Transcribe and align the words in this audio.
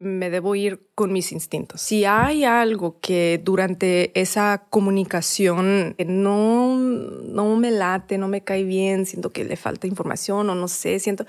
me 0.00 0.30
debo 0.30 0.54
ir 0.54 0.88
con 0.94 1.12
mis 1.12 1.32
instintos. 1.32 1.80
Si 1.80 2.04
hay 2.04 2.44
algo 2.44 3.00
que 3.00 3.40
durante 3.42 4.18
esa 4.18 4.66
comunicación 4.70 5.96
no, 6.06 6.76
no 6.76 7.56
me 7.56 7.70
late, 7.70 8.18
no 8.18 8.28
me 8.28 8.44
cae 8.44 8.64
bien, 8.64 9.06
siento 9.06 9.32
que 9.32 9.44
le 9.44 9.56
falta 9.56 9.86
información 9.86 10.48
o 10.50 10.54
no 10.54 10.68
sé, 10.68 10.98
siento 11.00 11.26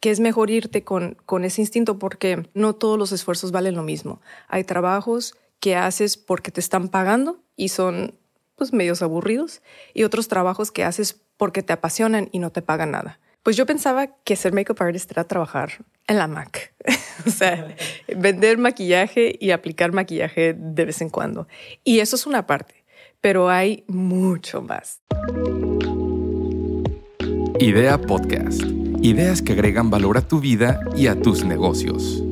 que 0.00 0.10
es 0.10 0.20
mejor 0.20 0.50
irte 0.50 0.84
con, 0.84 1.16
con 1.26 1.44
ese 1.44 1.62
instinto 1.62 1.98
porque 1.98 2.48
no 2.54 2.74
todos 2.74 2.98
los 2.98 3.12
esfuerzos 3.12 3.50
valen 3.50 3.74
lo 3.74 3.82
mismo. 3.82 4.20
Hay 4.48 4.62
trabajos 4.62 5.34
que 5.58 5.74
haces 5.74 6.16
porque 6.16 6.52
te 6.52 6.60
están 6.60 6.88
pagando 6.88 7.40
y 7.56 7.70
son 7.70 8.14
pues 8.54 8.72
medios 8.72 9.02
aburridos 9.02 9.62
y 9.94 10.04
otros 10.04 10.28
trabajos 10.28 10.70
que 10.70 10.84
haces 10.84 11.20
porque 11.36 11.62
te 11.62 11.72
apasionan 11.72 12.28
y 12.32 12.38
no 12.38 12.50
te 12.50 12.62
pagan 12.62 12.92
nada. 12.92 13.18
Pues 13.46 13.56
yo 13.56 13.64
pensaba 13.64 14.08
que 14.08 14.34
ser 14.34 14.52
makeup 14.52 14.82
artist 14.82 15.08
era 15.12 15.22
trabajar 15.22 15.84
en 16.08 16.18
la 16.18 16.26
Mac, 16.26 16.74
o 17.28 17.30
sea, 17.30 17.76
vender 18.08 18.58
maquillaje 18.58 19.38
y 19.40 19.52
aplicar 19.52 19.92
maquillaje 19.92 20.52
de 20.52 20.84
vez 20.84 21.00
en 21.00 21.10
cuando. 21.10 21.46
Y 21.84 22.00
eso 22.00 22.16
es 22.16 22.26
una 22.26 22.44
parte, 22.44 22.74
pero 23.20 23.48
hay 23.48 23.84
mucho 23.86 24.62
más. 24.62 25.00
Idea 27.60 27.98
Podcast. 27.98 28.64
Ideas 29.00 29.42
que 29.42 29.52
agregan 29.52 29.90
valor 29.90 30.18
a 30.18 30.22
tu 30.22 30.40
vida 30.40 30.80
y 30.96 31.06
a 31.06 31.14
tus 31.14 31.44
negocios. 31.44 32.24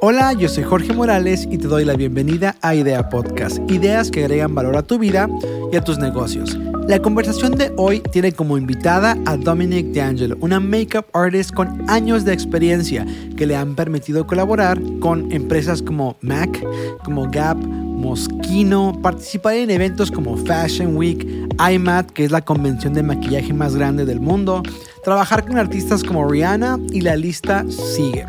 Hola, 0.00 0.32
yo 0.32 0.48
soy 0.48 0.64
Jorge 0.64 0.94
Morales 0.94 1.46
y 1.48 1.58
te 1.58 1.68
doy 1.68 1.84
la 1.84 1.94
bienvenida 1.94 2.56
a 2.60 2.74
Idea 2.74 3.08
Podcast, 3.08 3.58
ideas 3.70 4.10
que 4.10 4.24
agregan 4.24 4.52
valor 4.52 4.76
a 4.76 4.82
tu 4.82 4.98
vida 4.98 5.28
y 5.70 5.76
a 5.76 5.84
tus 5.84 5.98
negocios. 5.98 6.58
La 6.88 7.02
conversación 7.02 7.52
de 7.52 7.70
hoy 7.76 8.00
tiene 8.00 8.32
como 8.32 8.56
invitada 8.56 9.14
a 9.26 9.36
Dominic 9.36 9.88
D'Angelo, 9.92 10.38
una 10.40 10.58
makeup 10.58 11.04
artist 11.12 11.52
con 11.52 11.84
años 11.86 12.24
de 12.24 12.32
experiencia 12.32 13.06
que 13.36 13.44
le 13.44 13.54
han 13.56 13.74
permitido 13.74 14.26
colaborar 14.26 14.80
con 14.98 15.30
empresas 15.30 15.82
como 15.82 16.16
MAC, 16.22 16.64
como 17.04 17.30
Gap, 17.30 17.58
Moschino, 17.58 18.98
participar 19.02 19.56
en 19.56 19.70
eventos 19.70 20.10
como 20.10 20.38
Fashion 20.38 20.96
Week, 20.96 21.28
IMAT, 21.58 22.10
que 22.12 22.24
es 22.24 22.30
la 22.30 22.42
convención 22.42 22.94
de 22.94 23.02
maquillaje 23.02 23.52
más 23.52 23.76
grande 23.76 24.06
del 24.06 24.20
mundo, 24.20 24.62
trabajar 25.04 25.44
con 25.46 25.58
artistas 25.58 26.02
como 26.02 26.26
Rihanna 26.26 26.78
y 26.90 27.02
la 27.02 27.16
lista 27.16 27.66
sigue. 27.68 28.24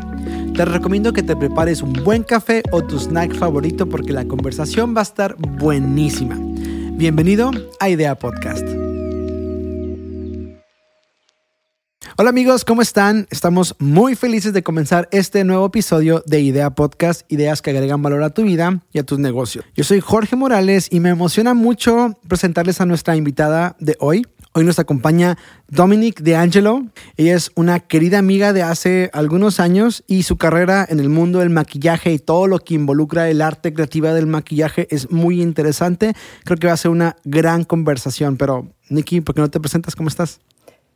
Te 0.54 0.66
recomiendo 0.66 1.14
que 1.14 1.22
te 1.22 1.34
prepares 1.34 1.80
un 1.80 1.94
buen 2.04 2.24
café 2.24 2.62
o 2.72 2.82
tu 2.82 2.98
snack 2.98 3.34
favorito 3.36 3.88
porque 3.88 4.12
la 4.12 4.26
conversación 4.26 4.94
va 4.94 5.00
a 5.00 5.04
estar 5.04 5.34
buenísima. 5.38 6.49
Bienvenido 7.00 7.50
a 7.80 7.88
Idea 7.88 8.14
Podcast. 8.14 8.62
Hola 12.18 12.28
amigos, 12.28 12.66
¿cómo 12.66 12.82
están? 12.82 13.26
Estamos 13.30 13.74
muy 13.78 14.16
felices 14.16 14.52
de 14.52 14.62
comenzar 14.62 15.08
este 15.10 15.42
nuevo 15.44 15.64
episodio 15.64 16.22
de 16.26 16.42
Idea 16.42 16.68
Podcast, 16.68 17.22
ideas 17.32 17.62
que 17.62 17.70
agregan 17.70 18.02
valor 18.02 18.22
a 18.22 18.28
tu 18.28 18.42
vida 18.42 18.82
y 18.92 18.98
a 18.98 19.04
tus 19.04 19.18
negocios. 19.18 19.64
Yo 19.74 19.82
soy 19.82 20.00
Jorge 20.00 20.36
Morales 20.36 20.88
y 20.90 21.00
me 21.00 21.08
emociona 21.08 21.54
mucho 21.54 22.18
presentarles 22.28 22.82
a 22.82 22.84
nuestra 22.84 23.16
invitada 23.16 23.76
de 23.80 23.96
hoy. 23.98 24.26
Hoy 24.52 24.64
nos 24.64 24.80
acompaña 24.80 25.38
Dominic 25.68 26.22
DeAngelo. 26.22 26.86
Ella 27.16 27.36
es 27.36 27.52
una 27.54 27.78
querida 27.78 28.18
amiga 28.18 28.52
de 28.52 28.62
hace 28.62 29.08
algunos 29.12 29.60
años 29.60 30.02
y 30.08 30.24
su 30.24 30.38
carrera 30.38 30.84
en 30.88 30.98
el 30.98 31.08
mundo 31.08 31.38
del 31.38 31.50
maquillaje 31.50 32.12
y 32.12 32.18
todo 32.18 32.48
lo 32.48 32.58
que 32.58 32.74
involucra 32.74 33.30
el 33.30 33.42
arte 33.42 33.72
creativa 33.72 34.12
del 34.12 34.26
maquillaje 34.26 34.88
es 34.90 35.12
muy 35.12 35.40
interesante. 35.40 36.14
Creo 36.42 36.58
que 36.58 36.66
va 36.66 36.72
a 36.72 36.76
ser 36.76 36.90
una 36.90 37.14
gran 37.22 37.62
conversación. 37.62 38.36
Pero, 38.36 38.66
Nikki, 38.88 39.20
¿por 39.20 39.36
qué 39.36 39.40
no 39.40 39.50
te 39.50 39.60
presentas? 39.60 39.94
¿Cómo 39.94 40.08
estás? 40.08 40.40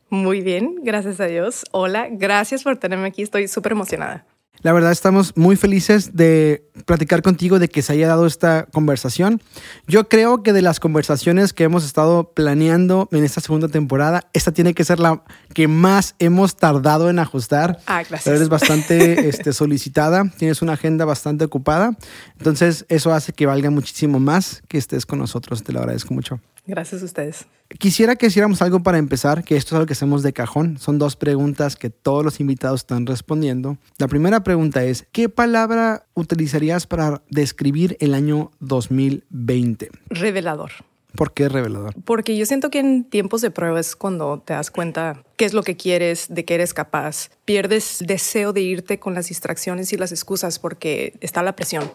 Muy 0.09 0.41
bien, 0.41 0.75
gracias 0.83 1.21
a 1.21 1.25
Dios. 1.25 1.63
Hola, 1.71 2.09
gracias 2.11 2.61
por 2.61 2.75
tenerme 2.75 3.07
aquí. 3.07 3.21
Estoy 3.21 3.47
súper 3.47 3.71
emocionada. 3.71 4.25
La 4.61 4.73
verdad 4.73 4.91
estamos 4.91 5.33
muy 5.35 5.55
felices 5.55 6.15
de 6.15 6.67
platicar 6.85 7.21
contigo, 7.21 7.59
de 7.59 7.69
que 7.69 7.81
se 7.81 7.93
haya 7.93 8.07
dado 8.07 8.25
esta 8.25 8.65
conversación. 8.71 9.41
Yo 9.87 10.09
creo 10.09 10.43
que 10.43 10.53
de 10.53 10.61
las 10.61 10.79
conversaciones 10.79 11.53
que 11.53 11.63
hemos 11.63 11.85
estado 11.85 12.33
planeando 12.33 13.07
en 13.11 13.23
esta 13.23 13.41
segunda 13.41 13.67
temporada, 13.67 14.27
esta 14.33 14.51
tiene 14.51 14.73
que 14.73 14.83
ser 14.83 14.99
la 14.99 15.23
que 15.53 15.67
más 15.67 16.15
hemos 16.19 16.55
tardado 16.55 17.09
en 17.09 17.19
ajustar. 17.19 17.79
Ah, 17.85 18.03
gracias. 18.07 18.27
eres 18.35 18.49
bastante 18.49 19.29
este, 19.29 19.53
solicitada, 19.53 20.31
tienes 20.37 20.61
una 20.61 20.73
agenda 20.73 21.05
bastante 21.05 21.45
ocupada, 21.45 21.95
entonces 22.37 22.85
eso 22.89 23.13
hace 23.13 23.33
que 23.33 23.45
valga 23.45 23.69
muchísimo 23.69 24.19
más 24.19 24.63
que 24.67 24.77
estés 24.77 25.05
con 25.05 25.19
nosotros. 25.19 25.63
Te 25.63 25.73
lo 25.73 25.79
agradezco 25.79 26.13
mucho. 26.13 26.39
Gracias 26.67 27.01
a 27.01 27.05
ustedes. 27.05 27.45
Quisiera 27.79 28.15
que 28.15 28.27
hiciéramos 28.27 28.61
algo 28.61 28.81
para 28.81 28.97
empezar, 28.97 29.43
que 29.43 29.55
esto 29.55 29.69
es 29.69 29.73
algo 29.73 29.85
que 29.87 29.93
hacemos 29.93 30.23
de 30.23 30.33
cajón. 30.33 30.77
Son 30.77 30.97
dos 30.99 31.15
preguntas 31.15 31.75
que 31.75 31.89
todos 31.89 32.23
los 32.23 32.39
invitados 32.39 32.81
están 32.81 33.05
respondiendo. 33.05 33.77
La 33.97 34.07
primera 34.07 34.43
pregunta 34.43 34.83
es, 34.83 35.07
¿qué 35.11 35.29
palabra 35.29 36.05
utilizarías 36.13 36.85
para 36.87 37.21
describir 37.29 37.97
el 37.99 38.13
año 38.13 38.51
2020? 38.59 39.89
Revelador. 40.09 40.71
¿Por 41.15 41.33
qué 41.33 41.49
revelador? 41.49 41.93
Porque 42.03 42.37
yo 42.37 42.45
siento 42.45 42.69
que 42.69 42.79
en 42.79 43.05
tiempos 43.05 43.41
de 43.41 43.49
prueba 43.49 43.79
es 43.79 43.95
cuando 43.95 44.39
te 44.39 44.53
das 44.53 44.69
cuenta 44.69 45.23
qué 45.37 45.45
es 45.45 45.53
lo 45.53 45.63
que 45.63 45.77
quieres, 45.77 46.27
de 46.29 46.45
qué 46.45 46.55
eres 46.55 46.73
capaz. 46.73 47.29
Pierdes 47.45 48.03
deseo 48.05 48.53
de 48.53 48.61
irte 48.61 48.99
con 48.99 49.13
las 49.13 49.29
distracciones 49.29 49.93
y 49.93 49.97
las 49.97 50.11
excusas 50.11 50.59
porque 50.59 51.13
está 51.21 51.41
la 51.41 51.55
presión. 51.55 51.89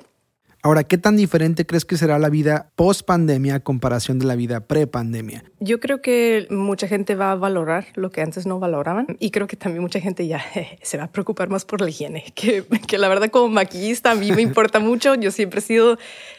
Ahora, 0.63 0.85
¿qué 0.85 0.99
tan 0.99 1.17
diferente 1.17 1.65
crees 1.65 1.87
que 1.87 1.97
será 1.97 2.19
la 2.19 2.29
vida 2.29 2.71
post 2.77 3.07
pandemia 3.07 3.55
a 3.55 3.61
comparación 3.61 4.19
de 4.19 4.27
la 4.27 4.37
vida 4.37 4.61
pre 4.61 4.87
pandemia? 4.87 5.43
Yo 5.59 5.81
creo 5.81 6.03
que 6.03 6.47
mucha 6.51 6.87
gente 6.87 7.15
va 7.15 7.33
a 7.33 7.35
valorar 7.35 7.87
lo 7.95 8.11
que 8.11 8.21
antes 8.21 8.47
no 8.47 8.59
valoraban 8.59 9.17
y 9.19 9.31
creo 9.31 9.47
que 9.47 9.57
también 9.57 9.83
mucha 9.83 10.01
gente 10.01 10.27
ya 10.27 10.45
se 10.83 10.99
va 10.99 11.05
a 11.05 11.13
preocupar 11.13 11.49
más 11.49 11.65
por 11.65 11.81
la 11.81 11.89
higiene, 11.89 12.25
que, 12.35 12.65
la 12.99 13.09
verdad 13.09 13.31
como 13.31 13.49
maquillista 13.49 14.11
a 14.11 14.15
mí 14.15 14.33
me 14.33 14.43
importa 14.43 14.81
mucho. 14.81 15.15
Yo 15.15 15.31
siempre 15.31 15.61
he 15.61 15.63
sido 15.63 15.97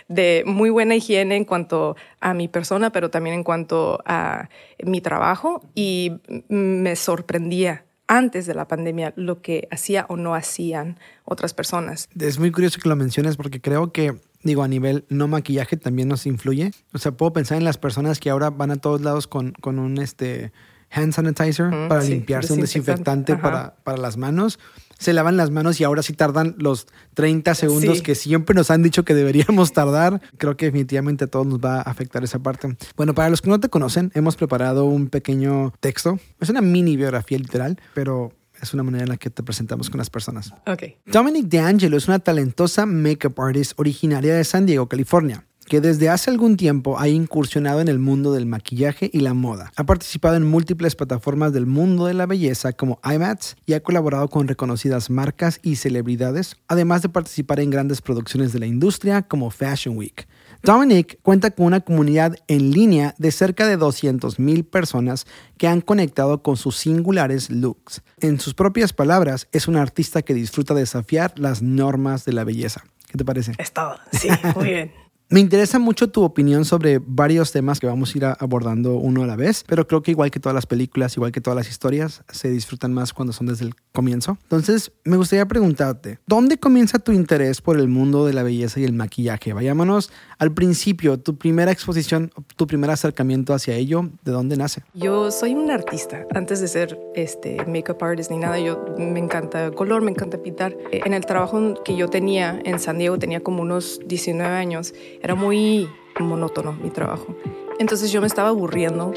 de 0.07 0.43
muy 0.45 0.69
buena 0.69 0.95
higiene 0.95 1.35
en 1.35 1.45
cuanto 1.45 1.95
a 2.19 2.35
mi 2.35 2.47
persona, 2.47 2.91
pero 2.91 3.09
también 3.09 3.35
en 3.35 3.43
cuanto 3.43 4.03
a 4.05 4.49
mi 4.83 5.01
trabajo 5.01 5.61
y 5.73 6.19
me 6.47 6.95
sorprendía 6.95 7.85
antes 8.07 8.45
de 8.45 8.53
la 8.53 8.67
pandemia 8.67 9.13
lo 9.15 9.41
que 9.41 9.67
hacía 9.71 10.05
o 10.09 10.17
no 10.17 10.35
hacían 10.35 10.99
otras 11.25 11.53
personas. 11.53 12.09
Es 12.19 12.39
muy 12.39 12.51
curioso 12.51 12.79
que 12.81 12.89
lo 12.89 12.95
menciones 12.95 13.37
porque 13.37 13.61
creo 13.61 13.91
que, 13.91 14.15
digo, 14.43 14.63
a 14.63 14.67
nivel 14.67 15.05
no 15.09 15.27
maquillaje 15.27 15.77
también 15.77 16.07
nos 16.07 16.25
influye. 16.25 16.71
O 16.93 16.97
sea, 16.97 17.11
puedo 17.13 17.33
pensar 17.33 17.57
en 17.57 17.63
las 17.63 17.77
personas 17.77 18.19
que 18.19 18.29
ahora 18.29 18.49
van 18.49 18.71
a 18.71 18.75
todos 18.75 19.01
lados 19.01 19.27
con, 19.27 19.53
con 19.53 19.79
un 19.79 19.97
este, 19.97 20.51
hand 20.91 21.13
sanitizer 21.13 21.69
para 21.87 22.03
limpiarse, 22.03 22.53
un 22.53 22.61
desinfectante 22.61 23.37
para, 23.37 23.75
para 23.83 23.97
las 23.97 24.17
manos 24.17 24.59
se 25.01 25.13
lavan 25.13 25.35
las 25.35 25.49
manos 25.49 25.81
y 25.81 25.83
ahora 25.83 26.03
sí 26.03 26.13
tardan 26.13 26.55
los 26.59 26.85
30 27.15 27.55
segundos 27.55 28.03
que 28.03 28.13
siempre 28.13 28.53
nos 28.53 28.69
han 28.69 28.83
dicho 28.83 29.03
que 29.03 29.15
deberíamos 29.15 29.73
tardar. 29.73 30.21
Creo 30.37 30.55
que 30.55 30.65
definitivamente 30.65 31.25
a 31.25 31.27
todos 31.27 31.47
nos 31.47 31.59
va 31.59 31.77
a 31.77 31.81
afectar 31.81 32.23
esa 32.23 32.37
parte. 32.37 32.77
Bueno, 32.95 33.15
para 33.15 33.29
los 33.29 33.41
que 33.41 33.49
no 33.49 33.59
te 33.59 33.67
conocen, 33.69 34.11
hemos 34.13 34.35
preparado 34.35 34.85
un 34.85 35.09
pequeño 35.09 35.73
texto. 35.79 36.19
Es 36.39 36.49
una 36.49 36.61
mini 36.61 36.97
biografía 36.97 37.39
literal, 37.39 37.79
pero 37.95 38.31
es 38.61 38.75
una 38.75 38.83
manera 38.83 39.05
en 39.05 39.09
la 39.09 39.17
que 39.17 39.31
te 39.31 39.41
presentamos 39.41 39.89
con 39.89 39.97
las 39.97 40.11
personas. 40.11 40.53
Okay. 40.67 40.97
Dominic 41.07 41.47
DeAngelo 41.47 41.97
es 41.97 42.07
una 42.07 42.19
talentosa 42.19 42.85
makeup 42.85 43.39
artist 43.39 43.73
originaria 43.77 44.35
de 44.35 44.43
San 44.43 44.67
Diego, 44.67 44.87
California 44.87 45.45
que 45.67 45.81
desde 45.81 46.09
hace 46.09 46.29
algún 46.29 46.57
tiempo 46.57 46.99
ha 46.99 47.07
incursionado 47.07 47.81
en 47.81 47.87
el 47.87 47.99
mundo 47.99 48.33
del 48.33 48.45
maquillaje 48.45 49.09
y 49.13 49.19
la 49.21 49.33
moda. 49.33 49.71
Ha 49.75 49.85
participado 49.85 50.35
en 50.35 50.49
múltiples 50.49 50.95
plataformas 50.95 51.53
del 51.53 51.65
mundo 51.65 52.05
de 52.05 52.13
la 52.13 52.25
belleza 52.25 52.73
como 52.73 52.99
IMATS 53.03 53.55
y 53.65 53.73
ha 53.73 53.83
colaborado 53.83 54.27
con 54.29 54.47
reconocidas 54.47 55.09
marcas 55.09 55.59
y 55.63 55.77
celebridades, 55.77 56.57
además 56.67 57.01
de 57.01 57.09
participar 57.09 57.59
en 57.59 57.69
grandes 57.69 58.01
producciones 58.01 58.53
de 58.53 58.59
la 58.59 58.65
industria 58.65 59.21
como 59.21 59.49
Fashion 59.49 59.97
Week. 59.97 60.27
Dominic 60.63 61.19
cuenta 61.23 61.49
con 61.49 61.65
una 61.65 61.79
comunidad 61.79 62.35
en 62.47 62.71
línea 62.71 63.15
de 63.17 63.31
cerca 63.31 63.65
de 63.65 63.79
200.000 63.79 64.63
personas 64.63 65.25
que 65.57 65.67
han 65.67 65.81
conectado 65.81 66.43
con 66.43 66.55
sus 66.55 66.77
singulares 66.77 67.49
looks. 67.49 68.03
En 68.19 68.39
sus 68.39 68.53
propias 68.53 68.93
palabras, 68.93 69.47
es 69.51 69.67
un 69.67 69.75
artista 69.75 70.21
que 70.21 70.35
disfruta 70.35 70.75
desafiar 70.75 71.33
las 71.37 71.63
normas 71.63 72.25
de 72.25 72.33
la 72.33 72.43
belleza. 72.43 72.83
¿Qué 73.07 73.17
te 73.17 73.25
parece? 73.25 73.53
Es 73.57 73.73
todo, 73.73 73.95
sí, 74.11 74.29
muy 74.55 74.65
bien. 74.65 74.91
Me 75.31 75.39
interesa 75.39 75.79
mucho 75.79 76.09
tu 76.09 76.23
opinión 76.23 76.65
sobre 76.65 76.99
varios 76.99 77.53
temas 77.53 77.79
que 77.79 77.87
vamos 77.87 78.13
a 78.13 78.17
ir 78.17 78.25
abordando 78.25 78.95
uno 78.95 79.23
a 79.23 79.25
la 79.25 79.37
vez, 79.37 79.63
pero 79.65 79.87
creo 79.87 80.03
que 80.03 80.11
igual 80.11 80.29
que 80.29 80.41
todas 80.41 80.53
las 80.53 80.65
películas, 80.65 81.15
igual 81.15 81.31
que 81.31 81.39
todas 81.39 81.55
las 81.55 81.69
historias, 81.69 82.21
se 82.33 82.49
disfrutan 82.49 82.93
más 82.93 83.13
cuando 83.13 83.31
son 83.31 83.47
desde 83.47 83.63
el 83.63 83.73
comienzo. 83.93 84.37
Entonces, 84.43 84.91
me 85.05 85.15
gustaría 85.15 85.45
preguntarte, 85.45 86.19
¿dónde 86.27 86.57
comienza 86.57 86.99
tu 86.99 87.13
interés 87.13 87.61
por 87.61 87.79
el 87.79 87.87
mundo 87.87 88.25
de 88.25 88.33
la 88.33 88.43
belleza 88.43 88.81
y 88.81 88.83
el 88.83 88.91
maquillaje? 88.91 89.53
Vayámonos 89.53 90.11
al 90.37 90.51
principio, 90.53 91.17
tu 91.17 91.37
primera 91.37 91.71
exposición, 91.71 92.29
tu 92.57 92.67
primer 92.67 92.89
acercamiento 92.89 93.53
hacia 93.53 93.75
ello, 93.75 94.09
¿de 94.25 94.33
dónde 94.33 94.57
nace? 94.57 94.83
Yo 94.93 95.31
soy 95.31 95.53
un 95.53 95.71
artista. 95.71 96.25
Antes 96.35 96.59
de 96.59 96.67
ser 96.67 96.99
este 97.15 97.55
makeup 97.67 98.03
artist 98.03 98.31
ni 98.31 98.37
nada, 98.37 98.59
yo 98.59 98.83
me 98.97 99.19
encanta 99.19 99.67
el 99.67 99.75
color, 99.75 100.01
me 100.01 100.11
encanta 100.11 100.39
pintar. 100.39 100.75
En 100.91 101.13
el 101.13 101.25
trabajo 101.25 101.73
que 101.85 101.95
yo 101.95 102.09
tenía 102.09 102.59
en 102.65 102.79
San 102.79 102.97
Diego, 102.97 103.17
tenía 103.17 103.39
como 103.39 103.61
unos 103.61 104.01
19 104.05 104.53
años 104.53 104.93
era 105.21 105.35
muy 105.35 105.89
monótono 106.19 106.73
mi 106.73 106.89
trabajo. 106.89 107.35
Entonces 107.79 108.11
yo 108.11 108.21
me 108.21 108.27
estaba 108.27 108.49
aburriendo 108.49 109.13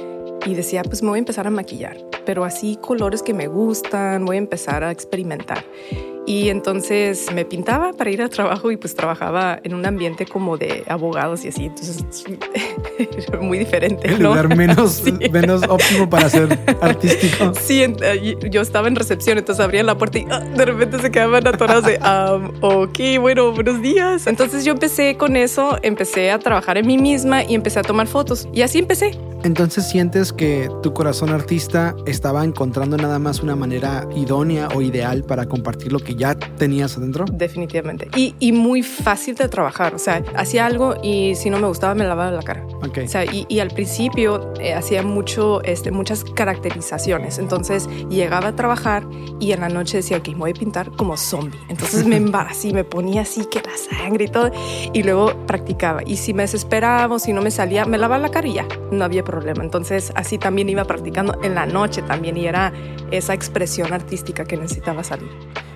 y 0.47 0.55
decía, 0.55 0.83
pues 0.83 1.03
me 1.03 1.11
voy 1.11 1.19
a 1.19 1.21
empezar 1.21 1.47
a 1.47 1.51
maquillar, 1.51 1.97
pero 2.25 2.45
así 2.45 2.77
colores 2.81 3.23
que 3.23 3.35
me 3.35 3.47
gustan, 3.47 4.25
voy 4.25 4.37
a 4.37 4.39
empezar 4.39 4.85
a 4.85 4.91
experimentar. 4.91 5.65
Y 6.27 6.49
entonces 6.49 7.27
me 7.35 7.45
pintaba 7.45 7.93
para 7.93 8.11
ir 8.11 8.23
al 8.23 8.31
trabajo 8.31 8.71
y 8.71 8.77
pues 8.77 8.95
trabajaba 8.95 9.61
en 9.63 9.75
un 9.75 9.85
ambiente 9.85 10.25
como 10.25 10.57
de 10.57 10.85
abogados 10.89 11.45
y 11.45 11.49
así. 11.49 11.67
Entonces 11.67 12.05
muy 13.41 13.59
diferente. 13.59 14.09
El 14.09 14.23
lugar 14.23 14.55
menos, 14.55 15.03
menos 15.33 15.63
óptimo 15.69 16.09
para 16.09 16.29
ser 16.29 16.59
artístico. 16.81 17.53
Sí, 17.65 17.83
yo 18.51 18.61
estaba 18.61 18.89
en 18.89 18.97
recepción, 18.97 19.39
entonces 19.39 19.65
abrían 19.65 19.87
la 19.87 19.97
puerta 19.97 20.19
y 20.19 20.27
ah, 20.31 20.41
de 20.41 20.65
repente 20.65 20.99
se 20.99 21.11
quedaban 21.11 21.47
atorados 21.47 21.85
de, 21.85 21.99
um, 21.99 22.53
ok, 22.61 23.21
bueno, 23.21 23.53
buenos 23.53 23.81
días. 23.81 24.27
Entonces 24.27 24.65
yo 24.65 24.73
empecé 24.73 25.17
con 25.17 25.37
eso, 25.37 25.79
empecé 25.83 26.31
a 26.31 26.39
trabajar 26.39 26.77
en 26.77 26.87
mí 26.87 26.99
misma 26.99 27.43
y 27.43 27.55
empecé 27.55 27.81
a 27.81 27.83
tomar 27.83 28.07
fotos. 28.07 28.49
Y 28.53 28.63
así 28.63 28.79
empecé. 28.79 29.19
Entonces 29.45 29.87
sientes 29.87 30.33
que 30.33 30.71
tu 30.83 30.95
corazón 30.95 31.29
artista 31.29 31.95
estaba 32.07 32.45
encontrando 32.45 32.97
nada 32.97 33.19
más 33.19 33.43
una 33.43 33.55
manera 33.55 34.09
idónea 34.17 34.69
o 34.75 34.81
ideal 34.81 35.23
para 35.23 35.45
compartir 35.45 35.93
lo 35.93 35.99
que 35.99 36.15
ya 36.15 36.35
tenías 36.35 36.97
adentro. 36.97 37.27
Definitivamente. 37.31 38.09
Y, 38.17 38.35
y 38.41 38.53
muy 38.53 38.83
fácil 38.83 39.35
de 39.35 39.51
trabajar. 39.51 39.95
O 39.95 39.99
sea, 39.99 40.25
hacía 40.35 40.65
algo 40.65 40.95
y 41.03 41.35
si 41.35 41.51
no 41.51 41.61
me 41.61 41.67
gustaba 41.67 41.95
me 41.95 42.05
lavaba 42.05 42.31
la 42.31 42.43
cara. 42.43 42.67
Okay. 42.89 43.05
O 43.05 43.09
sea, 43.09 43.27
y, 43.27 43.45
y 43.51 43.61
al 43.61 43.69
principio 43.69 44.55
eh, 44.61 44.73
hacía 44.73 45.03
mucho, 45.03 45.63
este, 45.63 45.91
muchas 45.91 46.25
caracterizaciones. 46.25 47.39
Entonces 47.39 47.87
llegaba 48.09 48.49
a 48.49 48.57
trabajar 48.57 49.07
y 49.41 49.53
en 49.53 49.61
la 49.61 49.69
noche 49.69 49.99
decía, 49.99 50.17
ok, 50.17 50.29
me 50.29 50.37
voy 50.37 50.51
a 50.53 50.55
pintar 50.55 50.91
como 50.93 51.19
zombie. 51.19 51.61
Entonces 51.69 52.07
me 52.07 52.17
embaracé, 52.25 52.73
me 52.73 52.85
ponía 52.85 53.21
así 53.21 53.45
que 53.45 53.61
la 53.61 53.77
sangre 53.77 54.25
y 54.25 54.29
todo. 54.29 54.51
Y 54.95 55.03
luego 55.03 55.35
practicaba. 55.47 56.01
Y 56.07 56.17
si 56.17 56.33
me 56.33 56.45
desesperaba 56.45 57.17
o 57.17 57.19
si 57.19 57.35
no 57.35 57.43
me 57.43 57.51
salía, 57.51 57.85
me 57.85 57.99
lavaba 57.99 58.23
la 58.23 58.31
cara 58.31 58.49
y 58.49 58.55
ya. 58.55 58.67
No 58.91 59.05
había 59.05 59.23
problema 59.23 59.34
problema. 59.35 59.65
Entonces 59.65 60.13
así 60.15 60.39
también 60.39 60.69
iba 60.69 60.85
practicando 60.85 61.37
en 61.43 61.55
la 61.55 61.67
noche 61.67 62.03
también 62.03 62.37
y 62.37 62.47
era 62.47 62.73
esa 63.11 63.35
expresión 63.35 63.93
artística 63.93 64.45
que 64.45 64.57
necesitaba 64.57 65.03
salir. 65.03 65.29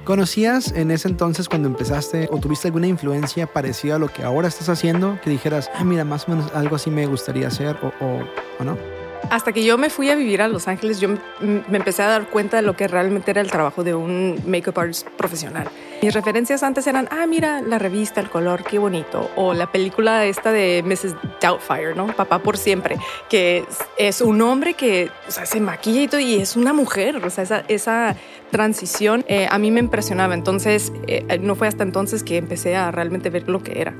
¿Conocías 0.04 0.72
en 0.72 0.90
ese 0.90 1.08
entonces 1.08 1.48
cuando 1.48 1.68
empezaste 1.68 2.28
o 2.30 2.38
tuviste 2.38 2.68
alguna 2.68 2.86
influencia 2.86 3.46
parecida 3.46 3.96
a 3.96 3.98
lo 3.98 4.08
que 4.08 4.22
ahora 4.22 4.48
estás 4.48 4.68
haciendo? 4.68 5.18
Que 5.22 5.30
dijeras, 5.30 5.70
ah, 5.74 5.84
mira, 5.84 6.04
más 6.04 6.28
o 6.28 6.30
menos 6.30 6.50
algo 6.54 6.76
así 6.76 6.90
me 6.90 7.06
gustaría 7.06 7.48
hacer 7.48 7.76
o, 7.82 7.88
o, 8.02 8.20
o 8.60 8.64
no. 8.64 8.97
Hasta 9.30 9.52
que 9.52 9.64
yo 9.64 9.76
me 9.78 9.90
fui 9.90 10.10
a 10.10 10.14
vivir 10.14 10.40
a 10.42 10.48
Los 10.48 10.68
Ángeles, 10.68 11.00
yo 11.00 11.08
me 11.40 11.76
empecé 11.76 12.02
a 12.02 12.06
dar 12.06 12.28
cuenta 12.28 12.56
de 12.56 12.62
lo 12.62 12.76
que 12.76 12.88
realmente 12.88 13.30
era 13.30 13.40
el 13.40 13.50
trabajo 13.50 13.84
de 13.84 13.94
un 13.94 14.40
make-up 14.46 14.78
artist 14.78 15.06
profesional. 15.10 15.68
Mis 16.00 16.14
referencias 16.14 16.62
antes 16.62 16.86
eran, 16.86 17.08
ah, 17.10 17.26
mira 17.26 17.60
la 17.60 17.78
revista, 17.78 18.20
el 18.20 18.30
color, 18.30 18.62
qué 18.62 18.78
bonito. 18.78 19.30
O 19.34 19.52
la 19.52 19.70
película 19.72 20.24
esta 20.26 20.52
de 20.52 20.82
Mrs. 20.84 21.16
Doubtfire, 21.40 21.94
¿no? 21.94 22.06
Papá 22.06 22.38
por 22.38 22.56
siempre, 22.56 22.96
que 23.28 23.64
es 23.98 24.20
un 24.20 24.40
hombre 24.40 24.74
que 24.74 25.10
o 25.26 25.30
sea, 25.30 25.44
se 25.44 25.60
maquilla 25.60 26.02
y 26.02 26.08
todo, 26.08 26.20
y 26.20 26.36
es 26.36 26.56
una 26.56 26.72
mujer. 26.72 27.16
O 27.16 27.30
sea, 27.30 27.64
esa, 27.68 28.16
transición 28.50 29.24
eh, 29.28 29.46
a 29.50 29.58
mí 29.58 29.70
me 29.70 29.80
impresionaba. 29.80 30.34
Entonces, 30.34 30.92
eh, 31.06 31.38
no 31.40 31.54
fue 31.54 31.68
hasta 31.68 31.82
entonces 31.82 32.22
que 32.22 32.36
empecé 32.36 32.76
a 32.76 32.90
realmente 32.90 33.28
ver 33.28 33.48
lo 33.48 33.62
que 33.62 33.80
era. 33.80 33.94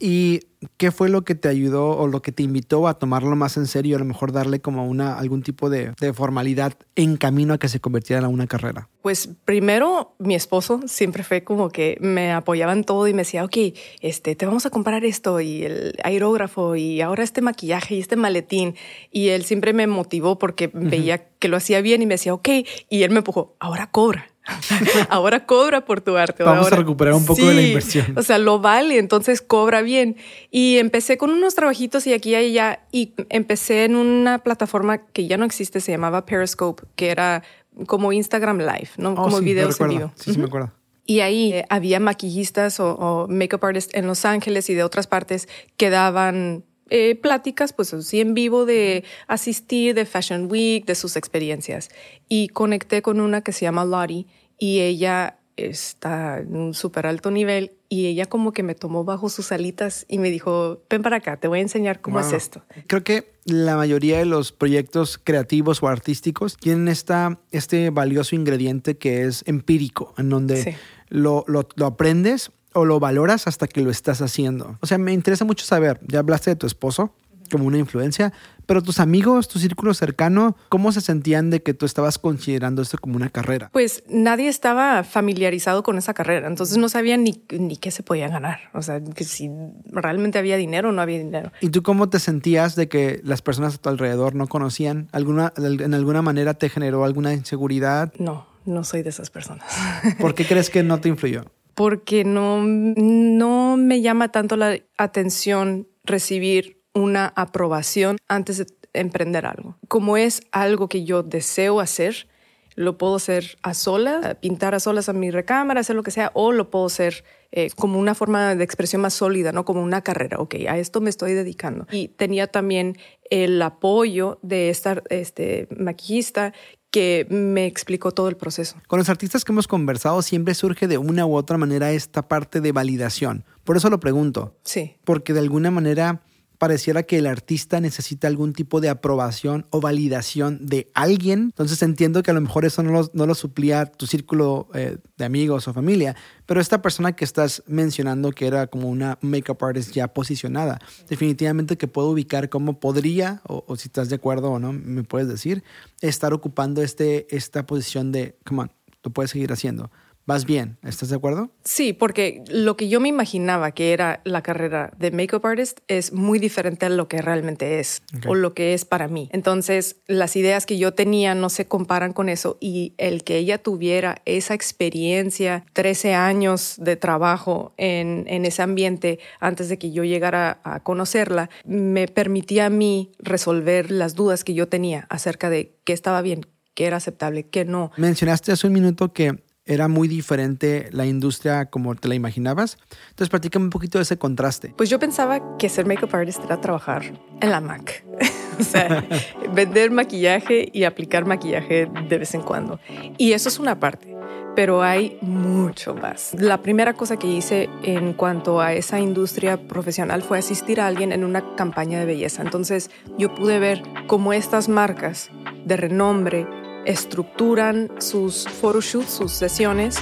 ¿Y 0.00 0.40
qué 0.78 0.90
fue 0.90 1.10
lo 1.10 1.24
que 1.24 1.34
te 1.34 1.48
ayudó 1.48 1.90
o 1.90 2.06
lo 2.06 2.22
que 2.22 2.32
te 2.32 2.42
invitó 2.42 2.88
a 2.88 2.98
tomarlo 2.98 3.36
más 3.36 3.56
en 3.56 3.66
serio, 3.66 3.96
a 3.96 3.98
lo 3.98 4.06
mejor 4.06 4.32
darle 4.32 4.60
como 4.60 4.86
una, 4.86 5.18
algún 5.18 5.42
tipo 5.42 5.68
de, 5.68 5.92
de 6.00 6.12
formalidad 6.14 6.72
en 6.96 7.18
camino 7.18 7.54
a 7.54 7.58
que 7.58 7.68
se 7.68 7.80
convirtiera 7.80 8.26
en 8.26 8.32
una 8.32 8.46
carrera? 8.46 8.88
Pues 9.02 9.28
primero 9.44 10.14
mi 10.18 10.34
esposo 10.34 10.80
siempre 10.86 11.22
fue 11.22 11.44
como 11.44 11.68
que 11.68 11.98
me 12.00 12.32
apoyaba 12.32 12.72
en 12.72 12.84
todo 12.84 13.08
y 13.08 13.12
me 13.12 13.22
decía, 13.22 13.44
ok, 13.44 13.56
este, 14.00 14.34
te 14.36 14.46
vamos 14.46 14.66
a 14.66 14.70
comprar 14.70 15.04
esto 15.04 15.40
y 15.40 15.64
el 15.64 15.94
aerógrafo 16.02 16.76
y 16.76 17.02
ahora 17.02 17.22
este 17.22 17.42
maquillaje 17.42 17.96
y 17.96 18.00
este 18.00 18.16
maletín. 18.16 18.76
Y 19.10 19.28
él 19.28 19.44
siempre 19.44 19.72
me 19.72 19.86
motivó 19.86 20.38
porque 20.38 20.70
veía 20.72 21.28
que 21.38 21.48
lo 21.48 21.56
hacía 21.58 21.80
bien 21.82 22.02
y 22.02 22.06
me 22.06 22.14
decía, 22.14 22.34
ok, 22.34 22.48
y 22.88 23.02
él 23.02 23.10
me 23.10 23.18
empujó, 23.18 23.54
ahora 23.60 23.90
cobra. 23.90 24.29
ahora 25.08 25.46
cobra 25.46 25.84
por 25.84 26.00
tu 26.00 26.16
arte. 26.16 26.42
Vamos 26.42 26.72
a 26.72 26.76
recuperar 26.76 27.14
un 27.14 27.24
poco 27.24 27.46
de 27.46 27.54
la 27.54 27.62
inversión. 27.62 28.14
O 28.16 28.22
sea, 28.22 28.38
lo 28.38 28.60
vale, 28.60 28.98
entonces 28.98 29.42
cobra 29.42 29.82
bien. 29.82 30.16
Y 30.50 30.78
empecé 30.78 31.18
con 31.18 31.30
unos 31.30 31.54
trabajitos 31.54 32.06
y 32.06 32.12
aquí 32.12 32.30
y 32.30 32.34
allá 32.34 32.80
y 32.92 33.12
empecé 33.28 33.84
en 33.84 33.96
una 33.96 34.38
plataforma 34.38 34.98
que 34.98 35.26
ya 35.26 35.36
no 35.36 35.44
existe, 35.44 35.80
se 35.80 35.92
llamaba 35.92 36.26
Periscope, 36.26 36.82
que 36.96 37.10
era 37.10 37.42
como 37.86 38.12
Instagram 38.12 38.58
Live, 38.58 38.90
¿no? 38.96 39.12
Oh, 39.12 39.14
como 39.24 39.38
sí, 39.38 39.44
videos 39.44 39.80
en 39.80 39.88
vivo. 39.88 40.12
Sí, 40.16 40.32
sí, 40.32 40.38
me 40.38 40.46
acuerdo. 40.46 40.72
Y 41.06 41.20
ahí 41.20 41.52
eh, 41.52 41.64
había 41.70 41.98
maquillistas 41.98 42.78
o, 42.78 42.94
o 42.94 43.28
makeup 43.28 43.64
artists 43.64 43.94
en 43.94 44.06
Los 44.06 44.24
Ángeles 44.24 44.70
y 44.70 44.74
de 44.74 44.84
otras 44.84 45.06
partes 45.06 45.48
que 45.76 45.90
daban 45.90 46.64
eh, 46.92 47.14
pláticas, 47.14 47.72
pues 47.72 47.94
así 47.94 48.20
en 48.20 48.34
vivo 48.34 48.66
de 48.66 49.04
asistir, 49.28 49.94
de 49.94 50.04
Fashion 50.04 50.50
Week, 50.50 50.84
de 50.84 50.96
sus 50.96 51.14
experiencias. 51.14 51.88
Y 52.28 52.48
conecté 52.48 53.00
con 53.00 53.20
una 53.20 53.42
que 53.42 53.52
se 53.52 53.64
llama 53.64 53.84
Lottie 53.84 54.26
y 54.60 54.78
ella 54.80 55.38
está 55.56 56.38
en 56.38 56.56
un 56.56 56.72
súper 56.74 57.06
alto 57.06 57.30
nivel 57.32 57.72
y 57.88 58.06
ella 58.06 58.26
como 58.26 58.52
que 58.52 58.62
me 58.62 58.74
tomó 58.74 59.04
bajo 59.04 59.28
sus 59.28 59.50
alitas 59.52 60.06
y 60.08 60.18
me 60.18 60.30
dijo, 60.30 60.80
ven 60.88 61.02
para 61.02 61.16
acá, 61.16 61.36
te 61.38 61.48
voy 61.48 61.58
a 61.58 61.62
enseñar 61.62 62.00
cómo 62.00 62.18
Wow. 62.18 62.28
es 62.28 62.32
esto. 62.32 62.62
Creo 62.86 63.02
que 63.02 63.32
la 63.44 63.76
mayoría 63.76 64.18
de 64.18 64.24
los 64.26 64.52
proyectos 64.52 65.18
creativos 65.18 65.82
o 65.82 65.88
artísticos 65.88 66.56
tienen 66.56 66.86
esta, 66.88 67.40
este 67.50 67.90
valioso 67.90 68.36
ingrediente 68.36 68.96
que 68.96 69.24
es 69.24 69.42
empírico, 69.46 70.14
en 70.18 70.28
donde 70.30 70.62
Sí. 70.62 70.70
lo, 71.08 71.44
lo- 71.48 71.68
lo 71.74 71.86
aprendes 71.86 72.52
o 72.72 72.84
lo 72.84 73.00
valoras 73.00 73.48
hasta 73.48 73.66
que 73.66 73.80
lo 73.82 73.90
estás 73.90 74.22
haciendo. 74.22 74.78
O 74.80 74.86
sea, 74.86 74.96
me 74.96 75.12
interesa 75.12 75.44
mucho 75.44 75.64
saber, 75.66 76.00
ya 76.06 76.20
hablaste 76.20 76.50
de 76.50 76.56
tu 76.56 76.66
esposo 76.68 77.12
como 77.50 77.66
una 77.66 77.78
influencia, 77.78 78.32
pero 78.66 78.82
tus 78.82 79.00
amigos, 79.00 79.48
tu 79.48 79.58
círculo 79.58 79.92
cercano, 79.94 80.56
¿cómo 80.68 80.92
se 80.92 81.00
sentían 81.00 81.50
de 81.50 81.62
que 81.62 81.74
tú 81.74 81.86
estabas 81.86 82.18
considerando 82.18 82.82
esto 82.82 82.98
como 82.98 83.16
una 83.16 83.28
carrera? 83.28 83.68
Pues 83.72 84.04
nadie 84.08 84.48
estaba 84.48 85.04
familiarizado 85.04 85.82
con 85.82 85.98
esa 85.98 86.14
carrera, 86.14 86.46
entonces 86.46 86.78
no 86.78 86.88
sabían 86.88 87.24
ni, 87.24 87.42
ni 87.50 87.76
qué 87.76 87.90
se 87.90 88.02
podía 88.02 88.28
ganar, 88.28 88.60
o 88.72 88.82
sea, 88.82 89.02
que 89.02 89.24
si 89.24 89.50
realmente 89.86 90.38
había 90.38 90.56
dinero 90.56 90.90
o 90.90 90.92
no 90.92 91.02
había 91.02 91.18
dinero. 91.18 91.52
¿Y 91.60 91.70
tú 91.70 91.82
cómo 91.82 92.08
te 92.08 92.18
sentías 92.18 92.76
de 92.76 92.88
que 92.88 93.20
las 93.24 93.42
personas 93.42 93.74
a 93.74 93.78
tu 93.78 93.88
alrededor 93.88 94.34
no 94.34 94.46
conocían? 94.46 95.08
¿Alguna, 95.12 95.52
¿En 95.56 95.94
alguna 95.94 96.22
manera 96.22 96.54
te 96.54 96.68
generó 96.68 97.04
alguna 97.04 97.34
inseguridad? 97.34 98.12
No, 98.18 98.46
no 98.64 98.84
soy 98.84 99.02
de 99.02 99.10
esas 99.10 99.30
personas. 99.30 99.66
¿Por 100.20 100.34
qué 100.34 100.46
crees 100.46 100.70
que 100.70 100.82
no 100.82 101.00
te 101.00 101.08
influyó? 101.08 101.44
porque 101.80 102.24
no, 102.24 102.62
no 102.62 103.78
me 103.78 104.02
llama 104.02 104.30
tanto 104.30 104.56
la 104.56 104.78
atención 104.98 105.88
recibir 106.04 106.79
una 106.94 107.32
aprobación 107.36 108.18
antes 108.28 108.58
de 108.58 108.66
emprender 108.92 109.46
algo. 109.46 109.76
Como 109.88 110.16
es 110.16 110.42
algo 110.52 110.88
que 110.88 111.04
yo 111.04 111.22
deseo 111.22 111.80
hacer, 111.80 112.28
lo 112.74 112.98
puedo 112.98 113.16
hacer 113.16 113.58
a 113.62 113.74
solas, 113.74 114.36
pintar 114.36 114.74
a 114.74 114.80
solas 114.80 115.08
a 115.08 115.12
mi 115.12 115.30
recámara, 115.30 115.80
hacer 115.80 115.96
lo 115.96 116.02
que 116.02 116.10
sea, 116.10 116.30
o 116.34 116.52
lo 116.52 116.70
puedo 116.70 116.86
hacer 116.86 117.24
eh, 117.52 117.70
como 117.76 117.98
una 117.98 118.14
forma 118.14 118.54
de 118.54 118.64
expresión 118.64 119.02
más 119.02 119.14
sólida, 119.14 119.52
no 119.52 119.64
como 119.64 119.82
una 119.82 120.02
carrera. 120.02 120.38
Ok, 120.38 120.54
a 120.68 120.78
esto 120.78 121.00
me 121.00 121.10
estoy 121.10 121.34
dedicando. 121.34 121.86
Y 121.90 122.08
tenía 122.08 122.46
también 122.46 122.96
el 123.28 123.60
apoyo 123.60 124.38
de 124.42 124.70
esta 124.70 125.02
este, 125.10 125.68
maquillista 125.76 126.52
que 126.90 127.26
me 127.30 127.66
explicó 127.66 128.12
todo 128.12 128.28
el 128.28 128.36
proceso. 128.36 128.76
Con 128.88 128.98
los 128.98 129.08
artistas 129.08 129.44
que 129.44 129.52
hemos 129.52 129.68
conversado 129.68 130.22
siempre 130.22 130.54
surge 130.54 130.88
de 130.88 130.98
una 130.98 131.24
u 131.26 131.36
otra 131.36 131.56
manera 131.56 131.92
esta 131.92 132.26
parte 132.26 132.60
de 132.60 132.72
validación. 132.72 133.44
Por 133.62 133.76
eso 133.76 133.90
lo 133.90 134.00
pregunto, 134.00 134.56
Sí, 134.64 134.96
porque 135.04 135.32
de 135.32 135.40
alguna 135.40 135.70
manera 135.70 136.22
pareciera 136.60 137.04
que 137.04 137.16
el 137.16 137.26
artista 137.26 137.80
necesita 137.80 138.28
algún 138.28 138.52
tipo 138.52 138.82
de 138.82 138.90
aprobación 138.90 139.64
o 139.70 139.80
validación 139.80 140.66
de 140.66 140.90
alguien. 140.92 141.44
Entonces 141.44 141.82
entiendo 141.82 142.22
que 142.22 142.32
a 142.32 142.34
lo 142.34 142.42
mejor 142.42 142.66
eso 142.66 142.82
no 142.82 142.92
lo, 142.92 143.10
no 143.14 143.24
lo 143.24 143.34
suplía 143.34 143.86
tu 143.86 144.06
círculo 144.06 144.68
eh, 144.74 144.98
de 145.16 145.24
amigos 145.24 145.68
o 145.68 145.72
familia, 145.72 146.16
pero 146.44 146.60
esta 146.60 146.82
persona 146.82 147.16
que 147.16 147.24
estás 147.24 147.62
mencionando 147.66 148.30
que 148.32 148.46
era 148.46 148.66
como 148.66 148.90
una 148.90 149.16
makeup 149.22 149.64
artist 149.64 149.92
ya 149.92 150.08
posicionada, 150.08 150.80
definitivamente 151.08 151.78
que 151.78 151.88
puedo 151.88 152.10
ubicar 152.10 152.50
cómo 152.50 152.78
podría, 152.78 153.40
o, 153.48 153.64
o 153.66 153.76
si 153.76 153.88
estás 153.88 154.10
de 154.10 154.16
acuerdo 154.16 154.50
o 154.50 154.58
no, 154.58 154.74
me 154.74 155.02
puedes 155.02 155.28
decir, 155.28 155.64
estar 156.02 156.34
ocupando 156.34 156.82
este, 156.82 157.26
esta 157.34 157.64
posición 157.64 158.12
de, 158.12 158.36
come 158.44 158.64
on, 158.64 158.72
lo 159.02 159.10
puedes 159.10 159.30
seguir 159.30 159.50
haciendo. 159.50 159.90
Vas 160.26 160.44
bien, 160.44 160.78
¿estás 160.84 161.08
de 161.08 161.16
acuerdo? 161.16 161.50
Sí, 161.64 161.92
porque 161.92 162.44
lo 162.48 162.76
que 162.76 162.88
yo 162.88 163.00
me 163.00 163.08
imaginaba 163.08 163.72
que 163.72 163.92
era 163.92 164.20
la 164.24 164.42
carrera 164.42 164.92
de 164.96 165.10
makeup 165.10 165.44
artist 165.44 165.80
es 165.88 166.12
muy 166.12 166.38
diferente 166.38 166.86
a 166.86 166.88
lo 166.88 167.08
que 167.08 167.20
realmente 167.20 167.80
es 167.80 168.02
o 168.28 168.34
lo 168.34 168.54
que 168.54 168.74
es 168.74 168.84
para 168.84 169.08
mí. 169.08 169.28
Entonces, 169.32 169.96
las 170.06 170.36
ideas 170.36 170.66
que 170.66 170.78
yo 170.78 170.94
tenía 170.94 171.34
no 171.34 171.48
se 171.48 171.66
comparan 171.66 172.12
con 172.12 172.28
eso 172.28 172.58
y 172.60 172.94
el 172.98 173.24
que 173.24 173.38
ella 173.38 173.58
tuviera 173.58 174.22
esa 174.24 174.54
experiencia, 174.54 175.64
13 175.72 176.14
años 176.14 176.76
de 176.78 176.96
trabajo 176.96 177.74
en, 177.76 178.24
en 178.28 178.44
ese 178.44 178.62
ambiente 178.62 179.18
antes 179.40 179.68
de 179.68 179.78
que 179.78 179.90
yo 179.90 180.04
llegara 180.04 180.60
a 180.62 180.80
conocerla, 180.80 181.50
me 181.64 182.06
permitía 182.06 182.66
a 182.66 182.70
mí 182.70 183.10
resolver 183.18 183.90
las 183.90 184.14
dudas 184.14 184.44
que 184.44 184.54
yo 184.54 184.68
tenía 184.68 185.06
acerca 185.08 185.50
de 185.50 185.74
qué 185.84 185.92
estaba 185.92 186.22
bien, 186.22 186.46
qué 186.74 186.86
era 186.86 186.98
aceptable, 186.98 187.48
qué 187.48 187.64
no. 187.64 187.90
Mencionaste 187.96 188.52
hace 188.52 188.66
un 188.66 188.74
minuto 188.74 189.12
que 189.12 189.42
era 189.70 189.86
muy 189.86 190.08
diferente 190.08 190.88
la 190.90 191.06
industria 191.06 191.66
como 191.66 191.94
te 191.94 192.08
la 192.08 192.16
imaginabas. 192.16 192.76
Entonces, 193.10 193.28
platícame 193.28 193.66
un 193.66 193.70
poquito 193.70 193.98
de 193.98 194.02
ese 194.02 194.18
contraste. 194.18 194.74
Pues 194.76 194.90
yo 194.90 194.98
pensaba 194.98 195.56
que 195.58 195.68
ser 195.68 195.86
makeup 195.86 196.12
artist 196.12 196.42
era 196.44 196.60
trabajar 196.60 197.02
en 197.40 197.50
la 197.50 197.60
Mac. 197.60 198.04
o 198.58 198.64
sea, 198.64 199.06
vender 199.54 199.92
maquillaje 199.92 200.68
y 200.72 200.82
aplicar 200.82 201.24
maquillaje 201.24 201.88
de 202.08 202.18
vez 202.18 202.34
en 202.34 202.42
cuando. 202.42 202.80
Y 203.16 203.32
eso 203.32 203.48
es 203.48 203.60
una 203.60 203.78
parte 203.78 204.16
pero 204.56 204.82
hay 204.82 205.16
mucho 205.22 205.94
más. 205.94 206.34
La 206.36 206.60
primera 206.60 206.94
cosa 206.94 207.16
que 207.16 207.28
hice 207.28 207.70
en 207.82 208.12
cuanto 208.12 208.60
a 208.60 208.72
esa 208.72 208.98
industria 208.98 209.56
profesional 209.56 210.22
fue 210.22 210.38
asistir 210.38 210.80
a 210.80 210.88
alguien 210.88 211.12
en 211.12 211.24
una 211.24 211.54
campaña 211.54 212.00
de 212.00 212.04
belleza. 212.04 212.42
Entonces 212.42 212.90
yo 213.16 213.32
pude 213.34 213.58
ver 213.58 213.82
cómo 214.08 214.32
estas 214.32 214.68
marcas 214.68 215.30
de 215.64 215.76
renombre 215.76 216.46
estructuran 216.84 217.90
sus 217.98 218.48
photoshoots, 218.48 219.10
sus 219.10 219.32
sesiones 219.32 219.98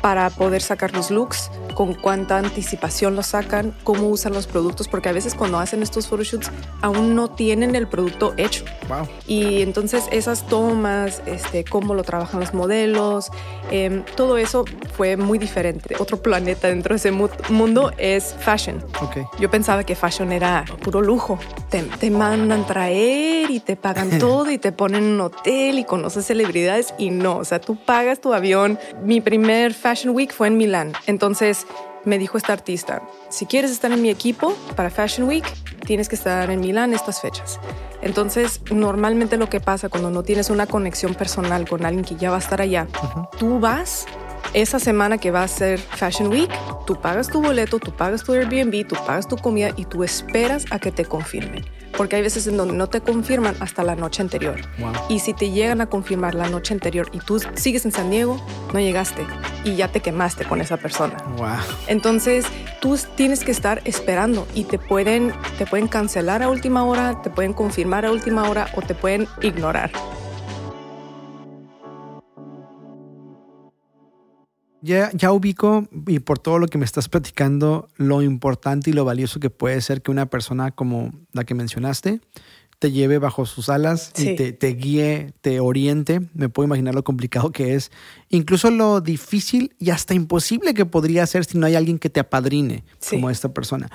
para 0.00 0.30
poder 0.30 0.62
sacar 0.62 0.92
los 0.94 1.10
looks, 1.10 1.50
con 1.78 1.94
cuánta 1.94 2.38
anticipación 2.38 3.14
los 3.14 3.26
sacan, 3.26 3.72
cómo 3.84 4.08
usan 4.08 4.32
los 4.32 4.48
productos, 4.48 4.88
porque 4.88 5.10
a 5.10 5.12
veces 5.12 5.36
cuando 5.36 5.60
hacen 5.60 5.80
estos 5.80 6.08
photoshoots 6.08 6.50
aún 6.82 7.14
no 7.14 7.28
tienen 7.28 7.76
el 7.76 7.86
producto 7.86 8.34
hecho. 8.36 8.64
Wow. 8.88 9.06
Y 9.28 9.62
entonces 9.62 10.02
esas 10.10 10.44
tomas, 10.48 11.22
este, 11.26 11.62
cómo 11.62 11.94
lo 11.94 12.02
trabajan 12.02 12.40
los 12.40 12.52
modelos, 12.52 13.30
em, 13.70 14.02
todo 14.16 14.38
eso 14.38 14.64
fue 14.96 15.16
muy 15.16 15.38
diferente. 15.38 15.94
Otro 16.00 16.20
planeta 16.20 16.66
dentro 16.66 16.94
de 16.94 16.96
ese 16.96 17.12
mundo 17.12 17.92
es 17.96 18.34
fashion. 18.40 18.84
Okay. 19.00 19.22
Yo 19.38 19.48
pensaba 19.48 19.84
que 19.84 19.94
fashion 19.94 20.32
era 20.32 20.64
puro 20.82 21.00
lujo. 21.00 21.38
Te, 21.70 21.84
te 21.84 22.10
mandan 22.10 22.66
traer 22.66 23.52
y 23.52 23.60
te 23.60 23.76
pagan 23.76 24.18
todo 24.18 24.50
y 24.50 24.58
te 24.58 24.72
ponen 24.72 25.04
en 25.04 25.10
un 25.12 25.20
hotel 25.20 25.78
y 25.78 25.84
conoces 25.84 26.26
celebridades 26.26 26.92
y 26.98 27.10
no, 27.10 27.36
o 27.36 27.44
sea, 27.44 27.60
tú 27.60 27.76
pagas 27.76 28.20
tu 28.20 28.34
avión. 28.34 28.80
Mi 29.04 29.20
primer 29.20 29.74
Fashion 29.74 30.12
Week 30.12 30.32
fue 30.32 30.48
en 30.48 30.56
Milán. 30.56 30.92
Entonces 31.06 31.67
me 32.04 32.18
dijo 32.18 32.38
esta 32.38 32.52
artista, 32.52 33.02
si 33.28 33.46
quieres 33.46 33.70
estar 33.70 33.92
en 33.92 34.02
mi 34.02 34.10
equipo 34.10 34.54
para 34.76 34.90
Fashion 34.90 35.28
Week, 35.28 35.44
tienes 35.84 36.08
que 36.08 36.16
estar 36.16 36.50
en 36.50 36.60
Milán 36.60 36.94
estas 36.94 37.20
fechas. 37.20 37.60
Entonces, 38.02 38.60
normalmente 38.70 39.36
lo 39.36 39.48
que 39.48 39.60
pasa 39.60 39.88
cuando 39.88 40.10
no 40.10 40.22
tienes 40.22 40.50
una 40.50 40.66
conexión 40.66 41.14
personal 41.14 41.68
con 41.68 41.84
alguien 41.84 42.04
que 42.04 42.16
ya 42.16 42.30
va 42.30 42.36
a 42.36 42.40
estar 42.40 42.60
allá, 42.60 42.86
tú 43.38 43.58
vas 43.58 44.06
esa 44.54 44.78
semana 44.78 45.18
que 45.18 45.30
va 45.30 45.42
a 45.42 45.48
ser 45.48 45.78
Fashion 45.78 46.28
Week, 46.28 46.50
tú 46.86 47.00
pagas 47.00 47.28
tu 47.28 47.42
boleto, 47.42 47.78
tú 47.78 47.92
pagas 47.92 48.24
tu 48.24 48.32
Airbnb, 48.32 48.86
tú 48.86 48.96
pagas 49.06 49.28
tu 49.28 49.36
comida 49.36 49.70
y 49.76 49.84
tú 49.84 50.04
esperas 50.04 50.64
a 50.70 50.78
que 50.78 50.92
te 50.92 51.04
confirmen 51.04 51.64
porque 51.98 52.14
hay 52.14 52.22
veces 52.22 52.46
en 52.46 52.56
donde 52.56 52.74
no 52.74 52.86
te 52.86 53.00
confirman 53.00 53.56
hasta 53.58 53.82
la 53.82 53.96
noche 53.96 54.22
anterior. 54.22 54.56
Y 55.08 55.18
si 55.18 55.34
te 55.34 55.50
llegan 55.50 55.80
a 55.80 55.86
confirmar 55.86 56.36
la 56.36 56.48
noche 56.48 56.72
anterior 56.72 57.08
y 57.12 57.18
tú 57.18 57.40
sigues 57.54 57.84
en 57.84 57.90
San 57.90 58.08
Diego, 58.08 58.40
no 58.72 58.78
llegaste 58.78 59.26
y 59.64 59.74
ya 59.74 59.88
te 59.88 60.00
quemaste 60.00 60.44
con 60.44 60.60
esa 60.60 60.76
persona. 60.76 61.16
Entonces, 61.88 62.46
tú 62.80 62.96
tienes 63.16 63.42
que 63.42 63.50
estar 63.50 63.82
esperando 63.84 64.46
y 64.54 64.62
te 64.62 64.78
pueden, 64.78 65.32
te 65.58 65.66
pueden 65.66 65.88
cancelar 65.88 66.40
a 66.40 66.48
última 66.48 66.84
hora, 66.84 67.20
te 67.20 67.30
pueden 67.30 67.52
confirmar 67.52 68.06
a 68.06 68.12
última 68.12 68.48
hora 68.48 68.68
o 68.76 68.80
te 68.80 68.94
pueden 68.94 69.26
ignorar. 69.42 69.90
Ya, 74.80 75.10
ya 75.12 75.32
ubico, 75.32 75.88
y 76.06 76.20
por 76.20 76.38
todo 76.38 76.58
lo 76.58 76.68
que 76.68 76.78
me 76.78 76.84
estás 76.84 77.08
platicando, 77.08 77.88
lo 77.96 78.22
importante 78.22 78.90
y 78.90 78.92
lo 78.92 79.04
valioso 79.04 79.40
que 79.40 79.50
puede 79.50 79.80
ser 79.80 80.02
que 80.02 80.10
una 80.10 80.26
persona 80.26 80.70
como 80.70 81.12
la 81.32 81.44
que 81.44 81.54
mencionaste 81.54 82.20
te 82.78 82.92
lleve 82.92 83.18
bajo 83.18 83.44
sus 83.44 83.68
alas 83.68 84.12
y 84.16 84.36
te, 84.36 84.52
te, 84.52 84.68
guíe, 84.68 85.32
te 85.40 85.60
oriente. 85.60 86.20
Me 86.34 86.48
puedo 86.48 86.66
imaginar 86.66 86.94
lo 86.94 87.02
complicado 87.02 87.50
que 87.50 87.74
es, 87.74 87.90
incluso 88.28 88.70
lo 88.70 89.00
difícil 89.00 89.74
y 89.78 89.90
hasta 89.90 90.14
imposible 90.14 90.74
que 90.74 90.86
podría 90.86 91.26
ser 91.26 91.44
si 91.44 91.58
no 91.58 91.66
hay 91.66 91.74
alguien 91.74 91.98
que 91.98 92.10
te 92.10 92.20
apadrine 92.20 92.84
como 93.10 93.30
esta 93.30 93.52
persona. 93.52 93.90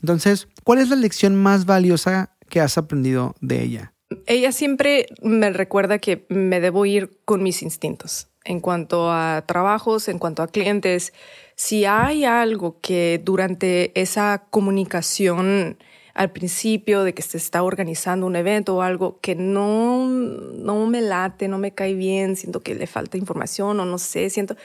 Entonces, 0.00 0.46
¿cuál 0.62 0.78
es 0.78 0.88
la 0.88 0.96
lección 0.96 1.34
más 1.34 1.66
valiosa 1.66 2.36
que 2.48 2.60
has 2.60 2.78
aprendido 2.78 3.34
de 3.40 3.64
ella? 3.64 3.94
Ella 4.26 4.52
siempre 4.52 5.06
me 5.20 5.50
recuerda 5.50 5.98
que 5.98 6.24
me 6.28 6.60
debo 6.60 6.86
ir 6.86 7.18
con 7.24 7.42
mis 7.42 7.62
instintos 7.62 8.27
en 8.44 8.60
cuanto 8.60 9.10
a 9.10 9.44
trabajos, 9.46 10.08
en 10.08 10.18
cuanto 10.18 10.42
a 10.42 10.48
clientes, 10.48 11.12
si 11.54 11.84
hay 11.84 12.24
algo 12.24 12.78
que 12.80 13.20
durante 13.22 13.98
esa 14.00 14.46
comunicación 14.50 15.76
al 16.14 16.32
principio 16.32 17.04
de 17.04 17.14
que 17.14 17.22
se 17.22 17.36
está 17.36 17.62
organizando 17.62 18.26
un 18.26 18.34
evento 18.34 18.76
o 18.76 18.82
algo 18.82 19.20
que 19.20 19.36
no, 19.36 20.04
no 20.08 20.86
me 20.86 21.00
late, 21.00 21.46
no 21.46 21.58
me 21.58 21.74
cae 21.74 21.94
bien, 21.94 22.34
siento 22.34 22.60
que 22.60 22.74
le 22.74 22.88
falta 22.88 23.16
información 23.16 23.78
o 23.78 23.84
no 23.84 23.98
sé, 23.98 24.28
siento 24.28 24.56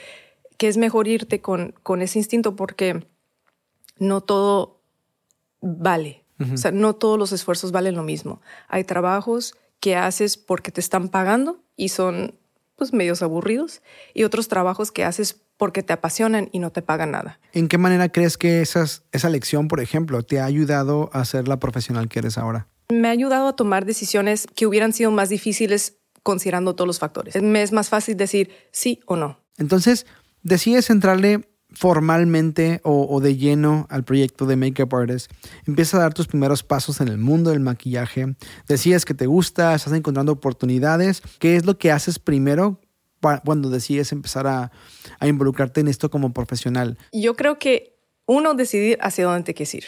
que 0.58 0.68
es 0.68 0.77
mejor 0.77 1.08
irte 1.08 1.42
con, 1.42 1.75
con 1.84 2.01
ese 2.01 2.18
instinto 2.18 2.56
porque 2.56 3.06
no 4.00 4.22
todo 4.22 4.82
vale. 5.62 6.24
O 6.51 6.58
sea, 6.58 6.72
no 6.72 6.94
todos 6.96 7.18
los 7.18 7.32
esfuerzos 7.32 7.72
valen 7.72 7.96
lo 7.96 8.03
mismo. 8.03 8.42
Hay 8.68 8.84
trabajos 8.84 9.56
que 9.80 9.96
haces 9.96 10.36
porque 10.36 10.72
te 10.72 10.82
están 10.82 11.08
pagando 11.08 11.63
y 11.77 11.89
son 11.89 12.34
pues 12.75 12.94
medios 12.94 13.22
aburridos 13.22 13.82
y 14.13 14.24
otros 14.24 14.48
trabajos 14.48 14.92
que 14.92 15.03
haces 15.03 15.42
porque 15.58 15.84
te 15.84 15.94
apasionan 15.94 16.50
y 16.51 16.60
no 16.60 16.72
te 16.72 16.82
pagan 16.82 17.12
nada. 17.12 17.39
¿En 17.53 17.68
qué 17.68 17.77
manera 17.77 18.10
crees 18.10 18.38
que 18.38 18.62
esas, 18.62 19.03
esa 19.12 19.30
lección, 19.30 19.68
por 19.68 19.80
ejemplo, 19.80 20.24
te 20.24 20.39
ha 20.39 20.46
ayudado 20.46 21.10
a 21.13 21.24
ser 21.25 21.48
la 21.48 21.60
profesional 21.60 22.10
que 22.10 22.20
eres 22.20 22.38
ahora? 22.38 22.68
Me 22.89 23.08
ha 23.08 23.12
ayudado 23.12 23.48
a 23.48 23.56
tomar 23.56 23.86
decisiones 23.86 24.48
que 24.56 24.65
hubieran 24.65 24.94
sido 24.94 25.12
más 25.12 25.30
difíciles 25.30 25.98
considerando 26.22 26.75
todos 26.75 26.88
los 26.88 27.00
factores. 27.00 27.42
Me 27.42 27.62
es 27.62 27.72
más 27.72 27.89
fácil 27.89 28.18
decir 28.18 28.51
sí 28.72 29.01
o 29.06 29.15
no. 29.15 29.39
Entonces, 29.58 30.06
decides 30.42 30.89
entrarle 30.89 31.48
formalmente 31.74 32.82
o, 32.84 33.20
de 33.20 33.36
lleno 33.36 33.88
al 33.89 34.03
proyecto 34.03 34.46
de 34.46 34.56
Makeup 34.56 34.94
Artist, 34.94 35.32
empiezas 35.65 35.96
a 35.96 36.03
dar 36.03 36.13
tus 36.13 36.27
primeros 36.27 36.63
pasos 36.63 37.01
en 37.01 37.08
el 37.08 37.18
mundo 37.18 37.50
del 37.50 37.60
maquillaje, 37.60 38.36
decides 38.68 39.06
que 39.06 39.13
te 39.13 39.25
gusta, 39.25 39.74
estás 39.74 39.94
encontrando 39.94 40.32
oportunidades, 40.32 41.22
¿qué 41.39 41.56
es 41.56 41.65
lo 41.65 41.77
que 41.77 41.92
haces 41.92 42.20
primero 42.20 42.80
cuando 43.46 43.70
decides 43.70 44.12
empezar 44.12 44.48
a, 44.48 44.72
involucrarte 45.22 45.82
en 45.82 45.88
esto 45.88 46.10
como 46.10 46.34
profesional? 46.34 46.98
Yo 47.12 47.36
creo 47.36 47.58
que 47.58 47.96
uno, 48.25 48.53
decidir 48.53 48.98
hacia 49.01 49.25
dónde 49.25 49.44
te 49.44 49.53
quieres 49.53 49.75
ir. 49.75 49.84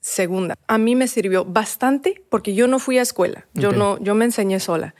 Segunda, 0.00 0.54
a 0.68 0.78
mí 0.78 0.94
me 0.94 1.08
sirvió 1.08 1.44
bastante 1.44 2.22
porque 2.30 2.54
yo 2.54 2.68
no 2.68 2.78
fui 2.78 2.98
a 2.98 3.02
escuela, 3.02 3.46
yo, 3.54 3.72
no, 3.72 3.98
yo 3.98 4.14
me 4.14 4.24
enseñé 4.24 4.60
sola, 4.60 4.94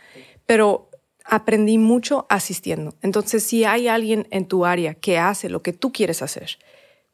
pero 0.46 0.85
aprendí 1.28 1.78
mucho 1.78 2.26
asistiendo. 2.28 2.94
Entonces, 3.02 3.42
si 3.42 3.64
hay 3.64 3.88
alguien 3.88 4.26
en 4.30 4.46
tu 4.46 4.64
área 4.64 4.94
que 4.94 5.18
hace 5.18 5.48
lo 5.48 5.62
que 5.62 5.72
tú 5.72 5.92
quieres 5.92 6.22
hacer, 6.22 6.58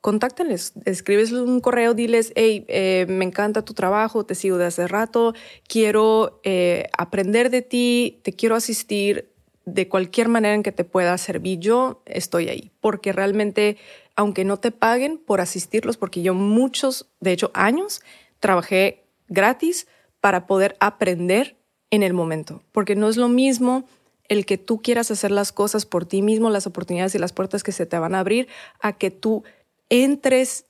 contáctales, 0.01 0.73
escribes 0.85 1.33
un 1.33 1.61
correo, 1.61 1.95
diles, 1.95 2.33
hey, 2.35 2.65
eh, 2.69 3.07
me 3.09 3.25
encanta 3.25 3.65
tu 3.65 3.73
trabajo, 3.73 4.27
te 4.27 4.35
sigo 4.35 4.59
de 4.59 4.67
hace 4.67 4.89
rato, 4.89 5.33
quiero 5.69 6.41
eh, 6.43 6.89
aprender 6.99 7.51
de 7.51 7.63
ti, 7.63 8.21
te 8.23 8.33
quiero 8.33 8.57
asistir 8.57 9.31
de 9.65 9.89
cualquier 9.89 10.29
manera 10.29 10.55
en 10.55 10.65
que 10.65 10.73
te 10.73 10.85
pueda 10.85 11.17
servir. 11.19 11.61
Yo 11.61 12.03
estoy 12.05 12.49
ahí, 12.49 12.73
porque 12.81 13.13
realmente, 13.13 13.77
aunque 14.17 14.45
no 14.45 14.59
te 14.59 14.73
paguen 14.73 15.19
por 15.19 15.41
asistirlos, 15.41 15.97
porque 15.97 16.23
yo 16.23 16.35
muchos, 16.35 17.09
de 17.21 17.33
hecho 17.33 17.53
años, 17.55 18.03
trabajé 18.41 19.05
gratis 19.29 19.87
para 20.21 20.47
poder 20.49 20.77
aprender 20.81 21.57
en 21.91 22.03
el 22.03 22.13
momento, 22.13 22.63
porque 22.73 22.97
no 22.97 23.09
es 23.09 23.17
lo 23.17 23.29
mismo 23.29 23.85
el 24.33 24.47
que 24.47 24.59
tú 24.59 24.81
quieras 24.83 25.11
hacer 25.11 25.31
las 25.31 25.53
cosas 25.53 25.87
por 25.87 26.05
ti 26.07 26.23
mismo, 26.23 26.51
las 26.51 26.67
oportunidades 26.67 27.15
y 27.15 27.19
las 27.19 27.33
puertas 27.33 27.63
que 27.63 27.73
se 27.73 27.87
te 27.87 27.99
van 27.99 28.15
a 28.15 28.21
abrir, 28.21 28.49
a 28.81 28.95
que 28.95 29.11
tú 29.11 29.45
entres 29.89 30.67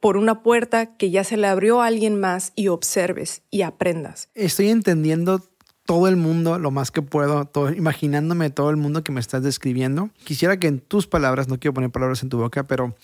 por 0.00 0.16
una 0.16 0.42
puerta 0.42 0.96
que 0.96 1.10
ya 1.10 1.22
se 1.22 1.36
le 1.36 1.46
abrió 1.46 1.80
a 1.80 1.86
alguien 1.86 2.18
más 2.18 2.52
y 2.56 2.68
observes 2.68 3.42
y 3.50 3.62
aprendas. 3.62 4.28
Estoy 4.34 4.68
entendiendo 4.68 5.42
todo 5.84 6.08
el 6.08 6.16
mundo 6.16 6.58
lo 6.58 6.70
más 6.70 6.90
que 6.90 7.02
puedo, 7.02 7.50
imaginándome 7.76 8.50
todo 8.50 8.70
el 8.70 8.76
mundo 8.76 9.04
que 9.04 9.12
me 9.12 9.20
estás 9.20 9.42
describiendo. 9.42 10.10
Quisiera 10.24 10.58
que 10.58 10.68
en 10.68 10.80
tus 10.80 11.06
palabras, 11.06 11.48
no 11.48 11.58
quiero 11.58 11.74
poner 11.74 11.90
palabras 11.90 12.22
en 12.22 12.28
tu 12.28 12.38
boca, 12.38 12.66
pero 12.66 12.94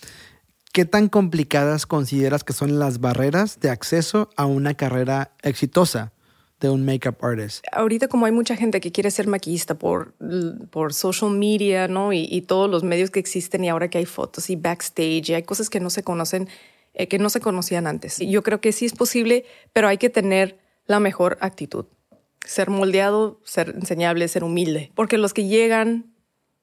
¿qué 0.73 0.85
tan 0.85 1.09
complicadas 1.09 1.85
consideras 1.85 2.43
que 2.43 2.53
son 2.53 2.79
las 2.79 2.99
barreras 2.99 3.59
de 3.59 3.69
acceso 3.69 4.29
a 4.35 4.45
una 4.45 4.73
carrera 4.73 5.31
exitosa? 5.41 6.13
De 6.59 6.69
un 6.69 6.85
makeup 6.85 7.23
artist? 7.23 7.65
Ahorita 7.71 8.07
como 8.07 8.25
hay 8.25 8.31
mucha 8.31 8.55
gente 8.55 8.79
que 8.81 8.91
quiere 8.91 9.11
ser 9.11 9.27
maquillista 9.27 9.75
por, 9.75 10.13
por 10.69 10.93
social 10.93 11.31
media, 11.31 11.87
¿no? 11.87 12.13
Y, 12.13 12.41
todos 12.47 12.69
los 12.69 12.83
medios 12.83 13.11
que 13.11 13.19
existen 13.19 13.63
y 13.63 13.69
ahora 13.69 13.89
que 13.89 13.97
hay 13.97 14.05
fotos 14.05 14.49
y 14.49 14.55
backstage 14.55 15.29
y 15.29 15.33
hay 15.33 15.43
cosas 15.43 15.69
que 15.69 15.79
no 15.79 15.89
se 15.89 16.03
conocen, 16.03 16.47
eh, 16.93 17.07
que 17.07 17.19
no 17.19 17.29
se 17.29 17.41
conocían 17.41 17.85
antes. 17.85 18.17
Yo 18.19 18.41
creo 18.43 18.59
que 18.61 18.71
sí 18.71 18.85
es 18.85 18.93
posible, 18.93 19.45
pero 19.73 19.87
hay 19.87 19.97
que 19.97 20.09
tener 20.09 20.57
la 20.85 20.99
mejor 20.99 21.37
actitud. 21.41 21.85
Ser 22.45 22.69
moldeado, 22.69 23.39
ser 23.43 23.69
enseñable, 23.69 24.27
ser 24.27 24.43
humilde. 24.43 24.91
Porque 24.95 25.17
los 25.17 25.33
que 25.33 25.45
llegan 25.45 26.11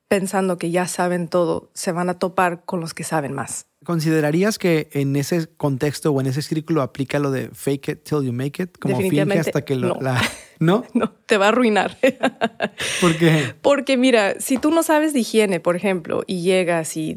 pensando 0.08 0.58
que 0.58 0.70
ya 0.70 0.86
saben 0.86 1.28
todo, 1.28 1.70
se 1.75 1.92
van 1.92 2.08
a 2.08 2.18
topar 2.18 2.64
con 2.64 2.80
los 2.80 2.94
que 2.94 3.04
saben 3.04 3.32
más. 3.32 3.66
¿Considerarías 3.84 4.58
que 4.58 4.88
en 4.92 5.14
ese 5.16 5.48
contexto 5.56 6.10
o 6.12 6.20
en 6.20 6.26
ese 6.26 6.42
círculo 6.42 6.82
aplica 6.82 7.18
lo 7.18 7.30
de 7.30 7.50
fake 7.52 7.88
it 7.88 8.02
till 8.04 8.22
you 8.22 8.32
make 8.32 8.62
it? 8.62 8.76
Como 8.78 8.98
finge 8.98 9.38
hasta 9.38 9.64
que 9.64 9.76
lo... 9.76 9.94
no. 9.94 10.00
La, 10.00 10.22
¿No? 10.58 10.84
No, 10.94 11.12
te 11.26 11.36
va 11.36 11.46
a 11.46 11.48
arruinar. 11.50 11.98
¿Por 13.00 13.16
qué? 13.16 13.54
Porque 13.60 13.96
mira, 13.96 14.40
si 14.40 14.58
tú 14.58 14.70
no 14.70 14.82
sabes 14.82 15.12
de 15.12 15.20
higiene, 15.20 15.60
por 15.60 15.76
ejemplo, 15.76 16.22
y 16.26 16.42
llegas 16.42 16.96
y 16.96 17.16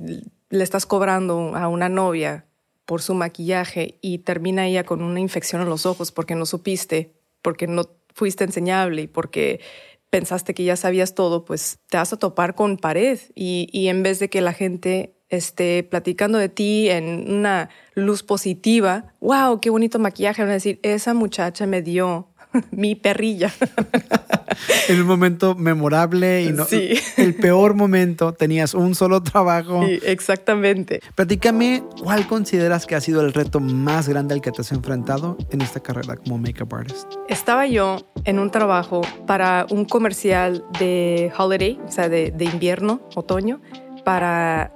le 0.50 0.64
estás 0.64 0.86
cobrando 0.86 1.56
a 1.56 1.68
una 1.68 1.90
novia 1.90 2.46
por 2.86 3.02
su 3.02 3.14
maquillaje 3.14 3.98
y 4.02 4.20
termina 4.20 4.68
ella 4.68 4.84
con 4.84 5.02
una 5.02 5.20
infección 5.20 5.62
en 5.62 5.70
los 5.70 5.86
ojos 5.86 6.12
porque 6.12 6.36
no 6.36 6.46
supiste, 6.46 7.14
porque 7.42 7.68
no 7.68 7.90
fuiste 8.14 8.44
enseñable 8.44 9.04
y 9.04 9.08
porque 9.08 9.62
pensaste 10.10 10.54
que 10.54 10.64
ya 10.64 10.76
sabías 10.76 11.16
todo, 11.16 11.46
pues 11.46 11.80
te 11.90 11.98
vas 11.98 12.14
a 12.14 12.18
topar 12.18 12.56
con 12.56 12.78
pared 12.78 13.20
y, 13.36 13.68
y 13.72 13.88
en 13.88 14.04
vez 14.04 14.20
de 14.20 14.30
que 14.30 14.42
la 14.42 14.54
gente 14.54 15.16
esté 15.30 15.84
platicando 15.84 16.38
de 16.38 16.50
ti 16.50 16.90
en 16.90 17.32
una 17.32 17.70
luz 17.94 18.24
positiva, 18.24 19.14
wow, 19.22 19.60
qué 19.62 19.70
bonito 19.70 20.00
maquillaje, 20.00 20.42
van 20.42 20.52
a 20.52 20.54
decir, 20.54 20.80
esa 20.84 21.14
muchacha 21.14 21.68
me 21.68 21.82
dio 21.82 22.30
mi 22.72 22.96
perrilla. 22.96 23.52
en 24.88 25.02
un 25.02 25.08
momento 25.08 25.56
memorable 25.56 26.44
y 26.44 26.50
no, 26.52 26.66
Sí. 26.66 26.94
el 27.18 27.36
peor 27.36 27.74
momento, 27.76 28.34
tenías 28.34 28.74
un 28.74 28.96
solo 28.96 29.22
trabajo. 29.22 29.86
Sí, 29.86 30.00
exactamente. 30.04 31.00
Platícame, 31.16 31.84
¿cuál 32.04 32.28
consideras 32.28 32.86
que 32.86 32.96
ha 32.96 33.02
sido 33.02 33.22
el 33.22 33.34
reto 33.34 33.60
más 33.60 34.08
grande 34.10 34.34
al 34.34 34.42
que 34.42 34.52
te 34.52 34.62
has 34.62 34.72
enfrentado 34.72 35.38
en 35.52 35.62
esta 35.62 35.80
carrera 35.80 36.16
como 36.18 36.38
makeup 36.38 36.74
artist? 36.74 37.12
Estaba 37.28 37.68
yo 37.68 37.98
en 38.26 38.40
un 38.40 38.52
trabajo 38.52 39.02
para 39.28 39.66
un 39.70 39.86
comercial 39.86 40.64
de 40.80 41.32
holiday, 41.38 41.80
o 41.88 41.92
sea, 41.92 42.10
de, 42.10 42.32
de 42.32 42.46
invierno, 42.46 43.02
otoño, 43.16 43.62
para 44.04 44.74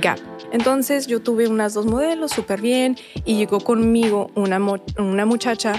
Gap. 0.00 0.18
Entonces 0.52 1.06
yo 1.06 1.20
tuve 1.20 1.46
unas 1.46 1.74
dos 1.74 1.86
modelos 1.86 2.32
súper 2.32 2.60
bien 2.60 2.96
y 3.24 3.36
llegó 3.36 3.60
conmigo 3.60 4.30
una, 4.34 4.58
mo- 4.58 4.82
una 4.98 5.26
muchacha 5.26 5.74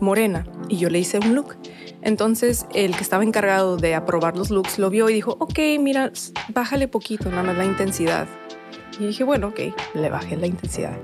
morena 0.00 0.44
y 0.68 0.78
yo 0.78 0.90
le 0.90 0.98
hice 0.98 1.18
un 1.18 1.34
look. 1.34 1.56
Entonces 2.02 2.66
el 2.74 2.94
que 2.94 3.02
estaba 3.02 3.24
encargado 3.24 3.76
de 3.76 3.94
aprobar 3.94 4.36
los 4.36 4.50
looks 4.50 4.78
lo 4.78 4.90
vio 4.90 5.08
y 5.08 5.14
dijo, 5.14 5.36
ok, 5.40 5.58
mira, 5.80 6.12
bájale 6.48 6.88
poquito, 6.88 7.30
nada 7.30 7.42
más 7.42 7.56
la 7.56 7.64
intensidad. 7.64 8.28
Y 8.98 9.06
dije, 9.06 9.24
bueno, 9.24 9.48
ok, 9.48 9.60
le 9.94 10.08
bajé 10.08 10.36
la 10.36 10.46
intensidad. 10.46 10.96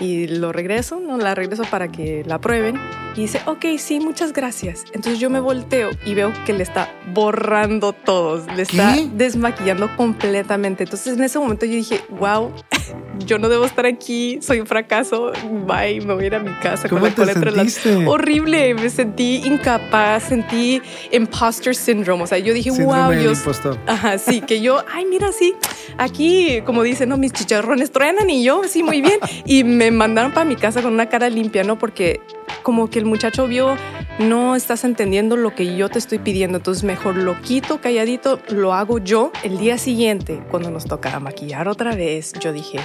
Y 0.00 0.26
lo 0.26 0.52
regreso, 0.52 1.00
¿no? 1.00 1.18
La 1.18 1.34
regreso 1.34 1.64
para 1.70 1.88
que 1.88 2.24
la 2.24 2.40
prueben. 2.40 2.76
Y 3.18 3.22
dice, 3.22 3.40
ok, 3.46 3.64
sí, 3.78 3.98
muchas 3.98 4.32
gracias. 4.32 4.84
Entonces 4.92 5.18
yo 5.18 5.28
me 5.28 5.40
volteo 5.40 5.90
y 6.06 6.14
veo 6.14 6.32
que 6.46 6.52
le 6.52 6.62
está 6.62 6.88
borrando 7.12 7.92
todos, 7.92 8.46
le 8.54 8.62
está 8.62 8.94
¿Qué? 8.94 9.08
desmaquillando 9.12 9.90
completamente. 9.96 10.84
Entonces 10.84 11.16
en 11.16 11.24
ese 11.24 11.40
momento 11.40 11.66
yo 11.66 11.72
dije, 11.72 12.00
wow, 12.10 12.52
yo 13.26 13.40
no 13.40 13.48
debo 13.48 13.64
estar 13.64 13.86
aquí, 13.86 14.38
soy 14.40 14.60
un 14.60 14.68
fracaso, 14.68 15.32
bye, 15.66 16.00
me 16.00 16.14
voy 16.14 16.24
a 16.24 16.26
ir 16.28 16.34
a 16.36 16.38
mi 16.38 16.52
casa 16.60 16.88
¿Cómo 16.88 17.00
con 17.00 17.10
la 17.10 17.16
cola 17.16 17.32
entre 17.32 17.50
las... 17.50 17.72
sentiste? 17.72 18.06
Horrible, 18.06 18.74
me 18.74 18.88
sentí 18.88 19.42
incapaz, 19.44 20.28
sentí 20.28 20.80
imposter 21.10 21.74
syndrome. 21.74 22.22
O 22.22 22.26
sea, 22.28 22.38
yo 22.38 22.54
dije, 22.54 22.70
Síndrome 22.70 23.16
wow, 23.16 23.24
yo... 23.24 23.32
impostor. 23.32 23.80
Ajá, 23.88 24.18
sí, 24.18 24.42
que 24.42 24.60
yo, 24.60 24.84
ay, 24.92 25.06
mira, 25.06 25.32
sí, 25.32 25.56
aquí, 25.96 26.62
como 26.64 26.84
dicen, 26.84 27.08
no, 27.08 27.16
mis 27.16 27.32
chicharrones 27.32 27.90
truenan 27.90 28.30
y 28.30 28.44
yo, 28.44 28.62
sí, 28.68 28.84
muy 28.84 29.02
bien. 29.02 29.18
Y 29.44 29.64
me 29.64 29.90
mandaron 29.90 30.30
para 30.30 30.44
mi 30.44 30.54
casa 30.54 30.82
con 30.82 30.92
una 30.92 31.08
cara 31.08 31.28
limpia, 31.28 31.64
¿no? 31.64 31.80
Porque 31.80 32.20
como 32.62 32.90
que 32.90 32.98
el 32.98 33.06
muchacho 33.08 33.46
vio, 33.46 33.76
no 34.18 34.54
estás 34.54 34.84
entendiendo 34.84 35.36
lo 35.36 35.54
que 35.54 35.76
yo 35.76 35.88
te 35.88 35.98
estoy 35.98 36.18
pidiendo, 36.18 36.58
entonces 36.58 36.84
mejor 36.84 37.16
lo 37.16 37.40
quito 37.40 37.80
calladito, 37.80 38.40
lo 38.48 38.74
hago 38.74 38.98
yo. 38.98 39.32
El 39.42 39.58
día 39.58 39.78
siguiente, 39.78 40.42
cuando 40.50 40.70
nos 40.70 40.84
tocara 40.84 41.20
maquillar 41.20 41.68
otra 41.68 41.94
vez, 41.94 42.32
yo 42.40 42.52
dije, 42.52 42.78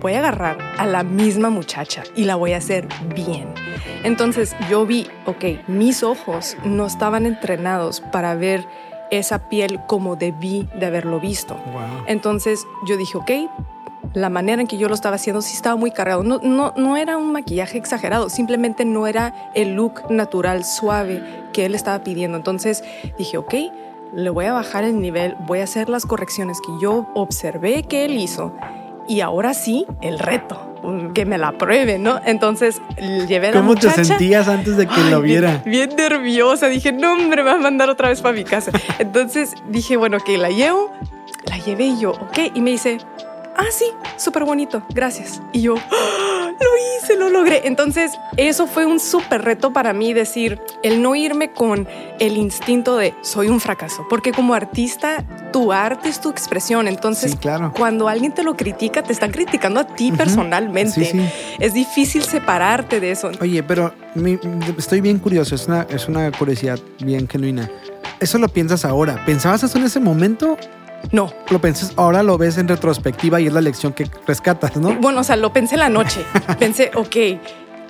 voy 0.00 0.14
a 0.14 0.18
agarrar 0.18 0.58
a 0.78 0.86
la 0.86 1.02
misma 1.02 1.50
muchacha 1.50 2.04
y 2.16 2.24
la 2.24 2.36
voy 2.36 2.52
a 2.52 2.58
hacer 2.58 2.86
bien. 3.14 3.48
Entonces 4.04 4.54
yo 4.70 4.86
vi, 4.86 5.06
ok, 5.26 5.68
mis 5.68 6.02
ojos 6.02 6.56
no 6.64 6.86
estaban 6.86 7.26
entrenados 7.26 8.00
para 8.12 8.34
ver 8.34 8.66
esa 9.10 9.48
piel 9.48 9.80
como 9.86 10.16
debí 10.16 10.68
de 10.78 10.86
haberlo 10.86 11.20
visto. 11.20 11.54
Wow. 11.54 12.04
Entonces 12.06 12.66
yo 12.86 12.96
dije, 12.96 13.18
ok, 13.18 13.30
la 14.14 14.28
manera 14.30 14.60
en 14.62 14.66
que 14.68 14.78
yo 14.78 14.88
lo 14.88 14.94
estaba 14.94 15.16
haciendo 15.16 15.42
sí 15.42 15.54
estaba 15.54 15.76
muy 15.76 15.90
cargado. 15.90 16.22
No, 16.22 16.40
no, 16.42 16.72
no 16.76 16.96
era 16.96 17.16
un 17.16 17.32
maquillaje 17.32 17.78
exagerado, 17.78 18.28
simplemente 18.30 18.84
no 18.84 19.06
era 19.06 19.34
el 19.54 19.74
look 19.74 20.10
natural, 20.10 20.64
suave 20.64 21.22
que 21.52 21.66
él 21.66 21.74
estaba 21.74 22.02
pidiendo. 22.02 22.36
Entonces 22.36 22.82
dije, 23.18 23.36
ok, 23.38 23.54
le 24.14 24.30
voy 24.30 24.46
a 24.46 24.52
bajar 24.52 24.84
el 24.84 25.00
nivel, 25.00 25.36
voy 25.46 25.60
a 25.60 25.64
hacer 25.64 25.88
las 25.88 26.06
correcciones 26.06 26.58
que 26.60 26.72
yo 26.80 27.06
observé 27.14 27.82
que 27.82 28.04
él 28.06 28.16
hizo 28.16 28.52
y 29.06 29.20
ahora 29.20 29.54
sí, 29.54 29.86
el 30.02 30.18
reto, 30.18 30.60
que 31.14 31.24
me 31.24 31.38
la 31.38 31.52
pruebe, 31.52 31.98
¿no? 31.98 32.20
Entonces 32.26 32.80
llevé 33.26 33.48
a 33.48 33.52
la 33.52 33.60
¿Cómo 33.60 33.74
te 33.74 33.86
muchacha. 33.86 34.04
sentías 34.04 34.48
antes 34.48 34.76
de 34.76 34.86
que 34.86 34.94
Ay, 34.96 35.10
lo 35.10 35.22
bien- 35.22 35.40
viera? 35.42 35.62
Bien, 35.64 35.90
nerviosa. 35.96 36.68
Dije, 36.68 36.92
no, 36.92 37.12
hombre, 37.14 37.42
me 37.42 37.50
va 37.50 37.56
a 37.56 37.58
mandar 37.58 37.88
otra 37.88 38.08
vez 38.10 38.20
para 38.20 38.34
mi 38.34 38.44
casa. 38.44 38.70
Entonces 38.98 39.54
dije, 39.70 39.96
bueno, 39.96 40.18
que 40.20 40.36
la 40.38 40.50
llevo. 40.50 40.90
La 41.46 41.56
llevé 41.58 41.86
y 41.86 41.98
yo, 42.00 42.10
ok. 42.10 42.38
Y 42.54 42.60
me 42.60 42.70
dice, 42.70 42.98
ah, 43.58 43.66
sí, 43.70 43.84
súper 44.16 44.44
bonito, 44.44 44.82
gracias. 44.90 45.42
Y 45.52 45.60
yo, 45.62 45.74
"Ah, 45.76 46.50
lo 46.58 47.04
hice, 47.04 47.16
lo 47.16 47.28
logré. 47.28 47.66
Entonces, 47.66 48.12
eso 48.36 48.66
fue 48.66 48.86
un 48.86 48.98
súper 49.00 49.42
reto 49.42 49.72
para 49.72 49.92
mí, 49.92 50.12
decir, 50.14 50.60
el 50.82 51.02
no 51.02 51.14
irme 51.14 51.52
con 51.52 51.86
el 52.18 52.36
instinto 52.36 52.96
de 52.96 53.14
soy 53.22 53.48
un 53.48 53.60
fracaso. 53.60 54.06
Porque 54.10 54.32
como 54.32 54.54
artista, 54.54 55.24
tu 55.52 55.72
arte 55.72 56.08
es 56.08 56.20
tu 56.20 56.30
expresión. 56.30 56.88
Entonces, 56.88 57.32
Sí, 57.32 57.36
claro. 57.36 57.72
cuando 57.76 58.08
alguien 58.08 58.32
te 58.32 58.42
lo 58.42 58.56
critica, 58.56 59.02
te 59.02 59.12
están 59.12 59.30
criticando 59.30 59.80
a 59.80 59.84
ti 59.86 60.10
personalmente. 60.12 61.04
Sí, 61.04 61.12
sí. 61.12 61.20
Es 61.58 61.74
difícil 61.74 62.22
separarte 62.24 62.98
de 63.00 63.10
eso. 63.12 63.30
Oye, 63.40 63.62
pero 63.62 63.92
mi- 64.14 64.38
estoy 64.76 65.00
bien 65.00 65.18
curioso, 65.18 65.54
es 65.54 65.66
una, 65.68 65.82
es 65.90 66.08
una 66.08 66.30
curiosidad 66.32 66.78
bien 67.00 67.28
genuina. 67.28 67.70
¿Eso 68.20 68.38
lo 68.38 68.48
piensas 68.48 68.84
ahora? 68.84 69.22
¿Pensabas 69.24 69.62
eso 69.62 69.78
en 69.78 69.84
ese 69.84 70.00
momento? 70.00 70.56
No, 71.12 71.32
Lo 71.50 71.60
piensas 71.60 71.92
ahora, 71.96 72.22
lo 72.22 72.36
ves 72.36 72.58
en 72.58 72.68
retrospectiva 72.68 73.40
y 73.40 73.46
es 73.46 73.52
la 73.52 73.60
lección 73.60 73.92
que 73.92 74.10
rescatas, 74.26 74.76
¿no? 74.76 74.94
Bueno, 74.94 75.20
o 75.20 75.24
sea, 75.24 75.36
lo 75.36 75.52
pensé 75.52 75.74
en 75.76 75.80
la 75.80 75.88
noche. 75.88 76.22
Pensé, 76.58 76.90
ok, 76.94 77.16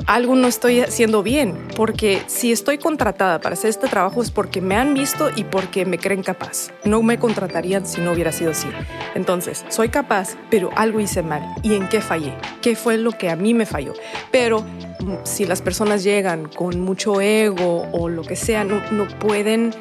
algo 0.07 0.35
no 0.35 0.47
estoy 0.47 0.81
haciendo 0.81 1.23
bien, 1.23 1.57
porque 1.77 2.23
si 2.27 2.53
estoy 2.53 2.79
contratada 2.79 3.40
para 3.40 3.55
hacer 3.55 3.71
este 3.71 3.88
trabajo 3.88 4.23
es 4.23 4.31
porque 4.31 4.61
me 4.61 4.77
han 4.77 4.94
visto 4.94 5.31
y 5.35 5.44
porque 5.44 5.85
me 5.85 5.99
creen 5.99 6.23
capaz. 6.23 6.68
No 6.85 7.03
me 7.03 7.18
contratarían 7.18 7.87
si 7.87 8.01
no 8.01 8.12
hubiera 8.12 8.33
sido 8.33 8.53
así. 8.53 8.68
Entonces, 9.14 9.64
soy 9.68 9.88
capaz, 9.88 10.37
pero 10.51 10.71
algo 10.77 11.01
hice 11.01 11.23
mal. 11.23 11.42
¿Y 11.62 11.75
en 11.75 11.88
qué 11.88 12.01
fallé? 12.01 12.35
¿Qué 12.62 12.77
fue 12.77 12.97
lo 12.99 13.12
que 13.12 13.31
a 13.31 13.37
mí 13.37 13.55
me 13.55 13.66
falló? 13.66 13.94
Pero 14.31 14.61
mm, 14.61 15.16
si 15.25 15.44
las 15.44 15.62
personas 15.62 16.05
llegan 16.05 16.49
con 16.49 16.81
mucho 16.81 17.21
ego 17.21 17.88
o 17.92 18.09
lo 18.09 18.23
que 18.23 18.37
sea, 18.37 18.64
no, 18.64 18.81
no 18.92 19.07
pueden 19.18 19.75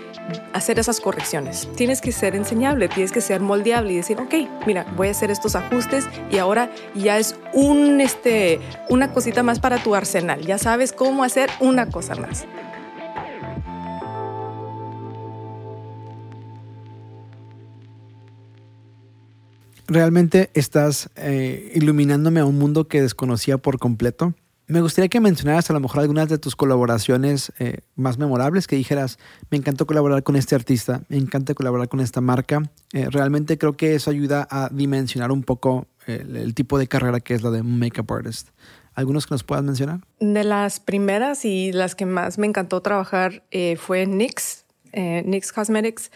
hacer 0.53 0.79
esas 0.79 0.99
correcciones. 0.99 1.67
Tienes 1.75 2.01
que 2.01 2.11
ser 2.11 2.35
enseñable, 2.35 2.87
tienes 2.89 3.11
que 3.11 3.21
ser 3.21 3.41
moldeable 3.41 3.93
y 3.93 3.97
decir, 3.97 4.17
ok, 4.19 4.33
mira, 4.65 4.85
voy 4.95 5.07
a 5.07 5.11
hacer 5.11 5.31
estos 5.31 5.55
ajustes 5.55 6.05
y 6.31 6.37
ahora 6.37 6.71
ya 6.95 7.17
es 7.17 7.35
este, 7.99 8.59
una 8.89 9.11
cosita 9.11 9.43
más 9.43 9.59
para 9.59 9.81
tu 9.81 9.95
arsenal. 9.95 10.41
Ya 10.41 10.57
sabes 10.57 10.93
cómo 10.93 11.23
hacer 11.23 11.49
una 11.59 11.89
cosa 11.89 12.15
más. 12.15 12.45
Realmente 19.89 20.51
estás 20.53 21.09
eh, 21.15 21.71
iluminándome 21.73 22.41
a 22.41 22.45
un 22.45 22.59
mundo 22.59 22.89
que 22.89 23.01
desconocía 23.01 23.57
por 23.57 23.79
completo. 23.79 24.33
Me 24.69 24.81
gustaría 24.81 25.07
que 25.07 25.21
mencionaras 25.21 25.69
a 25.69 25.73
lo 25.73 25.79
mejor 25.79 26.01
algunas 26.01 26.27
de 26.27 26.37
tus 26.37 26.57
colaboraciones 26.57 27.53
eh, 27.57 27.79
más 27.95 28.17
memorables, 28.17 28.67
que 28.67 28.75
dijeras, 28.75 29.17
me 29.49 29.57
encantó 29.57 29.87
colaborar 29.87 30.23
con 30.23 30.35
este 30.35 30.55
artista, 30.55 31.03
me 31.07 31.15
encanta 31.15 31.53
colaborar 31.53 31.87
con 31.87 32.01
esta 32.01 32.19
marca. 32.19 32.63
Eh, 32.91 33.07
realmente 33.09 33.57
creo 33.57 33.77
que 33.77 33.95
eso 33.95 34.11
ayuda 34.11 34.45
a 34.51 34.67
dimensionar 34.69 35.31
un 35.31 35.43
poco 35.43 35.87
el, 36.05 36.53
tipo 36.53 36.77
de 36.77 36.87
carrera 36.87 37.21
que 37.21 37.33
es 37.33 37.43
la 37.43 37.51
de 37.51 37.63
makeup 37.63 38.11
artist. 38.11 38.49
¿Algunos 38.93 39.25
que 39.25 39.35
nos 39.35 39.45
puedas 39.45 39.63
mencionar? 39.63 40.01
De 40.19 40.43
las 40.43 40.81
primeras 40.81 41.45
y 41.45 41.71
las 41.71 41.95
que 41.95 42.05
más 42.05 42.37
me 42.37 42.45
encantó 42.45 42.81
trabajar 42.81 43.43
eh, 43.51 43.77
fue 43.77 44.05
NYX, 44.05 44.65
eh, 44.91 45.23
NYX 45.25 45.53
Cosmetics. 45.53 46.11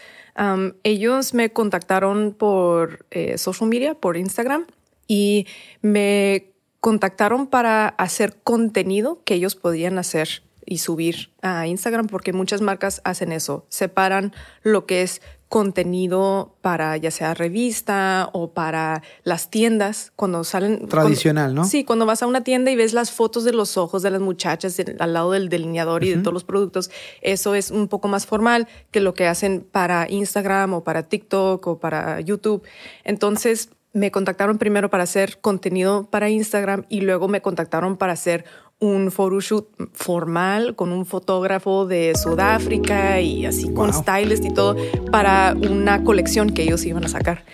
Ellos 0.82 1.32
me 1.32 1.54
contactaron 1.54 2.34
por 2.36 3.06
social 3.36 3.70
media, 3.70 3.94
por 3.94 4.18
Instagram, 4.18 4.66
y 5.06 5.46
me 5.80 6.51
contactaron 6.82 7.46
para 7.46 7.86
hacer 7.86 8.36
contenido 8.42 9.22
que 9.24 9.34
ellos 9.34 9.54
podían 9.54 9.98
hacer 9.98 10.42
y 10.66 10.78
subir 10.78 11.30
a 11.40 11.68
Instagram, 11.68 12.08
porque 12.08 12.32
muchas 12.32 12.60
marcas 12.60 13.00
hacen 13.04 13.30
eso, 13.30 13.64
separan 13.68 14.32
lo 14.62 14.84
que 14.84 15.02
es 15.02 15.22
contenido 15.48 16.56
para 16.60 16.96
ya 16.96 17.12
sea 17.12 17.34
revista 17.34 18.30
o 18.32 18.50
para 18.50 19.02
las 19.22 19.48
tiendas 19.48 20.12
cuando 20.16 20.42
salen 20.42 20.88
tradicional, 20.88 21.54
¿no? 21.54 21.64
Sí, 21.64 21.84
cuando 21.84 22.04
vas 22.04 22.22
a 22.22 22.26
una 22.26 22.42
tienda 22.42 22.72
y 22.72 22.76
ves 22.76 22.94
las 22.94 23.12
fotos 23.12 23.44
de 23.44 23.52
los 23.52 23.76
ojos 23.76 24.02
de 24.02 24.10
las 24.10 24.20
muchachas 24.20 24.76
al 24.98 25.12
lado 25.12 25.30
del 25.30 25.50
delineador 25.50 26.02
y 26.02 26.10
de 26.10 26.16
todos 26.16 26.34
los 26.34 26.44
productos, 26.44 26.90
eso 27.20 27.54
es 27.54 27.70
un 27.70 27.86
poco 27.86 28.08
más 28.08 28.26
formal 28.26 28.66
que 28.90 29.00
lo 29.00 29.14
que 29.14 29.28
hacen 29.28 29.64
para 29.70 30.10
Instagram 30.10 30.74
o 30.74 30.82
para 30.82 31.04
TikTok 31.04 31.64
o 31.64 31.78
para 31.78 32.20
YouTube. 32.20 32.64
Entonces, 33.04 33.68
me 33.92 34.10
contactaron 34.10 34.58
primero 34.58 34.90
para 34.90 35.04
hacer 35.04 35.38
contenido 35.40 36.08
para 36.10 36.30
Instagram 36.30 36.84
y 36.88 37.02
luego 37.02 37.28
me 37.28 37.42
contactaron 37.42 37.96
para 37.96 38.12
hacer 38.12 38.44
un 38.82 39.12
photoshoot 39.12 39.68
formal 39.92 40.74
con 40.74 40.90
un 40.90 41.06
fotógrafo 41.06 41.86
de 41.86 42.14
Sudáfrica 42.16 43.20
y 43.20 43.46
así 43.46 43.72
con 43.72 43.92
stylist 43.92 44.44
y 44.44 44.52
todo 44.52 44.76
para 45.12 45.54
una 45.54 46.02
colección 46.02 46.50
que 46.50 46.64
ellos 46.64 46.84
iban 46.84 47.04
a 47.04 47.08
sacar. 47.08 47.44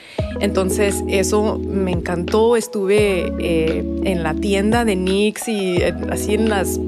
Entonces 0.41 1.05
eso 1.07 1.59
me 1.59 1.93
encantó. 1.93 2.57
Estuve 2.57 3.31
eh, 3.41 3.85
en 4.05 4.23
la 4.23 4.33
tienda 4.33 4.87
de 4.87 4.97
NYX 4.97 5.49
y 5.49 5.83
así 6.11 6.35
en 6.35 6.49
las 6.49 6.81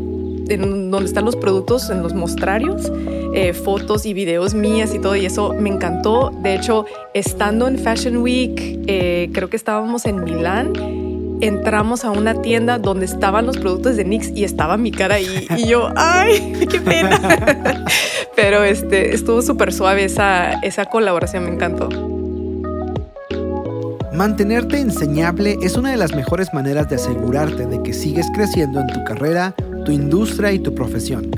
en 0.51 0.91
donde 0.91 1.07
están 1.07 1.25
los 1.25 1.37
productos, 1.37 1.91
en 1.91 2.03
los 2.03 2.15
mostrarios, 2.15 2.91
eh, 3.35 3.53
fotos 3.53 4.07
y 4.07 4.15
videos 4.15 4.55
mías 4.55 4.95
y 4.95 4.99
todo, 4.99 5.17
y 5.17 5.27
eso 5.27 5.55
me 5.55 5.69
encantó. 5.69 6.31
De 6.43 6.55
hecho, 6.55 6.85
estando 7.15 7.69
en 7.69 7.79
Fashion 7.79 8.19
Week, 8.19 8.81
eh, 8.87 9.31
creo 9.33 9.49
que 9.49 9.57
estábamos 9.57 10.07
en 10.07 10.25
Milán 10.25 10.73
entramos 11.41 12.05
a 12.05 12.11
una 12.11 12.41
tienda 12.43 12.79
donde 12.79 13.07
estaban 13.07 13.47
los 13.47 13.57
productos 13.57 13.97
de 13.97 14.05
NYX 14.05 14.31
y 14.35 14.45
estaba 14.45 14.77
mi 14.77 14.91
cara 14.91 15.17
ahí 15.17 15.47
y 15.57 15.67
yo, 15.67 15.89
ay, 15.97 16.67
qué 16.71 16.81
pena. 16.81 17.19
Pero 18.37 18.63
este, 18.63 19.15
estuvo 19.15 19.43
súper 19.43 19.73
suave 19.73 20.05
esa, 20.05 20.53
esa 20.61 20.85
colaboración, 20.85 21.45
me 21.45 21.51
encantó. 21.51 21.89
Mantenerte 24.13 24.79
enseñable 24.79 25.57
es 25.63 25.77
una 25.77 25.93
de 25.93 25.97
las 25.97 26.15
mejores 26.15 26.53
maneras 26.53 26.89
de 26.91 26.97
asegurarte 26.97 27.67
de 27.67 27.83
que 27.83 27.95
sigues 27.95 28.27
creciendo 28.35 28.81
en 28.81 28.89
tu 28.89 29.03
carrera, 29.05 29.55
tu 29.85 29.93
industria 29.93 30.53
y 30.53 30.59
tu 30.59 30.75
profesión. 30.75 31.31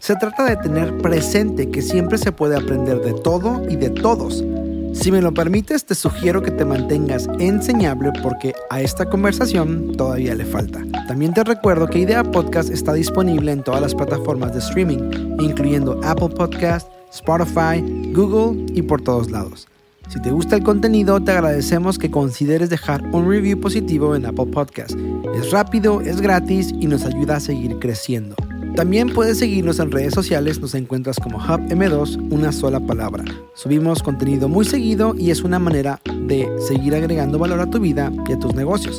Se 0.00 0.16
trata 0.16 0.44
de 0.44 0.56
tener 0.56 0.96
presente 0.98 1.70
que 1.70 1.82
siempre 1.82 2.18
se 2.18 2.32
puede 2.32 2.56
aprender 2.56 3.00
de 3.00 3.12
todo 3.12 3.62
y 3.68 3.76
de 3.76 3.90
todos 3.90 4.44
si 4.92 5.12
me 5.12 5.22
lo 5.22 5.32
permites, 5.32 5.84
te 5.84 5.94
sugiero 5.94 6.42
que 6.42 6.50
te 6.50 6.64
mantengas 6.64 7.28
enseñable 7.38 8.10
porque 8.22 8.54
a 8.70 8.80
esta 8.80 9.06
conversación 9.06 9.92
todavía 9.96 10.34
le 10.34 10.44
falta. 10.44 10.82
También 11.06 11.32
te 11.32 11.44
recuerdo 11.44 11.86
que 11.86 12.00
Idea 12.00 12.24
Podcast 12.24 12.70
está 12.70 12.92
disponible 12.92 13.52
en 13.52 13.62
todas 13.62 13.80
las 13.80 13.94
plataformas 13.94 14.52
de 14.52 14.58
streaming, 14.58 15.38
incluyendo 15.40 16.00
Apple 16.02 16.30
Podcast, 16.30 16.88
Spotify, 17.12 17.80
Google 18.12 18.66
y 18.74 18.82
por 18.82 19.00
todos 19.00 19.30
lados. 19.30 19.69
Si 20.10 20.20
te 20.20 20.32
gusta 20.32 20.56
el 20.56 20.64
contenido, 20.64 21.22
te 21.22 21.30
agradecemos 21.30 21.96
que 21.96 22.10
consideres 22.10 22.68
dejar 22.68 23.00
un 23.12 23.28
review 23.28 23.60
positivo 23.60 24.16
en 24.16 24.26
Apple 24.26 24.46
Podcast. 24.46 24.90
Es 25.36 25.52
rápido, 25.52 26.00
es 26.00 26.20
gratis 26.20 26.74
y 26.80 26.88
nos 26.88 27.04
ayuda 27.04 27.36
a 27.36 27.40
seguir 27.40 27.78
creciendo. 27.78 28.34
También 28.74 29.10
puedes 29.10 29.38
seguirnos 29.38 29.78
en 29.78 29.92
redes 29.92 30.12
sociales, 30.12 30.58
nos 30.58 30.74
encuentras 30.74 31.20
como 31.20 31.38
Hub 31.38 31.60
M2, 31.68 32.32
una 32.32 32.50
sola 32.50 32.80
palabra. 32.80 33.22
Subimos 33.54 34.02
contenido 34.02 34.48
muy 34.48 34.64
seguido 34.64 35.14
y 35.16 35.30
es 35.30 35.44
una 35.44 35.60
manera 35.60 36.00
de 36.26 36.48
seguir 36.66 36.96
agregando 36.96 37.38
valor 37.38 37.60
a 37.60 37.70
tu 37.70 37.78
vida 37.78 38.12
y 38.28 38.32
a 38.32 38.38
tus 38.40 38.52
negocios. 38.56 38.98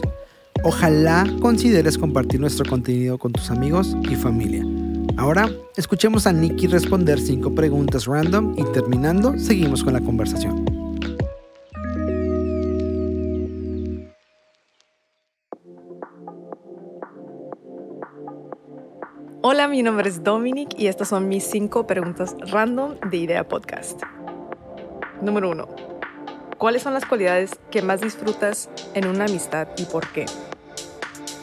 Ojalá 0.64 1.28
consideres 1.42 1.98
compartir 1.98 2.40
nuestro 2.40 2.64
contenido 2.70 3.18
con 3.18 3.34
tus 3.34 3.52
amigos 3.52 3.98
y 4.10 4.16
familia. 4.16 4.66
Ahora, 5.18 5.50
escuchemos 5.76 6.26
a 6.26 6.32
Nikki 6.32 6.68
responder 6.68 7.20
cinco 7.20 7.54
preguntas 7.54 8.06
random 8.06 8.56
y 8.58 8.64
terminando, 8.72 9.38
seguimos 9.38 9.84
con 9.84 9.92
la 9.92 10.00
conversación. 10.00 10.81
Hola, 19.44 19.68
mi 19.68 19.82
nombre 19.82 20.08
es 20.08 20.24
Dominic 20.24 20.78
y 20.78 20.86
estas 20.86 21.08
son 21.08 21.28
mis 21.28 21.44
cinco 21.44 21.88
preguntas 21.88 22.36
random 22.52 23.00
de 23.10 23.18
Idea 23.18 23.48
Podcast. 23.48 24.00
Número 25.20 25.50
uno. 25.50 25.68
¿Cuáles 26.60 26.84
son 26.84 26.94
las 26.94 27.06
cualidades 27.06 27.50
que 27.72 27.82
más 27.82 28.02
disfrutas 28.02 28.70
en 28.94 29.08
una 29.08 29.26
amistad 29.26 29.68
y 29.78 29.86
por 29.86 30.08
qué? 30.12 30.28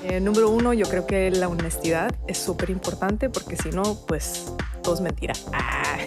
Eh, 0.05 0.21
número 0.21 0.49
uno, 0.49 0.75
yo 0.75 0.87
creo 0.89 1.09
que 1.09 1.29
la 1.33 1.49
honestidad 1.49 2.15
es 2.29 2.39
súper 2.39 2.71
importante 2.71 3.31
porque 3.31 3.57
si 3.57 3.71
no, 3.71 3.97
pues 4.07 4.53
todo 4.85 4.95
es 4.95 5.01
mentira. 5.01 5.35
Ah. 5.53 5.99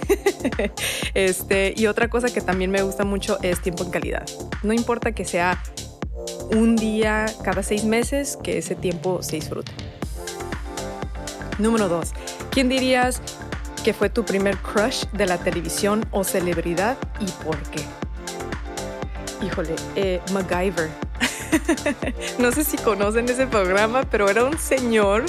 este, 1.14 1.74
y 1.76 1.88
otra 1.88 2.10
cosa 2.10 2.30
que 2.34 2.40
también 2.40 2.72
me 2.72 2.84
gusta 2.84 3.04
mucho 3.04 3.38
es 3.42 3.62
tiempo 3.62 3.84
en 3.84 3.92
calidad. 3.92 4.26
No 4.64 4.72
importa 4.72 5.12
que 5.12 5.26
sea 5.26 5.62
un 6.56 6.78
día 6.78 7.26
cada 7.44 7.64
seis 7.64 7.84
meses, 7.84 8.38
que 8.42 8.60
ese 8.60 8.76
tiempo 8.76 9.22
se 9.22 9.36
disfrute. 9.36 9.74
Número 11.62 11.88
dos, 11.88 12.14
¿quién 12.50 12.70
dirías 12.70 13.22
que 13.84 13.94
fue 13.94 14.10
tu 14.10 14.26
primer 14.26 14.58
crush 14.58 15.06
de 15.14 15.28
la 15.28 15.38
televisión 15.38 16.04
o 16.10 16.24
celebridad 16.24 16.98
y 17.20 17.26
por 17.44 17.56
qué? 17.70 17.84
Híjole, 19.46 19.76
eh, 19.96 20.20
MacGyver. 20.34 20.90
no 22.40 22.52
sé 22.52 22.64
si 22.64 22.78
conocen 22.78 23.30
ese 23.30 23.46
programa, 23.46 24.02
pero 24.10 24.28
era 24.28 24.44
un 24.44 24.58
señor 24.58 25.26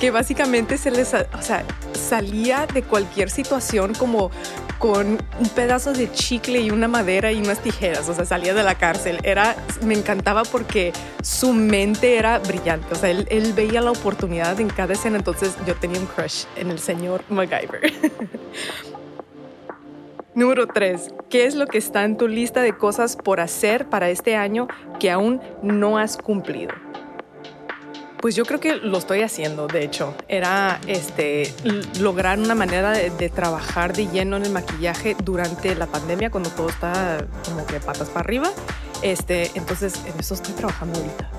que 0.00 0.10
básicamente 0.10 0.78
se 0.78 0.90
les, 0.90 1.14
o 1.14 1.42
sea, 1.42 1.64
salía 1.92 2.66
de 2.66 2.82
cualquier 2.82 3.30
situación 3.30 3.94
como 3.94 4.32
con 4.78 5.18
un 5.38 5.48
pedazo 5.54 5.92
de 5.92 6.10
chicle 6.12 6.60
y 6.60 6.70
una 6.70 6.88
madera 6.88 7.32
y 7.32 7.40
unas 7.40 7.60
tijeras, 7.60 8.08
o 8.08 8.14
sea, 8.14 8.24
salía 8.24 8.54
de 8.54 8.62
la 8.62 8.76
cárcel. 8.76 9.18
Era, 9.22 9.56
me 9.82 9.94
encantaba 9.94 10.44
porque 10.44 10.92
su 11.22 11.52
mente 11.52 12.16
era 12.16 12.38
brillante, 12.38 12.86
o 12.92 12.96
sea, 12.96 13.10
él, 13.10 13.26
él 13.30 13.52
veía 13.52 13.80
la 13.80 13.90
oportunidad 13.90 14.60
en 14.60 14.68
cada 14.68 14.94
escena, 14.94 15.16
entonces 15.16 15.56
yo 15.66 15.74
tenía 15.74 16.00
un 16.00 16.06
crush 16.06 16.44
en 16.56 16.70
el 16.70 16.78
señor 16.78 17.22
MacGyver. 17.28 17.92
Número 20.38 20.68
3. 20.68 21.14
¿Qué 21.28 21.46
es 21.46 21.56
lo 21.56 21.66
que 21.66 21.78
está 21.78 22.04
en 22.04 22.16
tu 22.16 22.28
lista 22.28 22.62
de 22.62 22.72
cosas 22.72 23.16
por 23.16 23.40
hacer 23.40 23.88
para 23.88 24.08
este 24.08 24.36
año 24.36 24.68
que 25.00 25.10
aún 25.10 25.40
no 25.62 25.98
has 25.98 26.16
cumplido? 26.16 26.72
Pues 28.20 28.34
yo 28.34 28.44
creo 28.44 28.58
que 28.58 28.76
lo 28.76 28.98
estoy 28.98 29.22
haciendo, 29.22 29.68
de 29.68 29.84
hecho. 29.84 30.14
Era 30.26 30.80
este, 30.86 31.54
lograr 32.00 32.38
una 32.38 32.56
manera 32.56 32.90
de, 32.90 33.28
trabajar 33.28 33.92
de 33.92 34.08
lleno 34.08 34.36
en 34.36 34.44
el 34.44 34.52
maquillaje 34.52 35.16
durante 35.22 35.74
la 35.76 35.86
pandemia, 35.86 36.30
cuando 36.30 36.50
todo 36.50 36.68
está 36.68 37.24
como 37.44 37.64
que 37.66 37.78
patas 37.78 38.08
para 38.08 38.20
arriba. 38.20 38.50
Este, 39.02 39.52
entonces, 39.54 39.94
en 40.06 40.18
eso 40.18 40.34
estoy 40.34 40.54
trabajando 40.54 40.98
ahorita. 40.98 41.30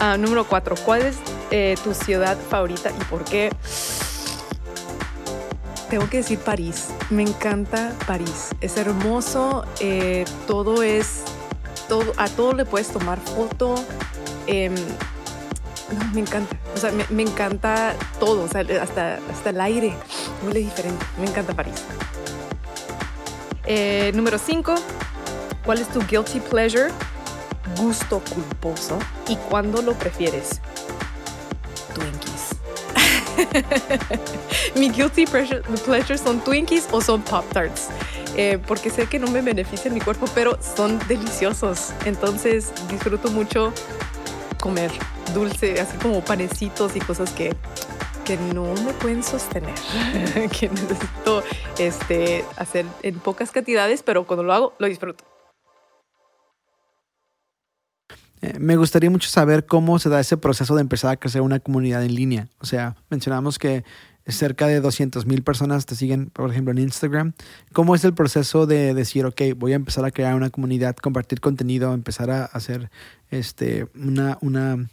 Ah, 0.00 0.16
número 0.16 0.44
cuatro, 0.46 0.74
¿cuál 0.84 1.02
es 1.02 1.18
eh, 1.50 1.76
tu 1.84 1.94
ciudad 1.94 2.36
favorita 2.48 2.90
y 2.90 3.04
por 3.04 3.22
qué? 3.22 3.50
Tengo 5.90 6.08
que 6.08 6.18
decir 6.18 6.38
París. 6.38 6.88
Me 7.10 7.22
encanta 7.22 7.92
París. 8.06 8.50
Es 8.60 8.76
hermoso. 8.76 9.64
Eh, 9.80 10.24
todo 10.46 10.82
es. 10.82 11.22
Todo, 11.88 12.12
a 12.16 12.28
todo 12.28 12.52
le 12.54 12.64
puedes 12.64 12.88
tomar 12.88 13.18
foto. 13.18 13.74
Em, 14.50 14.74
me 16.12 16.22
encanta. 16.22 16.56
O 16.74 16.76
sea, 16.76 16.90
me, 17.10 17.22
encanta 17.22 17.94
todo. 18.18 18.42
O 18.42 18.48
sea, 18.48 18.62
hasta, 18.82 19.18
hasta 19.30 19.50
el 19.50 19.60
aire 19.60 19.94
huele 20.44 20.58
diferente. 20.58 21.06
Me 21.18 21.26
encanta 21.28 21.54
París. 21.54 21.84
Eh, 23.64 24.10
número 24.14 24.38
5. 24.38 24.74
¿Cuál 25.64 25.78
es 25.78 25.88
tu 25.88 26.00
guilty 26.00 26.40
pleasure? 26.40 26.90
Gusto 27.76 28.20
culposo. 28.34 28.98
¿Y 29.28 29.36
cuándo 29.36 29.82
lo 29.82 29.92
prefieres? 29.94 30.60
Twinkies. 31.94 32.56
Mi 34.74 34.90
guilty 34.90 35.26
pleasure 35.26 36.18
son 36.18 36.40
Twinkies 36.40 36.88
o 36.90 37.00
son 37.00 37.22
Pop 37.22 37.44
Tarts. 37.52 37.88
Eh, 38.36 38.58
porque 38.66 38.90
sé 38.90 39.06
que 39.06 39.20
no 39.20 39.28
me 39.28 39.42
benefician 39.42 39.94
mi 39.94 40.00
cuerpo, 40.00 40.26
pero 40.34 40.58
son 40.62 40.98
deliciosos. 41.06 41.90
Entonces 42.04 42.72
disfruto 42.88 43.30
mucho 43.30 43.72
comer 44.60 44.90
dulce, 45.34 45.80
así 45.80 45.96
como 45.98 46.22
panecitos 46.22 46.94
y 46.96 47.00
cosas 47.00 47.32
que, 47.32 47.56
que 48.24 48.36
no 48.36 48.74
me 48.74 48.92
pueden 48.94 49.22
sostener, 49.22 49.74
que 50.60 50.68
necesito 50.68 51.42
este, 51.78 52.44
hacer 52.56 52.86
en 53.02 53.18
pocas 53.18 53.50
cantidades, 53.50 54.02
pero 54.02 54.26
cuando 54.26 54.42
lo 54.44 54.52
hago, 54.52 54.74
lo 54.78 54.86
disfruto. 54.86 55.24
Eh, 58.42 58.58
me 58.58 58.76
gustaría 58.76 59.10
mucho 59.10 59.28
saber 59.28 59.66
cómo 59.66 59.98
se 59.98 60.08
da 60.08 60.18
ese 60.18 60.36
proceso 60.36 60.74
de 60.74 60.80
empezar 60.80 61.10
a 61.10 61.16
crecer 61.16 61.42
una 61.42 61.60
comunidad 61.60 62.02
en 62.04 62.14
línea. 62.14 62.48
O 62.58 62.64
sea, 62.64 62.96
mencionamos 63.10 63.58
que 63.58 63.84
cerca 64.26 64.66
de 64.66 64.80
200 64.80 65.26
mil 65.26 65.42
personas 65.42 65.86
te 65.86 65.94
siguen, 65.94 66.30
por 66.30 66.50
ejemplo, 66.50 66.72
en 66.72 66.78
Instagram. 66.78 67.32
¿Cómo 67.72 67.94
es 67.94 68.04
el 68.04 68.14
proceso 68.14 68.66
de 68.66 68.94
decir, 68.94 69.24
ok, 69.24 69.42
voy 69.56 69.72
a 69.72 69.76
empezar 69.76 70.04
a 70.04 70.10
crear 70.10 70.34
una 70.34 70.50
comunidad, 70.50 70.96
compartir 70.96 71.40
contenido, 71.40 71.92
empezar 71.94 72.30
a 72.30 72.44
hacer 72.44 72.90
este, 73.30 73.86
una, 73.94 74.38
una, 74.40 74.88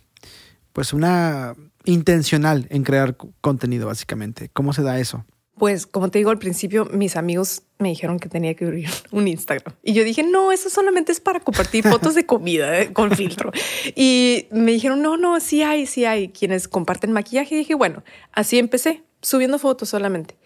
pues 0.74 0.94
una 0.94 1.56
intencional 1.86 2.68
en 2.70 2.84
crear 2.84 3.16
contenido, 3.42 3.88
básicamente? 3.88 4.50
¿Cómo 4.54 4.74
se 4.74 4.84
da 4.84 5.00
eso? 5.00 5.26
Pues 5.58 5.88
como 5.88 6.10
te 6.10 6.20
digo 6.20 6.30
al 6.30 6.38
principio, 6.38 6.86
mis 6.86 7.16
amigos 7.16 7.64
me 7.80 7.90
dijeron 7.90 8.20
que 8.20 8.30
tenía 8.30 8.54
que 8.54 8.66
abrir 8.66 8.90
un 9.12 9.28
Instagram. 9.28 9.74
Y 9.84 9.94
yo 9.94 10.04
dije, 10.04 10.22
no, 10.24 10.52
eso 10.52 10.70
solamente 10.70 11.12
es 11.12 11.20
para 11.20 11.40
compartir 11.40 11.84
fotos 11.90 12.14
de 12.14 12.26
comida 12.26 12.80
eh, 12.80 12.94
con 12.94 13.12
filtro. 13.12 13.52
Y 13.96 14.48
me 14.52 14.72
dijeron, 14.72 15.02
no, 15.02 15.18
no, 15.18 15.40
sí 15.40 15.64
hay, 15.64 15.88
sí 15.88 16.06
hay 16.06 16.30
quienes 16.30 16.68
comparten 16.68 17.12
maquillaje. 17.12 17.56
Y 17.56 17.58
dije, 17.60 17.74
bueno, 17.74 18.04
así 18.34 18.60
empecé, 18.60 19.04
subiendo 19.22 19.60
fotos 19.60 19.90
solamente. 19.90 20.38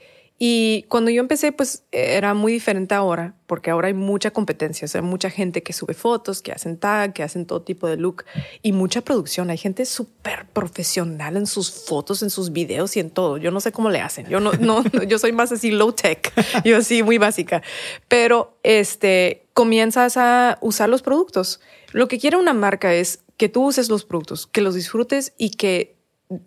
Y 0.43 0.85
cuando 0.89 1.11
yo 1.11 1.21
empecé, 1.21 1.51
pues 1.51 1.83
era 1.91 2.33
muy 2.33 2.51
diferente 2.51 2.95
ahora, 2.95 3.35
porque 3.45 3.69
ahora 3.69 3.89
hay 3.89 3.93
mucha 3.93 4.31
competencia, 4.31 4.85
o 4.85 4.87
sea, 4.87 5.03
mucha 5.03 5.29
gente 5.29 5.61
que 5.61 5.71
sube 5.71 5.93
fotos, 5.93 6.41
que 6.41 6.51
hacen 6.51 6.79
tag, 6.79 7.13
que 7.13 7.21
hacen 7.21 7.45
todo 7.45 7.61
tipo 7.61 7.87
de 7.87 7.95
look 7.95 8.25
y 8.63 8.71
mucha 8.71 9.01
producción. 9.01 9.51
Hay 9.51 9.59
gente 9.59 9.85
súper 9.85 10.47
profesional 10.47 11.37
en 11.37 11.45
sus 11.45 11.69
fotos, 11.69 12.23
en 12.23 12.31
sus 12.31 12.51
videos 12.51 12.97
y 12.97 13.01
en 13.01 13.11
todo. 13.11 13.37
Yo 13.37 13.51
no 13.51 13.61
sé 13.61 13.71
cómo 13.71 13.91
le 13.91 14.01
hacen. 14.01 14.25
Yo 14.29 14.39
no, 14.39 14.51
no, 14.59 14.83
yo 15.07 15.19
soy 15.19 15.31
más 15.31 15.51
así 15.51 15.69
low 15.69 15.91
tech, 15.91 16.33
yo 16.65 16.77
así 16.77 17.03
muy 17.03 17.19
básica. 17.19 17.61
Pero 18.07 18.57
este 18.63 19.45
comienzas 19.53 20.17
a 20.17 20.57
usar 20.61 20.89
los 20.89 21.03
productos. 21.03 21.61
Lo 21.91 22.07
que 22.07 22.17
quiere 22.17 22.37
una 22.37 22.53
marca 22.53 22.95
es 22.95 23.19
que 23.37 23.47
tú 23.47 23.67
uses 23.67 23.89
los 23.89 24.05
productos, 24.05 24.47
que 24.47 24.61
los 24.61 24.73
disfrutes 24.73 25.33
y 25.37 25.51
que 25.51 25.97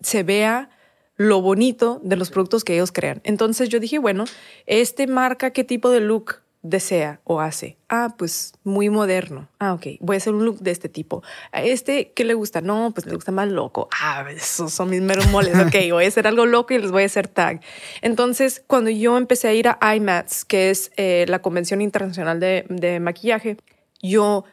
se 0.03 0.25
vea 0.25 0.71
lo 1.17 1.41
bonito 1.41 2.01
de 2.03 2.17
los 2.17 2.31
productos 2.31 2.65
que 2.65 2.75
ellos 2.75 2.93
crean. 2.93 3.21
Entonces 3.25 3.69
yo 3.69 3.81
dije, 3.81 3.99
bueno, 3.99 4.25
este 4.67 5.07
marca 5.07 5.51
qué 5.51 5.65
tipo 5.65 5.91
de 5.91 6.01
look 6.01 6.41
desea 6.65 7.21
o 7.25 7.41
hace. 7.41 7.77
Ah, 7.89 8.15
pues 8.17 8.55
muy 8.65 8.89
moderno. 8.89 9.49
Ah, 9.61 9.75
ok, 9.75 9.87
voy 10.01 10.17
a 10.17 10.17
hacer 10.17 10.33
un 10.33 10.45
look 10.47 10.59
de 10.61 10.71
este 10.71 10.89
tipo. 10.89 11.23
A 11.53 11.63
este, 11.63 12.13
¿qué 12.13 12.25
le 12.25 12.33
gusta? 12.33 12.63
No, 12.63 12.91
pues 12.93 13.07
le 13.07 13.15
gusta 13.15 13.31
más 13.31 13.49
loco. 13.49 13.89
Ah, 14.01 14.25
esos 14.35 14.73
son 14.73 14.91
mis 14.91 15.03
meros 15.03 15.31
moles. 15.31 15.55
Ok, 15.59 15.75
voy 15.93 16.07
a 16.07 16.09
hacer 16.09 16.27
algo 16.27 16.47
loco 16.47 16.73
y 16.73 16.79
les 16.79 16.91
voy 16.91 17.03
a 17.03 17.07
hacer 17.07 17.29
tag. 17.29 17.61
Entonces, 18.01 18.65
cuando 18.67 18.91
yo 18.91 19.19
empecé 19.19 19.49
a 19.49 19.53
ir 19.53 19.69
a 19.69 19.95
IMATS, 19.95 20.47
que 20.47 20.71
es 20.71 20.91
eh, 20.97 21.27
la 21.29 21.43
Convención 21.43 21.83
Internacional 21.83 22.41
de, 22.41 22.65
de 22.71 22.99
Maquillaje, 22.99 23.59
yo 24.03 24.45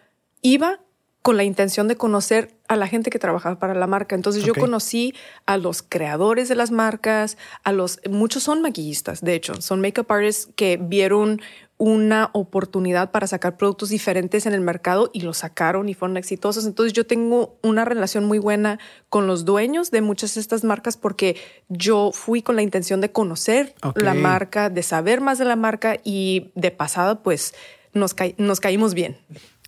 iba 0.42 0.82
con 1.22 1.38
la 1.38 1.44
intención 1.46 1.88
de 1.88 1.96
conocer 1.96 2.52
a 2.72 2.78
la 2.78 2.88
gente 2.88 3.10
que 3.10 3.20
trabajaba 3.20 3.60
para 3.60 3.74
la 3.74 3.86
marca. 3.86 4.16
Entonces 4.16 4.46
yo 4.46 4.56
conocí 4.56 5.14
a 5.46 5.58
los 5.58 5.82
creadores 5.82 6.48
de 6.48 6.56
las 6.56 6.72
marcas, 6.72 7.38
a 7.66 7.74
los, 7.74 8.00
muchos 8.10 8.44
son 8.44 8.62
maquillistas, 8.62 9.20
de 9.20 9.36
hecho, 9.36 9.62
son 9.62 9.82
makeup 9.82 10.10
artists 10.10 10.50
que 10.56 10.80
vieron 10.82 11.42
una 11.78 12.30
oportunidad 12.32 13.12
para 13.12 13.28
sacar 13.28 13.58
productos 13.58 13.90
diferentes 13.90 14.46
en 14.46 14.54
el 14.54 14.62
mercado 14.62 15.10
y 15.12 15.20
lo 15.20 15.34
sacaron 15.34 15.90
y 15.90 15.96
fueron 15.96 16.16
exitosos. 16.16 16.66
Entonces 16.66 16.94
yo 16.94 17.06
tengo 17.06 17.58
una 17.62 17.84
relación 17.84 18.24
muy 18.24 18.40
buena 18.40 18.80
con 19.10 19.28
los 19.28 19.44
dueños 19.44 19.92
de 19.92 20.00
muchas 20.02 20.36
de 20.36 20.40
estas 20.40 20.64
marcas 20.64 20.96
porque 20.96 21.36
yo 21.68 22.12
fui 22.14 22.42
con 22.42 22.56
la 22.56 22.62
intención 22.62 23.02
de 23.02 23.12
conocer 23.12 23.76
la 23.96 24.14
marca, 24.14 24.70
de 24.70 24.84
saber 24.84 25.20
más 25.20 25.40
de 25.40 25.46
la 25.46 25.58
marca 25.58 25.98
y 26.06 26.52
de 26.56 26.72
pasada 26.72 27.22
pues 27.22 27.54
nos, 27.92 28.16
nos 28.38 28.62
caímos 28.62 28.94
bien. 28.94 29.18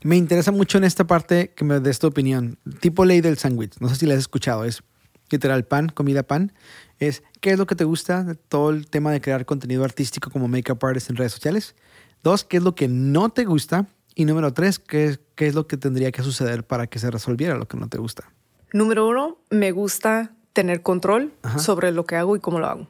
Me 0.04 0.18
interesa 0.18 0.52
mucho 0.52 0.78
en 0.78 0.84
esta 0.84 1.08
parte 1.08 1.52
que 1.56 1.64
me 1.64 1.80
des 1.80 2.00
tu 2.00 2.08
opinión. 2.08 2.58
Tipo 2.82 3.06
ley 3.06 3.22
del 3.22 3.38
sándwich. 3.38 3.76
No 3.80 3.88
sé 3.90 3.96
si 3.96 4.06
la 4.06 4.16
has 4.16 4.20
escuchado. 4.20 4.66
Es 4.66 4.84
literal 5.30 5.66
pan, 5.66 5.90
comida 5.90 6.24
pan. 6.24 6.52
Es 7.00 7.24
qué 7.40 7.52
es 7.52 7.58
lo 7.58 7.66
que 7.66 7.76
te 7.76 7.86
gusta 7.86 8.24
de 8.24 8.36
todo 8.36 8.70
el 8.70 8.88
tema 8.90 9.12
de 9.12 9.22
crear 9.22 9.46
contenido 9.46 9.84
artístico 9.84 10.30
como 10.30 10.48
makeup 10.48 10.84
artist 10.84 11.10
en 11.10 11.16
redes 11.16 11.32
sociales. 11.32 11.76
Dos, 12.22 12.44
qué 12.44 12.58
es 12.58 12.64
lo 12.64 12.76
que 12.76 12.88
no 12.88 13.30
te 13.30 13.46
gusta. 13.46 13.88
Y 14.16 14.26
número 14.26 14.54
tres, 14.54 14.78
qué, 14.78 15.18
qué 15.36 15.48
es 15.48 15.56
lo 15.56 15.68
que 15.68 15.78
tendría 15.78 16.12
que 16.12 16.22
suceder 16.22 16.66
para 16.66 16.88
que 16.88 17.00
se 17.00 17.10
resolviera 17.10 17.56
lo 17.56 17.68
que 17.68 17.78
no 17.78 17.88
te 17.88 17.98
gusta. 17.98 18.30
Número 18.74 19.08
uno, 19.08 19.38
me 19.50 19.72
gusta 19.72 20.34
tener 20.52 20.82
control 20.82 21.34
sobre 21.58 21.92
lo 21.92 22.06
que 22.06 22.16
hago 22.16 22.36
y 22.36 22.40
cómo 22.40 22.60
lo 22.60 22.68
hago. 22.68 22.88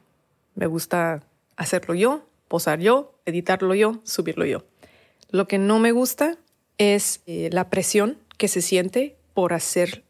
Me 0.54 0.66
gusta 0.66 1.22
hacerlo 1.56 1.94
yo, 1.94 2.26
posar 2.48 2.80
yo, 2.80 3.18
editarlo 3.24 3.74
yo, 3.74 4.00
subirlo 4.04 4.44
yo. 4.44 4.64
Lo 5.30 5.48
que 5.48 5.58
no 5.58 5.78
me 5.78 5.92
gusta 5.92 6.38
es 6.78 7.22
eh, 7.26 7.50
la 7.52 7.70
presión 7.70 8.18
que 8.38 8.48
se 8.48 8.62
siente 8.62 9.16
por 9.32 9.52
hacer, 9.52 10.04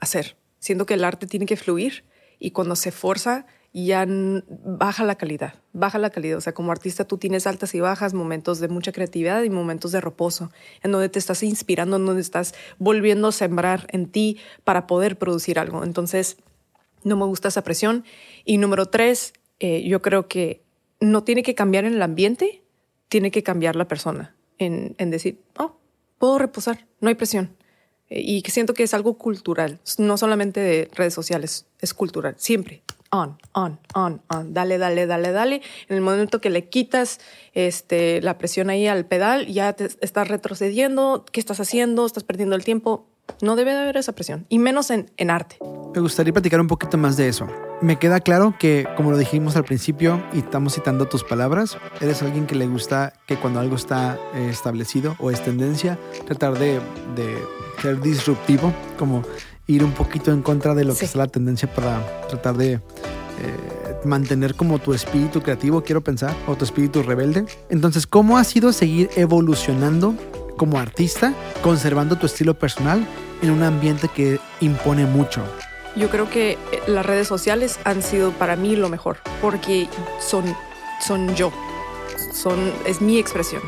hacer. 0.00 0.36
Siento 0.58 0.86
que 0.86 0.94
el 0.94 1.04
arte 1.04 1.26
tiene 1.26 1.46
que 1.46 1.56
fluir 1.56 2.04
y 2.38 2.50
cuando 2.50 2.76
se 2.76 2.92
forza 2.92 3.46
ya 3.74 4.06
baja 4.06 5.04
la 5.04 5.16
calidad, 5.16 5.54
baja 5.72 5.98
la 5.98 6.10
calidad. 6.10 6.38
O 6.38 6.40
sea, 6.40 6.54
como 6.54 6.70
artista 6.70 7.04
tú 7.04 7.18
tienes 7.18 7.46
altas 7.46 7.74
y 7.74 7.80
bajas, 7.80 8.14
momentos 8.14 8.60
de 8.60 8.68
mucha 8.68 8.92
creatividad 8.92 9.42
y 9.42 9.50
momentos 9.50 9.90
de 9.90 10.00
reposo, 10.00 10.52
en 10.82 10.92
donde 10.92 11.08
te 11.08 11.18
estás 11.18 11.42
inspirando, 11.42 11.96
en 11.96 12.06
donde 12.06 12.22
estás 12.22 12.54
volviendo 12.78 13.28
a 13.28 13.32
sembrar 13.32 13.88
en 13.90 14.06
ti 14.06 14.38
para 14.62 14.86
poder 14.86 15.18
producir 15.18 15.58
algo. 15.58 15.82
Entonces, 15.82 16.36
no 17.02 17.16
me 17.16 17.24
gusta 17.24 17.48
esa 17.48 17.64
presión. 17.64 18.04
Y 18.44 18.58
número 18.58 18.86
tres, 18.86 19.32
eh, 19.58 19.82
yo 19.82 20.00
creo 20.02 20.28
que 20.28 20.62
no 21.00 21.24
tiene 21.24 21.42
que 21.42 21.56
cambiar 21.56 21.84
en 21.84 21.94
el 21.94 22.02
ambiente, 22.02 22.62
tiene 23.08 23.32
que 23.32 23.42
cambiar 23.42 23.74
la 23.74 23.88
persona 23.88 24.36
en, 24.58 24.94
en 24.98 25.10
decir, 25.10 25.42
oh, 25.58 25.76
puedo 26.24 26.38
reposar, 26.38 26.86
no 27.00 27.10
hay 27.10 27.16
presión. 27.16 27.54
Eh, 28.08 28.22
y 28.24 28.40
que 28.40 28.50
siento 28.50 28.72
que 28.72 28.82
es 28.82 28.94
algo 28.94 29.18
cultural, 29.18 29.78
no 29.98 30.16
solamente 30.16 30.58
de 30.60 30.90
redes 30.94 31.12
sociales, 31.12 31.66
es 31.82 31.92
cultural, 31.92 32.34
siempre. 32.38 32.82
On, 33.10 33.38
on, 33.52 33.78
on, 33.94 34.22
on, 34.28 34.54
dale, 34.54 34.78
dale, 34.78 35.06
dale, 35.06 35.32
dale. 35.32 35.60
En 35.86 35.96
el 35.96 36.00
momento 36.00 36.40
que 36.40 36.48
le 36.48 36.70
quitas 36.70 37.20
este, 37.52 38.22
la 38.22 38.38
presión 38.38 38.70
ahí 38.70 38.86
al 38.86 39.04
pedal, 39.04 39.46
ya 39.48 39.74
te 39.74 39.84
estás 40.00 40.28
retrocediendo. 40.28 41.26
¿Qué 41.30 41.40
estás 41.40 41.60
haciendo? 41.60 42.06
Estás 42.06 42.24
perdiendo 42.24 42.56
el 42.56 42.64
tiempo. 42.64 43.06
No 43.40 43.56
debe 43.56 43.72
de 43.72 43.78
haber 43.78 43.96
esa 43.96 44.12
presión, 44.12 44.46
y 44.48 44.58
menos 44.58 44.90
en, 44.90 45.10
en 45.16 45.30
arte. 45.30 45.58
Me 45.94 46.00
gustaría 46.00 46.32
platicar 46.32 46.60
un 46.60 46.66
poquito 46.66 46.98
más 46.98 47.16
de 47.16 47.28
eso. 47.28 47.46
Me 47.80 47.98
queda 47.98 48.20
claro 48.20 48.54
que, 48.58 48.86
como 48.96 49.10
lo 49.10 49.16
dijimos 49.16 49.56
al 49.56 49.64
principio, 49.64 50.22
y 50.32 50.38
estamos 50.38 50.74
citando 50.74 51.06
tus 51.06 51.22
palabras, 51.22 51.78
eres 52.00 52.22
alguien 52.22 52.46
que 52.46 52.54
le 52.54 52.66
gusta 52.66 53.12
que 53.26 53.36
cuando 53.36 53.60
algo 53.60 53.76
está 53.76 54.18
eh, 54.34 54.48
establecido 54.50 55.16
o 55.20 55.30
es 55.30 55.42
tendencia, 55.42 55.98
tratar 56.26 56.58
de, 56.58 56.80
de, 57.14 57.38
ser 57.80 58.00
disruptivo, 58.00 58.72
como 58.98 59.22
ir 59.66 59.84
un 59.84 59.92
poquito 59.92 60.32
en 60.32 60.42
contra 60.42 60.74
de 60.74 60.84
lo 60.84 60.94
que 60.94 61.04
es 61.04 61.14
la 61.14 61.26
tendencia 61.26 61.72
para 61.72 62.04
tratar 62.28 62.56
de... 62.56 62.74
Eh, 62.74 62.80
mantener 64.04 64.54
como 64.54 64.78
tu 64.78 64.92
espíritu 64.92 65.42
creativo, 65.42 65.82
quiero 65.82 66.02
pensar, 66.02 66.34
o 66.46 66.56
tu 66.56 66.64
espíritu 66.64 67.02
rebelde. 67.02 67.46
Entonces, 67.70 68.06
¿cómo 68.06 68.38
ha 68.38 68.44
sido 68.44 68.72
seguir 68.72 69.10
evolucionando 69.16 70.14
como 70.56 70.78
artista, 70.78 71.34
conservando 71.62 72.16
tu 72.16 72.26
estilo 72.26 72.54
personal 72.54 73.06
en 73.42 73.50
un 73.50 73.62
ambiente 73.62 74.08
que 74.08 74.40
impone 74.60 75.04
mucho. 75.06 75.42
Yo 75.96 76.08
creo 76.10 76.28
que 76.28 76.52
eh, 76.52 76.58
las 76.86 77.06
redes 77.06 77.28
sociales 77.28 77.78
han 77.84 78.02
sido 78.02 78.32
para 78.32 78.56
mí 78.56 78.74
lo 78.74 78.88
mejor, 78.88 79.18
porque 79.40 79.88
son, 80.20 80.44
son 81.06 81.34
yo, 81.34 81.52
son, 82.32 82.72
es 82.84 83.00
mi 83.00 83.18
expresión. 83.18 83.62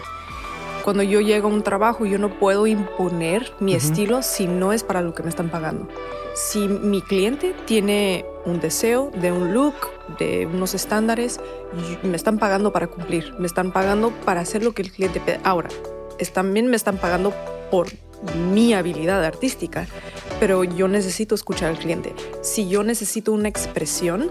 Cuando 0.82 1.02
yo 1.02 1.20
llego 1.20 1.48
a 1.48 1.52
un 1.52 1.62
trabajo, 1.62 2.06
yo 2.06 2.16
no 2.16 2.38
puedo 2.38 2.66
imponer 2.68 3.52
mi 3.58 3.74
estilo 3.74 4.22
si 4.22 4.46
no 4.46 4.72
es 4.72 4.84
para 4.84 5.02
lo 5.02 5.14
que 5.14 5.24
me 5.24 5.30
están 5.30 5.50
pagando. 5.50 5.88
Si 6.34 6.68
mi 6.68 7.02
cliente 7.02 7.56
tiene 7.64 8.24
un 8.44 8.60
deseo 8.60 9.10
de 9.20 9.32
un 9.32 9.52
look, 9.52 9.74
de 10.20 10.46
unos 10.46 10.74
estándares, 10.74 11.40
me 12.04 12.14
están 12.14 12.38
pagando 12.38 12.72
para 12.72 12.86
cumplir, 12.86 13.34
me 13.36 13.46
están 13.46 13.72
pagando 13.72 14.12
para 14.24 14.42
hacer 14.42 14.62
lo 14.62 14.74
que 14.74 14.82
el 14.82 14.92
cliente 14.92 15.18
pide. 15.18 15.40
Ahora, 15.42 15.70
también 16.32 16.66
me 16.68 16.76
están 16.76 16.98
pagando 16.98 17.32
por 17.70 17.88
mi 18.52 18.74
habilidad 18.74 19.24
artística, 19.24 19.86
pero 20.40 20.64
yo 20.64 20.88
necesito 20.88 21.34
escuchar 21.34 21.70
al 21.70 21.78
cliente. 21.78 22.14
Si 22.42 22.68
yo 22.68 22.82
necesito 22.82 23.32
una 23.32 23.48
expresión 23.48 24.30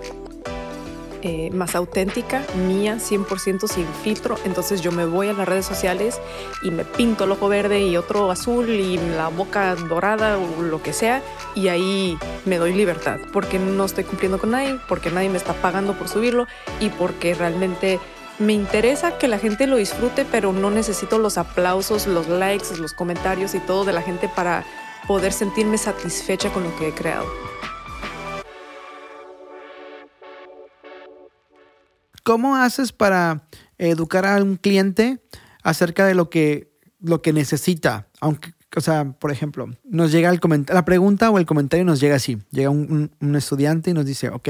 eh, 1.28 1.50
más 1.52 1.74
auténtica, 1.74 2.44
mía, 2.68 2.98
100% 2.98 3.68
sin 3.68 3.88
filtro, 4.04 4.38
entonces 4.46 4.82
yo 4.82 4.92
me 4.92 5.06
voy 5.06 5.30
a 5.30 5.34
las 5.34 5.48
redes 5.48 5.66
sociales 5.66 6.20
y 6.62 6.70
me 6.70 6.86
pinto 6.86 7.24
el 7.24 7.32
ojo 7.32 7.50
verde 7.50 7.82
y 7.82 7.98
otro 7.98 8.30
azul 8.30 8.70
y 8.70 8.98
la 8.98 9.30
boca 9.30 9.74
dorada 9.74 10.38
o 10.38 10.62
lo 10.62 10.84
que 10.84 10.94
sea, 10.94 11.24
y 11.56 11.70
ahí 11.70 12.16
me 12.46 12.58
doy 12.58 12.74
libertad, 12.74 13.18
porque 13.34 13.58
no 13.58 13.86
estoy 13.86 14.04
cumpliendo 14.04 14.38
con 14.38 14.52
nadie, 14.52 14.78
porque 14.88 15.10
nadie 15.10 15.30
me 15.30 15.38
está 15.38 15.54
pagando 15.54 15.98
por 15.98 16.10
subirlo 16.10 16.46
y 16.80 16.90
porque 16.90 17.34
realmente 17.34 18.00
me 18.40 18.54
interesa 18.54 19.18
que 19.18 19.28
la 19.28 19.40
gente 19.40 19.68
lo 19.68 19.78
disfrute, 19.78 20.26
pero 20.26 20.52
no 20.52 20.70
necesito 20.70 21.20
los 21.20 21.38
aplausos, 21.38 22.08
los 22.08 22.28
likes, 22.28 22.78
los 22.78 22.94
comentarios 22.94 23.56
y 23.56 23.60
todo 23.60 23.86
de 23.86 23.94
la 23.94 24.02
gente 24.02 24.30
para 24.30 24.66
poder 25.08 25.32
sentirme 25.32 25.78
satisfecha 25.78 26.52
con 26.52 26.64
lo 26.64 26.76
que 26.76 26.90
he 26.90 26.94
creado. 26.94 27.26
¿Cómo 32.24 32.56
haces 32.56 32.92
para 32.92 33.48
educar 33.78 34.26
a 34.26 34.42
un 34.42 34.56
cliente 34.56 35.20
acerca 35.62 36.08
de 36.08 36.16
lo 36.16 36.30
que, 36.30 36.72
lo 37.00 37.22
que 37.22 37.32
necesita? 37.34 38.08
Aunque, 38.20 38.54
o 38.76 38.82
sea, 38.82 39.06
por 39.12 39.32
ejemplo, 39.32 39.68
nos 39.84 40.12
llega 40.12 40.30
el 40.32 40.40
la 40.68 40.86
pregunta 40.86 41.30
o 41.30 41.38
el 41.38 41.46
comentario 41.46 41.86
nos 41.86 42.00
llega 42.00 42.16
así. 42.16 42.40
Llega 42.50 42.72
un, 42.72 43.12
un 43.22 43.36
estudiante 43.36 43.92
y 43.92 43.94
nos 43.94 44.08
dice, 44.08 44.30
ok, 44.30 44.50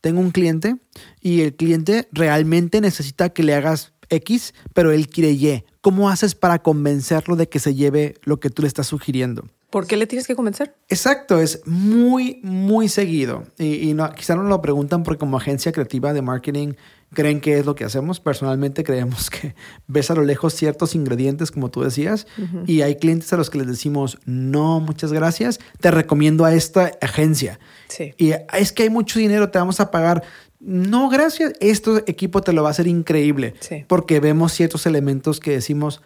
tengo 0.00 0.20
un 0.20 0.30
cliente 0.30 0.76
y 1.20 1.42
el 1.42 1.54
cliente 1.54 2.08
realmente 2.12 2.80
necesita 2.80 3.30
que 3.30 3.42
le 3.42 3.54
hagas 3.54 3.92
X, 4.08 4.54
pero 4.74 4.92
él 4.92 5.08
quiere 5.08 5.32
Y. 5.32 5.64
¿cómo 5.80 6.10
haces 6.10 6.34
para 6.34 6.62
convencerlo 6.62 7.36
de 7.36 7.48
que 7.48 7.58
se 7.58 7.74
lleve 7.74 8.14
lo 8.22 8.40
que 8.40 8.50
tú 8.50 8.62
le 8.62 8.68
estás 8.68 8.86
sugiriendo? 8.86 9.46
¿Por 9.70 9.86
qué 9.86 9.96
le 9.96 10.06
tienes 10.06 10.26
que 10.26 10.34
convencer? 10.34 10.74
Exacto, 10.88 11.38
es 11.40 11.62
muy, 11.64 12.40
muy 12.42 12.88
seguido. 12.88 13.44
Y, 13.58 13.94
no, 13.94 14.10
quizá 14.12 14.34
no 14.34 14.42
lo 14.42 14.60
preguntan 14.60 15.02
porque 15.04 15.20
como 15.20 15.36
agencia 15.36 15.70
creativa 15.72 16.12
de 16.12 16.22
marketing 16.22 16.72
creen 17.12 17.40
que 17.40 17.58
es 17.58 17.66
lo 17.66 17.74
que 17.76 17.84
hacemos. 17.84 18.18
Personalmente 18.20 18.82
creemos 18.84 19.30
que 19.30 19.54
ves 19.86 20.10
a 20.10 20.14
lo 20.14 20.22
lejos 20.22 20.54
ciertos 20.54 20.94
ingredientes, 20.94 21.50
como 21.52 21.70
tú 21.70 21.82
decías, 21.82 22.26
y 22.66 22.82
hay 22.82 22.96
clientes 22.96 23.32
a 23.32 23.36
los 23.36 23.48
que 23.48 23.58
les 23.58 23.66
decimos, 23.68 24.18
no, 24.24 24.80
muchas 24.80 25.12
gracias, 25.12 25.60
te 25.80 25.90
recomiendo 25.90 26.44
a 26.44 26.52
esta 26.54 26.90
agencia. 27.00 27.60
Sí. 27.88 28.14
Y 28.18 28.32
es 28.56 28.72
que 28.72 28.82
hay 28.84 28.90
mucho 28.90 29.18
dinero, 29.18 29.50
te 29.50 29.58
vamos 29.58 29.78
a 29.80 29.90
pagar. 29.90 30.24
No, 30.58 31.08
gracias, 31.08 31.52
este 31.60 32.04
equipo 32.10 32.42
te 32.42 32.52
lo 32.52 32.62
va 32.62 32.68
a 32.68 32.72
hacer 32.72 32.86
increíble, 32.86 33.54
Sí. 33.60 33.84
porque 33.88 34.20
vemos 34.20 34.52
ciertos 34.52 34.84
elementos 34.86 35.40
que 35.40 35.52
decimos, 35.52 36.02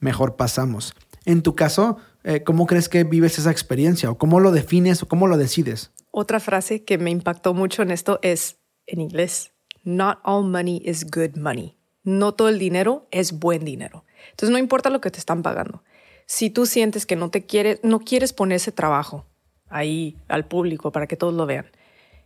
mejor 0.00 0.36
pasamos. 0.36 0.94
En 1.24 1.42
tu 1.42 1.56
caso, 1.56 1.96
eh, 2.26 2.42
¿cómo 2.42 2.66
crees 2.66 2.88
que 2.88 3.04
vives 3.04 3.38
esa 3.38 3.52
experiencia? 3.52 4.10
¿O 4.10 4.18
cómo 4.18 4.40
lo 4.40 4.50
defines 4.50 5.00
o 5.00 5.06
cómo 5.06 5.28
lo 5.28 5.38
decides? 5.38 5.92
Otra 6.10 6.40
frase 6.40 6.82
que 6.82 6.98
me 6.98 7.10
impactó 7.10 7.54
mucho 7.54 7.82
en 7.82 7.92
esto 7.92 8.18
es 8.20 8.56
en 8.88 9.00
inglés. 9.00 9.52
Not 9.84 10.18
all 10.24 10.44
money 10.44 10.82
is 10.84 11.06
good 11.08 11.36
money. 11.36 11.76
No 12.02 12.34
todo 12.34 12.48
el 12.48 12.58
dinero 12.58 13.06
es 13.12 13.38
buen 13.38 13.64
dinero. 13.64 14.04
Entonces 14.30 14.50
no 14.50 14.58
importa 14.58 14.90
lo 14.90 15.00
que 15.00 15.12
te 15.12 15.20
están 15.20 15.44
pagando. 15.44 15.84
Si 16.26 16.50
tú 16.50 16.66
sientes 16.66 17.06
que 17.06 17.14
no 17.14 17.30
te 17.30 17.46
quieres, 17.46 17.78
no 17.84 18.00
quieres 18.00 18.32
poner 18.32 18.56
ese 18.56 18.72
trabajo 18.72 19.24
ahí 19.68 20.16
al 20.26 20.46
público 20.46 20.90
para 20.90 21.06
que 21.06 21.16
todos 21.16 21.32
lo 21.32 21.46
vean, 21.46 21.66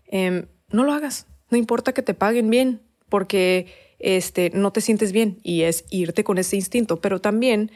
em, 0.06 0.46
no 0.70 0.84
lo 0.84 0.94
hagas. 0.94 1.26
No 1.50 1.58
importa 1.58 1.92
que 1.92 2.02
te 2.02 2.14
paguen 2.14 2.48
bien, 2.48 2.80
porque 3.10 3.66
este, 3.98 4.48
no 4.54 4.72
te 4.72 4.80
sientes 4.80 5.12
bien 5.12 5.40
y 5.42 5.62
es 5.62 5.84
irte 5.90 6.24
con 6.24 6.38
ese 6.38 6.56
instinto. 6.56 7.02
Pero 7.02 7.20
también 7.20 7.70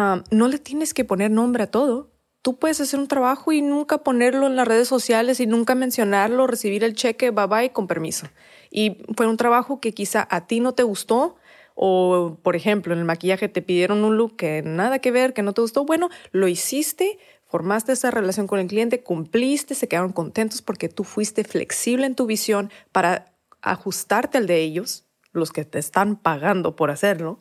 um, 0.00 0.22
no 0.30 0.48
le 0.48 0.58
tienes 0.58 0.94
que 0.94 1.04
poner 1.04 1.30
nombre 1.30 1.64
a 1.64 1.70
todo. 1.70 2.10
Tú 2.42 2.58
puedes 2.58 2.80
hacer 2.80 2.98
un 2.98 3.08
trabajo 3.08 3.52
y 3.52 3.60
nunca 3.60 3.98
ponerlo 3.98 4.46
en 4.46 4.56
las 4.56 4.66
redes 4.66 4.88
sociales 4.88 5.40
y 5.40 5.46
nunca 5.46 5.74
mencionarlo, 5.74 6.46
recibir 6.46 6.84
el 6.84 6.94
cheque, 6.94 7.30
bye 7.30 7.46
bye, 7.46 7.72
con 7.72 7.86
permiso. 7.86 8.28
Y 8.70 8.98
fue 9.16 9.26
un 9.26 9.36
trabajo 9.36 9.80
que 9.80 9.92
quizá 9.92 10.26
a 10.30 10.46
ti 10.46 10.60
no 10.60 10.72
te 10.72 10.82
gustó, 10.82 11.36
o, 11.74 12.38
por 12.42 12.56
ejemplo, 12.56 12.92
en 12.92 12.98
el 12.98 13.04
maquillaje 13.04 13.48
te 13.48 13.62
pidieron 13.62 14.04
un 14.04 14.16
look 14.16 14.36
que 14.36 14.62
nada 14.62 14.98
que 14.98 15.10
ver, 15.10 15.32
que 15.32 15.42
no 15.42 15.54
te 15.54 15.62
gustó. 15.62 15.84
Bueno, 15.84 16.10
lo 16.30 16.46
hiciste, 16.46 17.18
formaste 17.46 17.92
esa 17.92 18.10
relación 18.10 18.46
con 18.46 18.58
el 18.58 18.66
cliente, 18.66 19.02
cumpliste, 19.02 19.74
se 19.74 19.88
quedaron 19.88 20.12
contentos 20.12 20.62
porque 20.62 20.88
tú 20.88 21.04
fuiste 21.04 21.42
flexible 21.44 22.06
en 22.06 22.14
tu 22.14 22.26
visión 22.26 22.70
para 22.92 23.32
ajustarte 23.62 24.38
al 24.38 24.46
de 24.46 24.60
ellos, 24.60 25.04
los 25.32 25.52
que 25.52 25.64
te 25.64 25.78
están 25.78 26.16
pagando 26.16 26.76
por 26.76 26.90
hacerlo. 26.90 27.40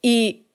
Y 0.00 0.45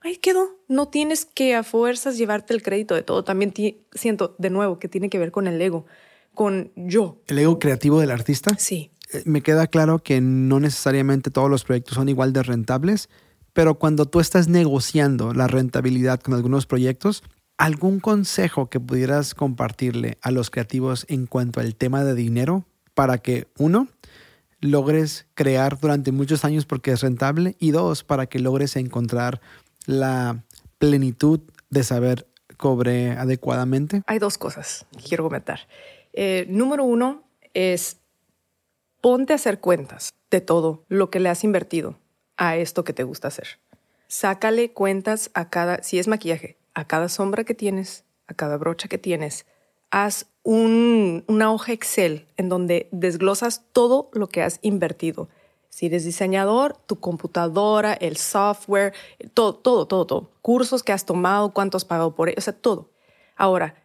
ahí 0.00 0.16
quedó. 0.16 0.58
No 0.68 0.88
tienes 0.88 1.24
que 1.24 1.54
a 1.54 1.62
fuerzas 1.62 2.16
llevarte 2.18 2.54
el 2.54 2.62
crédito 2.62 2.94
de 2.94 3.02
todo. 3.02 3.24
También 3.24 3.52
siento, 3.92 4.34
de 4.38 4.50
nuevo, 4.50 4.78
que 4.78 4.88
tiene 4.88 5.10
que 5.10 5.18
ver 5.18 5.30
con 5.30 5.46
el 5.46 5.60
ego, 5.60 5.86
con 6.34 6.72
yo. 6.76 7.20
¿El 7.26 7.38
ego 7.38 7.58
creativo 7.58 8.00
del 8.00 8.10
artista? 8.10 8.56
Sí, 8.58 8.90
Eh, 9.12 9.22
Me 9.26 9.40
queda 9.42 9.66
claro 9.66 9.98
que 9.98 10.20
no 10.20 10.60
necesariamente 10.60 11.30
todos 11.30 11.50
los 11.50 11.64
proyectos 11.64 11.94
son 11.96 12.08
igual 12.08 12.32
de 12.32 12.42
rentables, 12.44 13.08
pero 13.52 13.74
cuando 13.74 14.06
tú 14.06 14.20
estás 14.20 14.46
negociando 14.48 15.34
la 15.34 15.48
rentabilidad 15.48 16.20
con 16.20 16.34
algunos 16.34 16.66
proyectos, 16.66 17.24
¿algún 17.58 17.98
consejo 17.98 18.70
que 18.70 18.78
pudieras 18.78 19.34
compartirle 19.34 20.16
a 20.22 20.30
los 20.30 20.50
creativos 20.50 21.04
en 21.08 21.26
cuanto 21.26 21.58
al 21.60 21.74
tema 21.74 22.04
de 22.04 22.14
dinero 22.14 22.64
para 22.94 23.18
que, 23.18 23.48
uno, 23.58 23.88
logres 24.60 25.26
crear 25.34 25.78
durante 25.80 26.12
muchos 26.12 26.44
años 26.44 26.64
porque 26.66 26.92
es 26.92 27.00
rentable 27.00 27.56
y 27.58 27.70
dos, 27.72 28.04
para 28.04 28.26
que 28.26 28.38
logres 28.38 28.76
encontrar 28.76 29.40
la 29.90 30.42
plenitud 30.78 31.40
de 31.70 31.84
saber 31.84 32.26
cobre 32.56 33.12
adecuadamente? 33.12 34.02
hay 34.06 34.18
dos 34.18 34.36
cosas 34.38 34.86
que 34.96 35.04
quiero 35.04 35.24
comentar. 35.24 35.60
Eh, 36.12 36.46
número 36.48 36.84
uno 36.84 37.22
es 37.54 37.98
ponte 39.00 39.32
a 39.32 39.36
hacer 39.36 39.60
cuentas 39.60 40.10
de 40.30 40.40
todo 40.40 40.84
lo 40.88 41.10
que 41.10 41.20
le 41.20 41.28
has 41.28 41.44
invertido 41.44 41.98
a 42.36 42.56
esto 42.56 42.84
que 42.84 42.92
te 42.92 43.02
gusta 43.04 43.28
hacer. 43.28 43.58
Sácale 44.08 44.72
cuentas 44.72 45.30
a 45.34 45.48
cada, 45.50 45.82
si 45.82 45.98
es 45.98 46.08
maquillaje, 46.08 46.56
a 46.74 46.86
cada 46.86 47.08
sombra 47.08 47.44
que 47.44 47.54
tienes, 47.54 48.04
a 48.26 48.34
cada 48.34 48.56
brocha 48.56 48.88
que 48.88 48.98
tienes. 48.98 49.46
Haz 49.90 50.26
un- 50.42 51.24
una 51.28 51.52
hoja 51.52 51.72
Excel 51.72 52.26
en 52.36 52.48
donde 52.48 52.88
desglosas 52.92 53.62
todo 53.72 54.10
lo 54.12 54.28
que 54.28 54.42
has 54.42 54.58
invertido. 54.62 55.28
Si 55.70 55.86
eres 55.86 56.04
diseñador, 56.04 56.76
tu 56.76 57.00
computadora, 57.00 57.94
el 57.94 58.16
software, 58.16 58.92
todo, 59.32 59.54
todo, 59.54 59.86
todo, 59.86 60.06
todo. 60.06 60.30
Cursos 60.42 60.82
que 60.82 60.92
has 60.92 61.06
tomado, 61.06 61.54
cuánto 61.54 61.76
has 61.76 61.84
pagado 61.84 62.14
por 62.14 62.28
ello, 62.28 62.38
o 62.38 62.42
sea, 62.42 62.52
todo. 62.52 62.90
Ahora, 63.36 63.76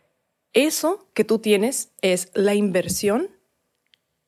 eso 0.54 1.08
que 1.14 1.24
tú 1.24 1.40
tienes 1.40 1.92
es 2.02 2.32
la 2.34 2.56
inversión 2.56 3.30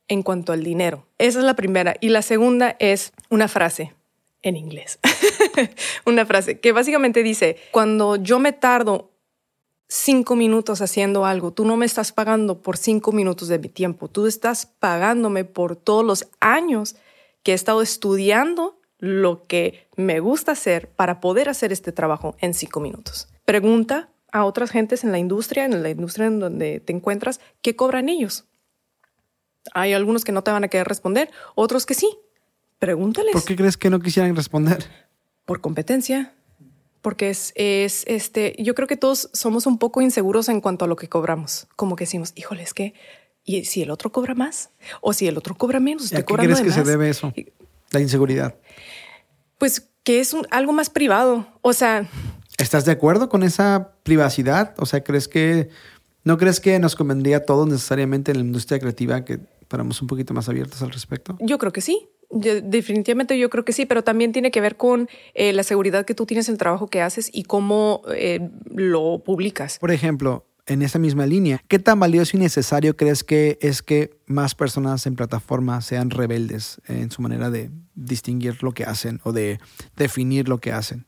en 0.08 0.24
cuanto 0.24 0.54
al 0.54 0.64
dinero. 0.64 1.08
Esa 1.18 1.40
es 1.40 1.46
la 1.46 1.56
primera. 1.56 1.96
Y 2.00 2.10
la 2.10 2.22
segunda 2.22 2.76
es 2.80 3.12
una 3.30 3.48
frase 3.48 3.94
en 4.42 4.56
inglés. 4.56 5.00
una 6.06 6.26
frase 6.26 6.60
que 6.60 6.72
básicamente 6.72 7.24
dice, 7.24 7.58
cuando 7.72 8.18
yo 8.18 8.40
me 8.40 8.54
tardo 8.54 9.12
cinco 9.90 10.36
minutos 10.36 10.82
haciendo 10.82 11.26
algo, 11.26 11.52
tú 11.52 11.66
no 11.66 11.76
me 11.76 11.86
estás 11.86 12.12
pagando 12.12 12.62
por 12.62 12.78
cinco 12.78 13.12
minutos 13.12 13.48
de 13.48 13.60
mi 13.60 13.70
tiempo, 13.70 14.08
tú 14.08 14.28
estás 14.28 14.66
pagándome 14.66 15.46
por 15.46 15.76
todos 15.76 16.06
los 16.06 16.28
años 16.40 16.96
que 17.48 17.54
he 17.54 17.56
estado 17.56 17.82
estudiando 17.82 18.78
lo 19.00 19.48
que 19.48 19.88
me 19.96 20.20
gusta 20.20 20.52
hacer 20.52 20.90
para 20.90 21.22
poder 21.22 21.48
hacer 21.48 21.72
este 21.72 21.94
trabajo 21.94 22.36
en 22.42 22.54
cinco 22.54 22.82
minutos. 22.82 23.30
Pregunta 23.46 24.10
a 24.34 24.44
otras 24.44 24.70
gentes 24.70 25.06
en 25.06 25.14
la 25.14 25.18
industria, 25.18 25.64
en 25.64 25.82
la 25.82 25.90
industria 25.90 26.26
en 26.26 26.42
donde 26.42 26.82
te 26.82 26.92
encuentras, 26.92 27.40
¿qué 27.62 27.78
cobran 27.78 28.10
ellos? 28.10 28.44
Hay 29.74 29.94
algunos 29.94 30.26
que 30.26 30.34
no 30.34 30.44
te 30.44 30.52
van 30.52 30.66
a 30.66 30.68
querer 30.68 30.90
responder, 30.90 31.32
otros 31.56 31.86
que 31.86 31.94
sí. 31.94 32.18
Pregúntales 32.80 33.32
¿Por 33.32 33.46
qué 33.46 33.56
crees 33.56 33.78
que 33.78 33.90
no 33.90 34.02
quisieran 34.02 34.36
responder? 34.36 34.86
por 35.46 35.62
competencia, 35.62 36.34
porque 37.02 37.30
es, 37.30 37.54
es 37.56 38.04
este, 38.08 38.58
yo 38.60 38.76
creo 38.76 38.90
que 38.90 38.98
todos 38.98 39.30
somos 39.32 39.68
un 39.68 39.78
poco 39.78 40.02
inseguros 40.02 40.50
en 40.50 40.60
cuanto 40.60 40.84
a 40.84 40.90
lo 40.90 40.98
que 40.98 41.08
cobramos. 41.08 41.70
Como 41.78 41.96
que 41.96 42.04
decimos, 42.04 42.34
híjole, 42.36 42.64
es 42.64 42.74
que, 42.74 42.94
¿y 43.48 43.66
si 43.66 43.82
el 43.82 43.90
otro 43.90 44.12
cobra 44.12 44.36
más? 44.36 44.70
O 45.02 45.14
si 45.14 45.26
el 45.28 45.36
otro 45.38 45.56
cobra 45.56 45.80
menos, 45.80 46.04
¿Y 46.04 46.06
estoy 46.16 46.20
¿A 46.22 46.26
qué 46.26 46.46
crees 46.46 46.62
que 46.62 46.70
se 46.72 46.80
más. 46.82 46.88
debe 46.88 47.10
eso? 47.10 47.34
La 47.90 48.00
inseguridad. 48.02 48.54
Pues 49.58 49.90
que 50.04 50.20
es 50.20 50.34
un- 50.34 50.46
algo 50.52 50.72
más 50.74 50.90
privado. 50.92 51.48
O 51.62 51.74
sea, 51.74 52.08
¿Estás 52.60 52.86
de 52.86 52.92
acuerdo 52.92 53.30
con 53.30 53.44
esa 53.44 53.92
privacidad? 54.04 54.74
O 54.80 54.86
sea, 54.86 55.04
¿crees 55.04 55.28
que 55.28 55.70
no 56.24 56.38
crees 56.38 56.60
que 56.60 56.78
nos 56.80 56.96
convendría 56.96 57.38
a 57.38 57.40
todos 57.46 57.68
necesariamente 57.68 58.32
en 58.32 58.38
la 58.40 58.44
industria 58.44 58.80
creativa 58.80 59.24
que 59.24 59.40
fuéramos 59.70 60.02
un 60.02 60.08
poquito 60.08 60.34
más 60.34 60.50
abiertos 60.50 60.82
al 60.82 60.92
respecto? 60.92 61.38
yo 61.40 61.58
creo 61.58 61.72
que 61.72 61.82
sí. 61.82 62.10
Yo- 62.30 62.60
definitivamente 62.62 63.38
yo 63.40 63.50
creo 63.50 63.64
que 63.64 63.72
sí, 63.74 63.86
pero 63.86 64.04
también 64.04 64.34
tiene 64.34 64.52
que 64.52 64.60
ver 64.60 64.76
con 64.76 65.08
eh, 65.34 65.54
la 65.54 65.64
seguridad 65.64 66.04
que 66.06 66.14
tú 66.16 66.26
tienes 66.26 66.50
en 66.50 66.54
el 66.54 66.58
trabajo 66.60 66.88
que 66.88 67.02
haces 67.02 67.30
y 67.32 67.44
cómo 67.44 68.02
eh, 68.14 68.50
lo 68.74 69.22
publicas. 69.24 69.78
Por 69.80 69.92
ejemplo, 69.92 70.44
en 70.68 70.82
esa 70.82 71.00
misma 71.00 71.26
línea, 71.26 71.62
¿qué 71.68 71.80
tan 71.80 72.00
valioso 72.00 72.38
y 72.38 72.40
necesario 72.40 72.96
crees 72.96 73.24
que 73.24 73.58
es 73.62 73.82
que 73.82 74.12
más 74.28 74.54
personas 74.54 75.06
en 75.08 75.16
plataforma 75.16 75.82
sean 75.82 76.10
rebeldes 76.10 76.82
en 76.88 77.10
su 77.10 77.22
manera 77.22 77.50
de 77.50 77.72
distinguir 77.96 78.62
lo 78.62 78.74
que 78.74 78.84
hacen 78.84 79.20
o 79.24 79.32
de 79.32 79.60
definir 79.96 80.50
lo 80.50 80.60
que 80.60 80.74
hacen? 80.74 81.06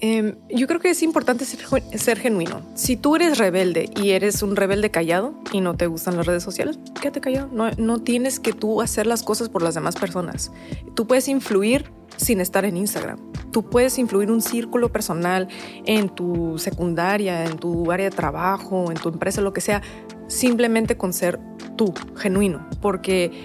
Em, 0.00 0.36
yo 0.48 0.68
creo 0.68 0.78
que 0.78 0.90
es 0.90 1.02
importante 1.02 1.44
ser, 1.44 2.18
genuino. 2.18 2.62
Si 2.74 2.96
tú 2.96 3.16
eres 3.16 3.36
rebelde 3.36 3.90
y 4.00 4.10
eres 4.10 4.42
un 4.42 4.54
rebelde 4.54 4.92
callado 4.92 5.34
y 5.52 5.60
no 5.60 5.74
te 5.74 5.88
gustan 5.88 6.16
las 6.16 6.26
redes 6.26 6.44
sociales, 6.44 6.78
quédate 7.00 7.20
callado. 7.20 7.48
No, 7.50 7.70
no 7.72 7.98
tienes 7.98 8.38
que 8.38 8.52
tú 8.52 8.80
hacer 8.80 9.08
las 9.08 9.24
cosas 9.24 9.48
por 9.48 9.62
las 9.62 9.74
demás 9.74 9.96
personas. 9.96 10.52
Tú 10.94 11.08
puedes 11.08 11.26
influir 11.26 11.90
sin 12.16 12.40
estar 12.40 12.64
en 12.64 12.76
Instagram. 12.76 13.18
Tú 13.50 13.68
puedes 13.68 13.98
influir 13.98 14.30
un 14.30 14.40
círculo 14.40 14.92
personal 14.92 15.48
en 15.84 16.08
tu 16.08 16.58
secundaria, 16.58 17.44
en 17.44 17.56
tu 17.58 17.90
área 17.90 18.08
de 18.08 18.14
trabajo, 18.14 18.92
en 18.92 18.98
tu 18.98 19.08
empresa, 19.08 19.40
lo 19.40 19.52
que 19.52 19.60
sea, 19.60 19.82
simplemente 20.28 20.96
con 20.96 21.12
ser 21.12 21.40
tú, 21.76 21.92
genuino. 22.16 22.68
Porque 22.80 23.42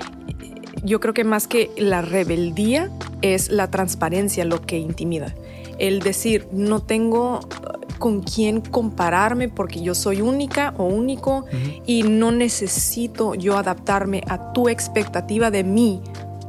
yo 0.84 1.00
creo 1.00 1.16
que 1.16 1.24
más 1.24 1.48
que 1.48 1.72
la 1.78 2.04
rebeldía 2.04 2.92
es 3.24 3.50
la 3.50 3.72
transparencia 3.72 4.46
lo 4.46 4.62
que 4.62 4.78
intimida. 4.78 5.34
El 5.80 6.00
decir, 6.00 6.48
no 6.52 6.82
tengo 6.82 7.40
uh, 7.40 8.00
con 8.00 8.22
quién 8.22 8.62
compararme 8.62 9.50
porque 9.50 9.82
yo 9.82 9.96
soy 9.96 10.22
única 10.22 10.74
o 10.78 10.86
único 10.86 11.46
y 11.86 12.04
no 12.04 12.32
necesito 12.32 13.36
yo 13.36 13.58
adaptarme 13.58 14.24
a 14.28 14.52
tu 14.54 14.70
expectativa 14.70 15.52
de 15.52 15.64
mí 15.64 16.02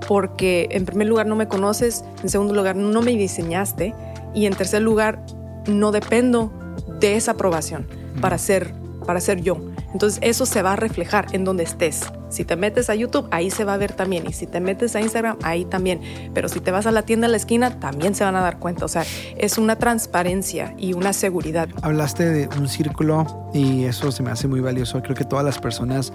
porque 0.08 0.68
en 0.70 0.84
primer 0.84 1.06
lugar 1.06 1.26
no 1.26 1.37
me 1.37 1.48
conoces, 1.48 2.04
en 2.22 2.28
segundo 2.28 2.54
lugar 2.54 2.76
no 2.76 3.02
me 3.02 3.12
diseñaste 3.12 3.94
y 4.34 4.46
en 4.46 4.54
tercer 4.54 4.82
lugar 4.82 5.24
no 5.66 5.92
dependo 5.92 6.52
de 7.00 7.16
esa 7.16 7.32
aprobación 7.32 7.87
para 8.20 8.38
ser, 8.38 8.74
para 9.06 9.20
ser 9.20 9.40
yo. 9.40 9.56
Entonces 9.94 10.18
eso 10.22 10.44
se 10.44 10.61
va 10.61 10.74
a 10.74 10.76
reflejar 10.76 11.28
en 11.33 11.44
donde 11.44 11.62
estés. 11.62 12.02
Si 12.28 12.44
te 12.44 12.57
metes 12.57 12.90
a 12.90 12.96
YouTube, 12.96 13.28
ahí 13.30 13.48
se 13.48 13.64
va 13.64 13.74
a 13.74 13.76
ver 13.76 13.92
también. 13.92 14.26
Y 14.26 14.33
si 14.33 14.48
te 14.48 14.59
metes 14.59 14.96
a 14.96 15.00
Instagram, 15.00 15.38
ahí 15.42 15.64
también. 15.64 16.00
Pero 16.35 16.48
si 16.48 16.59
te 16.59 16.72
vas 16.72 16.85
a 16.87 16.90
la 16.90 17.02
tienda 17.02 17.28
a 17.28 17.30
la 17.30 17.37
esquina, 17.37 17.78
también 17.78 18.16
se 18.16 18.24
van 18.24 18.35
a 18.35 18.40
dar 18.40 18.59
cuenta. 18.59 18.85
O 18.85 18.88
sea, 18.88 19.04
es 19.37 19.57
una 19.57 19.76
transparencia 19.76 20.74
y 20.76 20.94
una 20.94 21.12
seguridad. 21.12 21.68
Hablaste 21.83 22.24
de 22.28 22.48
un 22.59 22.66
círculo 22.66 23.24
y 23.54 23.85
eso 23.85 24.11
se 24.11 24.24
me 24.24 24.33
hace 24.33 24.48
muy 24.48 24.59
valioso. 24.59 25.00
Creo 25.00 25.14
que 25.14 25.24
todas 25.24 25.44
las 25.44 25.61
personas 25.61 26.12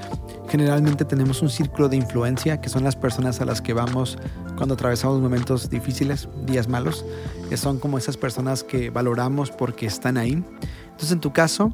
generalmente 0.49 1.05
tenemos 1.05 1.41
un 1.41 1.49
círculo 1.49 1.87
de 1.87 1.95
influencia, 1.95 2.59
que 2.59 2.67
son 2.67 2.83
las 2.83 2.97
personas 2.97 3.39
a 3.39 3.45
las 3.45 3.61
que 3.61 3.71
vamos 3.71 4.17
cuando 4.57 4.73
atravesamos 4.73 5.21
momentos 5.21 5.69
difíciles, 5.69 6.27
días 6.45 6.67
malos. 6.67 7.05
Que 7.47 7.55
son 7.55 7.79
como 7.79 7.97
esas 7.97 8.17
personas 8.17 8.65
que 8.65 8.89
valoramos 8.89 9.51
porque 9.51 9.85
están 9.85 10.17
ahí. 10.17 10.33
Entonces, 10.33 11.13
en 11.13 11.21
tu 11.21 11.31
caso, 11.31 11.73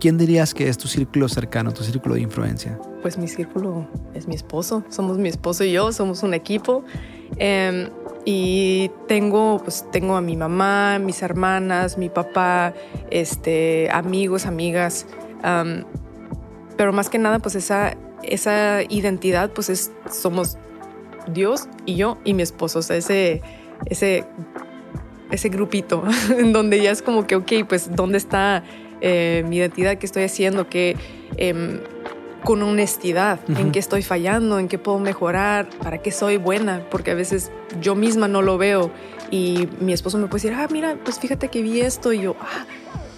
¿quién 0.00 0.18
dirías 0.18 0.54
que 0.54 0.68
es 0.68 0.78
tu 0.78 0.88
círculo 0.88 1.28
cercano, 1.28 1.72
tu 1.72 1.82
círculo 1.82 2.14
de 2.14 2.22
influencia? 2.22 2.78
Pues 3.02 3.18
mi 3.18 3.28
círculo 3.28 3.88
es 4.14 4.28
mi 4.28 4.34
esposo, 4.34 4.84
somos 4.88 5.18
mi 5.18 5.28
esposo 5.28 5.64
y 5.64 5.72
yo, 5.72 5.92
somos 5.92 6.22
un 6.22 6.34
equipo. 6.34 6.84
Em, 7.36 7.90
y 8.24 8.90
tengo, 9.06 9.60
pues 9.62 9.86
tengo 9.90 10.16
a 10.16 10.20
mi 10.20 10.36
mamá, 10.36 10.98
mis 10.98 11.22
hermanas, 11.22 11.96
mi 11.96 12.08
papá, 12.08 12.74
este, 13.10 13.88
amigos, 13.90 14.46
amigas. 14.46 15.06
pero 16.76 16.92
más 16.92 17.08
que 17.08 17.18
nada, 17.18 17.38
pues 17.38 17.54
esa, 17.54 17.96
esa 18.22 18.82
identidad, 18.88 19.50
pues 19.50 19.70
es, 19.70 19.92
somos 20.10 20.58
Dios 21.32 21.68
y 21.86 21.96
yo 21.96 22.18
y 22.24 22.34
mi 22.34 22.42
esposo. 22.42 22.80
O 22.80 22.82
sea, 22.82 22.96
ese, 22.96 23.42
ese, 23.86 24.26
ese 25.30 25.48
grupito 25.48 26.04
en 26.38 26.52
donde 26.52 26.82
ya 26.82 26.90
es 26.90 27.02
como 27.02 27.26
que, 27.26 27.36
ok, 27.36 27.52
pues, 27.68 27.94
¿dónde 27.94 28.18
está 28.18 28.64
eh, 29.00 29.44
mi 29.48 29.56
identidad? 29.56 29.98
¿Qué 29.98 30.06
estoy 30.06 30.24
haciendo? 30.24 30.68
¿Qué... 30.68 30.96
Em, 31.36 31.80
con 32.44 32.62
honestidad 32.62 33.40
en 33.48 33.72
qué 33.72 33.78
estoy 33.78 34.02
fallando, 34.02 34.58
en 34.58 34.68
qué 34.68 34.78
puedo 34.78 34.98
mejorar, 34.98 35.68
para 35.82 35.98
qué 35.98 36.12
soy 36.12 36.36
buena, 36.36 36.82
porque 36.90 37.10
a 37.10 37.14
veces 37.14 37.50
yo 37.80 37.94
misma 37.94 38.28
no 38.28 38.42
lo 38.42 38.58
veo 38.58 38.90
y 39.30 39.68
mi 39.80 39.92
esposo 39.92 40.18
me 40.18 40.28
puede 40.28 40.44
decir, 40.44 40.58
ah, 40.58 40.68
mira, 40.70 40.96
pues 41.04 41.18
fíjate 41.18 41.48
que 41.48 41.62
vi 41.62 41.80
esto 41.80 42.12
y 42.12 42.22
yo, 42.22 42.36
ah, 42.40 42.64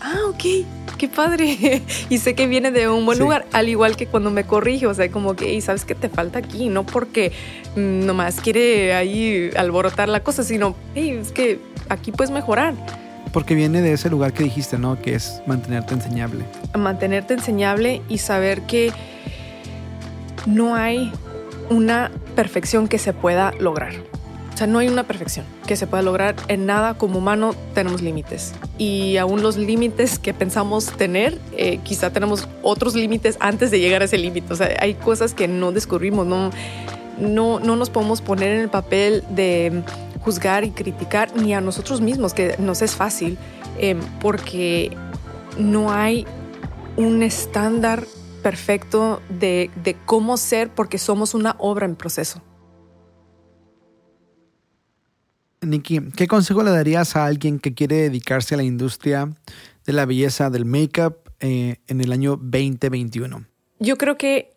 ah, 0.00 0.18
ok, 0.28 0.66
qué 0.98 1.08
padre. 1.08 1.82
y 2.08 2.18
sé 2.18 2.34
que 2.34 2.46
viene 2.46 2.70
de 2.70 2.88
un 2.88 3.04
buen 3.06 3.18
lugar, 3.18 3.46
al 3.52 3.68
igual 3.68 3.96
que 3.96 4.06
cuando 4.06 4.30
me 4.30 4.44
corrige, 4.44 4.86
o 4.86 4.94
sea, 4.94 5.10
como 5.10 5.36
que, 5.36 5.60
¿sabes 5.60 5.84
qué 5.84 5.94
te 5.94 6.08
falta 6.08 6.38
aquí? 6.38 6.68
No 6.68 6.84
porque 6.84 7.32
mm, 7.76 8.06
nomás 8.06 8.40
quiere 8.40 8.94
ahí 8.94 9.50
alborotar 9.56 10.08
la 10.08 10.24
cosa, 10.24 10.42
sino, 10.42 10.74
hey, 10.94 11.18
es 11.20 11.32
que 11.32 11.60
aquí 11.88 12.10
puedes 12.10 12.30
mejorar. 12.30 12.74
Porque 13.32 13.54
viene 13.54 13.80
de 13.80 13.92
ese 13.92 14.10
lugar 14.10 14.32
que 14.32 14.44
dijiste, 14.44 14.78
¿no? 14.78 15.00
Que 15.00 15.14
es 15.14 15.42
mantenerte 15.46 15.94
enseñable. 15.94 16.44
Mantenerte 16.76 17.34
enseñable 17.34 18.02
y 18.08 18.18
saber 18.18 18.62
que 18.62 18.92
no 20.46 20.74
hay 20.74 21.12
una 21.68 22.10
perfección 22.34 22.88
que 22.88 22.98
se 22.98 23.12
pueda 23.12 23.52
lograr. 23.58 23.92
O 24.52 24.56
sea, 24.56 24.66
no 24.66 24.80
hay 24.80 24.88
una 24.88 25.04
perfección 25.04 25.46
que 25.66 25.76
se 25.76 25.86
pueda 25.86 26.02
lograr. 26.02 26.34
En 26.48 26.66
nada 26.66 26.94
como 26.94 27.18
humano 27.18 27.54
tenemos 27.72 28.02
límites. 28.02 28.52
Y 28.76 29.16
aún 29.16 29.42
los 29.42 29.56
límites 29.56 30.18
que 30.18 30.34
pensamos 30.34 30.86
tener, 30.86 31.38
eh, 31.56 31.78
quizá 31.82 32.12
tenemos 32.12 32.46
otros 32.62 32.94
límites 32.94 33.36
antes 33.40 33.70
de 33.70 33.80
llegar 33.80 34.02
a 34.02 34.06
ese 34.06 34.18
límite. 34.18 34.52
O 34.52 34.56
sea, 34.56 34.68
hay 34.80 34.94
cosas 34.94 35.32
que 35.32 35.48
no 35.48 35.72
descubrimos, 35.72 36.26
no, 36.26 36.50
no, 37.18 37.60
no 37.60 37.76
nos 37.76 37.88
podemos 37.88 38.20
poner 38.20 38.52
en 38.52 38.60
el 38.60 38.68
papel 38.68 39.24
de 39.30 39.82
juzgar 40.20 40.64
y 40.64 40.70
criticar 40.70 41.34
ni 41.36 41.54
a 41.54 41.60
nosotros 41.60 42.00
mismos, 42.00 42.34
que 42.34 42.56
nos 42.58 42.82
es 42.82 42.94
fácil, 42.94 43.38
eh, 43.78 43.96
porque 44.20 44.96
no 45.58 45.92
hay 45.92 46.26
un 46.96 47.22
estándar 47.22 48.04
perfecto 48.42 49.22
de, 49.28 49.70
de 49.82 49.96
cómo 50.06 50.36
ser 50.36 50.70
porque 50.70 50.98
somos 50.98 51.34
una 51.34 51.56
obra 51.58 51.86
en 51.86 51.96
proceso. 51.96 52.42
Nikki, 55.62 56.00
¿qué 56.16 56.26
consejo 56.26 56.62
le 56.62 56.70
darías 56.70 57.16
a 57.16 57.26
alguien 57.26 57.58
que 57.58 57.74
quiere 57.74 57.96
dedicarse 57.96 58.54
a 58.54 58.56
la 58.56 58.62
industria 58.62 59.30
de 59.84 59.92
la 59.92 60.06
belleza 60.06 60.48
del 60.48 60.64
make-up 60.64 61.16
eh, 61.40 61.76
en 61.86 62.00
el 62.00 62.12
año 62.12 62.36
2021? 62.36 63.44
Yo 63.78 63.98
creo 63.98 64.16
que 64.16 64.56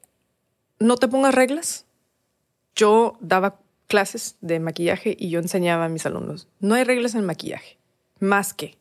no 0.79 0.95
te 0.95 1.07
pongas 1.07 1.35
reglas. 1.35 1.85
Yo 2.75 3.17
daba 3.19 3.59
clases 3.87 4.37
de 4.41 4.59
maquillaje 4.59 5.15
y 5.19 5.29
yo 5.29 5.39
enseñaba 5.39 5.85
a 5.85 5.89
mis 5.89 6.05
alumnos, 6.05 6.47
no 6.59 6.75
hay 6.75 6.83
reglas 6.83 7.15
en 7.15 7.25
maquillaje, 7.25 7.77
más 8.19 8.53
que 8.53 8.77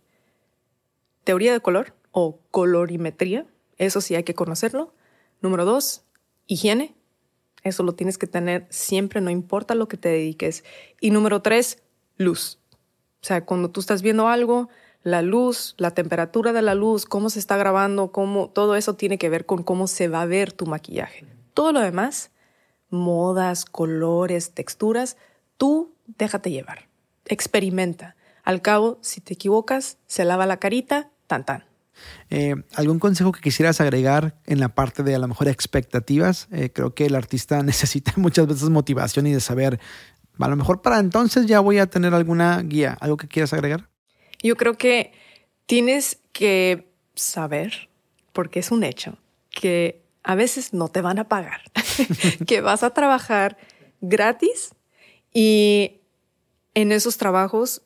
teoría 1.25 1.53
de 1.53 1.61
color 1.61 1.95
o 2.11 2.41
colorimetría, 2.51 3.47
eso 3.79 4.01
sí 4.01 4.15
hay 4.15 4.25
que 4.25 4.35
conocerlo. 4.35 4.95
Número 5.41 5.65
dos, 5.65 6.05
higiene, 6.47 6.95
eso 7.63 7.83
lo 7.83 7.95
tienes 7.95 8.19
que 8.19 8.27
tener 8.27 8.67
siempre, 8.71 9.21
no 9.21 9.31
importa 9.31 9.75
lo 9.75 9.89
que 9.89 9.97
te 9.97 10.09
dediques. 10.09 10.65
Y 11.01 11.11
número 11.11 11.43
tres, 11.43 11.83
luz. 12.17 12.59
O 13.23 13.25
sea, 13.25 13.45
cuando 13.45 13.71
tú 13.71 13.81
estás 13.81 14.03
viendo 14.03 14.29
algo, 14.29 14.69
la 15.05 15.23
luz, 15.23 15.75
la 15.79 15.93
temperatura 15.93 16.53
de 16.53 16.63
la 16.63 16.75
luz, 16.75 17.07
cómo 17.07 17.31
se 17.31 17.39
está 17.39 17.57
grabando, 17.57 18.13
cómo 18.13 18.51
todo 18.51 18.77
eso 18.77 18.95
tiene 18.95 19.19
que 19.19 19.29
ver 19.29 19.47
con 19.47 19.63
cómo 19.63 19.87
se 19.87 20.09
va 20.09 20.23
a 20.23 20.27
ver 20.27 20.53
tu 20.53 20.67
maquillaje. 20.67 21.25
Todo 21.55 21.73
lo 21.73 21.81
demás 21.81 22.32
modas, 22.93 23.65
colores, 23.65 24.53
texturas, 24.53 25.17
tú 25.57 25.95
déjate 26.07 26.51
llevar, 26.51 26.89
experimenta. 27.27 28.17
Al 28.45 28.61
cabo, 28.61 28.99
si 29.03 29.21
te 29.21 29.35
equivocas, 29.35 29.99
se 30.07 30.25
lava 30.25 30.47
la 30.47 30.59
carita, 30.59 31.11
tan 31.27 31.45
tan. 31.45 31.65
Eh, 32.31 32.55
¿Algún 32.75 32.99
consejo 32.99 33.33
que 33.33 33.41
quisieras 33.41 33.81
agregar 33.81 34.37
en 34.47 34.61
la 34.61 34.71
parte 34.71 35.03
de 35.03 35.15
a 35.15 35.19
lo 35.19 35.29
mejor 35.29 35.49
expectativas? 35.49 36.49
Eh, 36.51 36.71
creo 36.73 36.95
que 36.95 37.07
el 37.07 37.15
artista 37.15 37.63
necesita 37.63 38.13
muchas 38.17 38.47
veces 38.47 38.69
motivación 38.71 39.27
y 39.27 39.33
de 39.33 39.41
saber, 39.41 39.81
a 40.39 40.49
lo 40.49 40.57
mejor 40.57 40.83
para 40.83 40.99
entonces 40.99 41.47
ya 41.47 41.61
voy 41.61 41.79
a 41.79 41.87
tener 41.87 42.15
alguna 42.15 42.61
guía. 42.63 42.97
¿Algo 43.01 43.17
que 43.17 43.29
quieras 43.29 43.53
agregar? 43.53 43.89
Yo 44.43 44.57
creo 44.57 44.75
que 44.75 45.13
tienes 45.67 46.19
que 46.33 46.93
saber, 47.15 47.89
porque 48.33 48.61
es 48.61 48.71
un 48.73 48.83
hecho, 48.83 49.19
que 49.51 50.03
a 50.25 50.35
veces 50.35 50.73
no 50.73 50.89
te 50.89 51.01
van 51.01 51.19
a 51.19 51.29
pagar, 51.29 51.61
que 52.47 52.61
vas 52.61 52.83
a 52.83 52.91
trabajar 52.91 53.57
gratis 54.01 54.75
y 55.33 56.01
en 56.75 56.93
esos 56.93 57.17
trabajos 57.17 57.83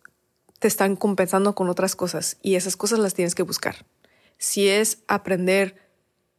te 0.58 0.68
están 0.68 0.96
compensando 0.96 1.54
con 1.54 1.68
otras 1.68 1.96
cosas 1.96 2.38
y 2.42 2.54
esas 2.54 2.76
cosas 2.76 2.98
las 2.98 3.14
tienes 3.14 3.34
que 3.34 3.42
buscar. 3.42 3.86
Si 4.38 4.68
es 4.68 4.98
aprender 5.08 5.76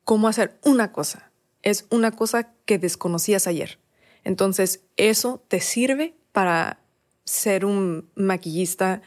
cómo 0.04 0.28
hacer 0.28 0.58
una 0.64 0.92
cosa, 0.92 1.32
es 1.62 1.86
una 1.90 2.12
cosa 2.12 2.54
que 2.66 2.80
desconocías 2.80 3.48
ayer. 3.48 3.80
Entonces 4.24 4.82
eso 4.98 5.44
te 5.48 5.60
sirve 5.60 6.16
para 6.32 6.80
ser 7.24 7.66
un 7.66 8.10
maquillista 8.16 9.02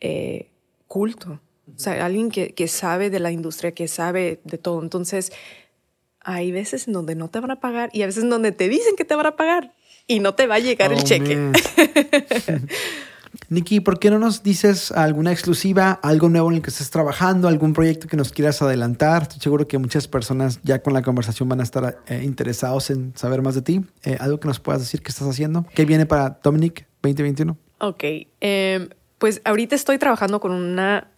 eh, 0.00 0.50
culto, 0.86 1.40
o 1.74 1.78
sea, 1.78 2.04
alguien 2.04 2.30
que, 2.30 2.52
que 2.54 2.68
sabe 2.68 3.10
de 3.10 3.20
la 3.20 3.30
industria, 3.30 3.72
que 3.72 3.88
sabe 3.88 4.40
de 4.44 4.58
todo. 4.58 4.82
Entonces, 4.82 5.32
hay 6.24 6.52
veces 6.52 6.88
en 6.88 6.94
donde 6.94 7.14
no 7.14 7.28
te 7.28 7.40
van 7.40 7.50
a 7.50 7.60
pagar 7.60 7.90
y 7.92 8.02
a 8.02 8.06
veces 8.06 8.24
en 8.24 8.30
donde 8.30 8.52
te 8.52 8.68
dicen 8.68 8.96
que 8.96 9.04
te 9.04 9.14
van 9.14 9.26
a 9.26 9.36
pagar 9.36 9.72
y 10.06 10.20
no 10.20 10.34
te 10.34 10.46
va 10.46 10.56
a 10.56 10.58
llegar 10.58 10.92
el 10.92 11.00
oh, 11.00 11.04
cheque. 11.04 11.38
Nikki, 13.48 13.80
¿por 13.80 13.98
qué 13.98 14.10
no 14.10 14.18
nos 14.18 14.42
dices 14.42 14.92
alguna 14.92 15.32
exclusiva, 15.32 15.92
algo 16.02 16.28
nuevo 16.28 16.50
en 16.50 16.56
el 16.56 16.62
que 16.62 16.70
estés 16.70 16.90
trabajando, 16.90 17.48
algún 17.48 17.72
proyecto 17.72 18.06
que 18.06 18.16
nos 18.16 18.32
quieras 18.32 18.62
adelantar? 18.62 19.22
Estoy 19.22 19.40
seguro 19.40 19.66
que 19.66 19.78
muchas 19.78 20.08
personas 20.08 20.60
ya 20.62 20.80
con 20.80 20.92
la 20.92 21.02
conversación 21.02 21.48
van 21.48 21.60
a 21.60 21.62
estar 21.62 21.98
eh, 22.06 22.22
interesados 22.24 22.90
en 22.90 23.12
saber 23.16 23.42
más 23.42 23.54
de 23.54 23.62
ti. 23.62 23.80
Eh, 24.04 24.16
algo 24.20 24.38
que 24.40 24.48
nos 24.48 24.60
puedas 24.60 24.80
decir 24.80 25.02
que 25.02 25.10
estás 25.10 25.28
haciendo. 25.28 25.66
¿Qué 25.74 25.84
viene 25.84 26.06
para 26.06 26.38
Dominic 26.42 26.86
2021? 27.02 27.56
Ok, 27.78 28.04
em, 28.40 28.88
pues 29.18 29.42
ahorita 29.44 29.74
estoy 29.74 29.98
trabajando 29.98 30.40
con 30.40 30.52
una 30.52 31.08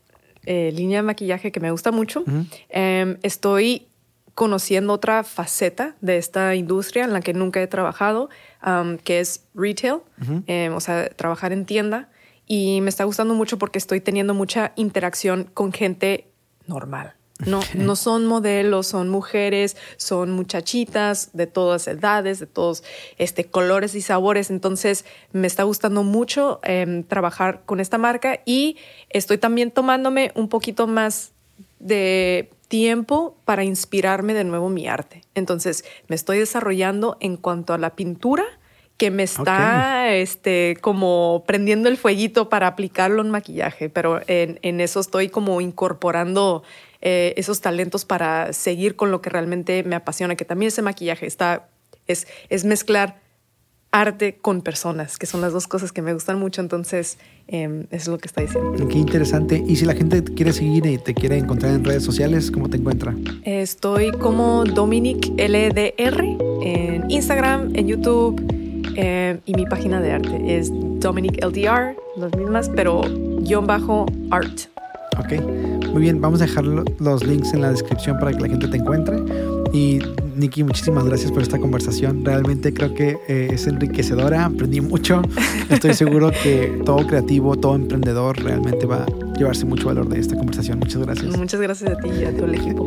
eh, 0.47 0.73
línea 0.73 0.99
de 0.99 1.03
maquillaje 1.03 1.53
que 1.53 1.61
me 1.61 1.71
gusta 1.71 1.93
mucho. 1.93 2.25
Em, 2.69 3.19
estoy 3.23 3.89
conociendo 4.37 4.93
otra 4.93 5.25
faceta 5.25 5.97
de 6.03 6.19
esta 6.19 6.55
industria 6.55 7.05
en 7.05 7.15
la 7.15 7.23
que 7.23 7.33
nunca 7.33 7.63
he 7.63 7.67
trabajado, 7.67 8.29
um, 8.65 8.99
que 8.99 9.19
es 9.19 9.47
retail, 9.55 10.01
em, 10.47 10.75
o 10.75 10.81
sea, 10.81 11.09
trabajar 11.09 11.55
en 11.55 11.65
tienda. 11.65 12.11
Y 12.47 12.83
me 12.83 12.91
está 12.91 13.05
gustando 13.05 13.35
mucho 13.35 13.57
porque 13.57 13.79
estoy 13.79 14.03
teniendo 14.03 14.35
mucha 14.35 14.73
interacción 14.77 15.45
con 15.55 15.73
gente 15.73 16.29
normal. 16.67 17.15
No, 17.47 17.61
no 17.75 17.97
son 17.97 18.27
modelos, 18.27 18.87
son 18.87 19.09
mujeres, 19.09 19.75
son 19.97 20.33
muchachitas 20.33 21.31
de 21.33 21.47
todas 21.47 21.89
edades, 21.89 22.39
de 22.39 22.47
todos 22.47 22.85
este, 23.17 23.47
colores 23.47 23.95
y 23.95 24.03
sabores. 24.03 24.51
Entonces 24.51 25.07
me 25.33 25.47
está 25.47 25.63
gustando 25.63 26.03
mucho 26.03 26.61
em, 26.63 27.05
trabajar 27.05 27.63
con 27.65 27.81
esta 27.81 27.97
marca 27.97 28.41
y 28.45 28.77
estoy 29.09 29.39
también 29.39 29.71
tomándome 29.71 30.31
un 30.35 30.51
poquito 30.51 30.87
más 30.87 31.33
de 31.79 32.51
tiempo 32.69 33.37
para 33.45 33.65
inspirarme 33.65 34.35
de 34.35 34.45
nuevo 34.45 34.69
mi 34.69 34.89
arte. 34.89 35.23
Entonces, 35.35 35.85
me 36.09 36.17
estoy 36.17 36.39
desarrollando 36.39 37.17
en 37.21 37.37
cuanto 37.37 37.75
a 37.75 37.79
la 37.79 37.95
pintura 37.97 38.45
que 38.97 39.11
me 39.11 39.25
está 39.25 40.15
este, 40.15 40.79
como 40.81 41.45
prendiendo 41.47 41.89
el 41.89 41.99
fueguito 41.99 42.49
para 42.49 42.67
aplicarlo 42.67 43.21
en 43.21 43.31
maquillaje, 43.31 43.91
pero 43.91 44.21
en, 44.27 44.81
eso 44.81 45.01
estoy 45.01 45.29
como 45.29 45.61
incorporando 45.61 46.63
eh, 47.03 47.35
esos 47.37 47.61
talentos 47.61 48.07
para 48.07 48.55
seguir 48.55 48.97
con 48.97 49.11
lo 49.11 49.21
que 49.21 49.29
realmente 49.29 49.83
me 49.83 49.97
apasiona, 49.97 50.35
que 50.35 50.47
también 50.47 50.69
ese 50.69 50.83
maquillaje 50.83 51.27
está 51.27 51.69
Es, 52.07 52.27
es 52.49 52.65
mezclar 52.65 53.21
arte 53.93 54.37
con 54.41 54.63
personas, 54.63 55.17
que 55.17 55.27
son 55.27 55.41
las 55.41 55.53
dos 55.53 55.67
cosas 55.67 55.93
que 55.93 56.03
me 56.03 56.13
gustan 56.13 56.39
mucho. 56.39 56.61
Entonces, 56.61 57.19
eh, 57.49 57.87
eso 57.91 58.03
es 58.03 58.09
lo 58.09 58.19
que 58.19 58.27
está 58.27 58.43
diciendo. 58.43 58.89
Qué 58.89 58.99
interesante. 58.99 59.63
Y 59.67 59.77
si 59.77 59.85
la 59.85 59.95
gente 59.95 60.23
te 60.23 60.35
quiere 60.35 60.53
seguir 60.53 60.87
y 60.87 60.99
te 60.99 61.15
quiere 61.15 61.39
encontrar 61.39 61.75
en 61.75 61.85
redes 61.85 62.05
sociales, 62.05 62.51
¿cómo 62.51 62.69
te 62.69 62.77
encuentra? 62.77 63.15
Estoy 63.45 64.13
como 64.13 64.65
Dominic 64.65 65.29
LDR 65.39 66.25
en 66.63 67.11
Instagram, 67.11 67.75
en 67.75 67.89
YouTube 67.89 68.43
eh, 68.97 69.39
y 69.45 69.55
mi 69.55 69.67
página 69.67 70.01
de 70.01 70.13
arte 70.13 70.59
es 70.59 70.71
Dominic 70.73 71.45
LDR, 71.45 71.97
las 72.17 72.35
mismas, 72.37 72.71
pero 72.75 73.03
guion 73.41 73.67
bajo 73.67 74.07
art. 74.31 74.61
Ok, 75.19 75.41
muy 75.93 76.03
bien, 76.03 76.21
vamos 76.21 76.41
a 76.43 76.47
dejar 76.47 76.65
los 76.65 77.27
links 77.27 77.53
en 77.55 77.63
la 77.63 77.71
descripción 77.71 78.19
para 78.19 78.33
que 78.33 78.41
la 78.41 78.49
gente 78.49 78.69
te 78.69 78.77
encuentre. 78.77 79.17
Y 79.73 79.99
Nikki, 80.37 80.65
muchísimas 80.65 81.05
gracias 81.05 81.33
por 81.33 81.43
esta 81.43 81.59
conversación. 81.59 82.25
Realmente 82.25 82.73
creo 82.73 82.95
que 82.95 83.19
eh, 83.29 83.49
es 83.53 83.67
enriquecedora, 83.67 84.45
aprendí 84.47 84.81
mucho. 84.81 85.23
Estoy 85.71 85.95
seguro 85.95 86.31
que 86.31 86.81
todo 86.85 87.07
creativo, 87.07 87.57
todo 87.57 87.75
emprendedor 87.75 88.43
realmente 88.43 88.87
va 88.87 89.05
a 89.05 89.07
llevarse 89.37 89.65
mucho 89.65 89.87
valor 89.87 90.09
de 90.09 90.21
esta 90.21 90.37
conversación. 90.37 90.79
Muchas 90.79 91.03
gracias. 91.03 91.37
Muchas 91.37 91.61
gracias 91.61 91.91
a 91.91 91.97
ti 91.99 92.09
y 92.21 92.25
a 92.25 92.35
todo 92.35 92.47
el 92.47 92.55
equipo. 92.55 92.87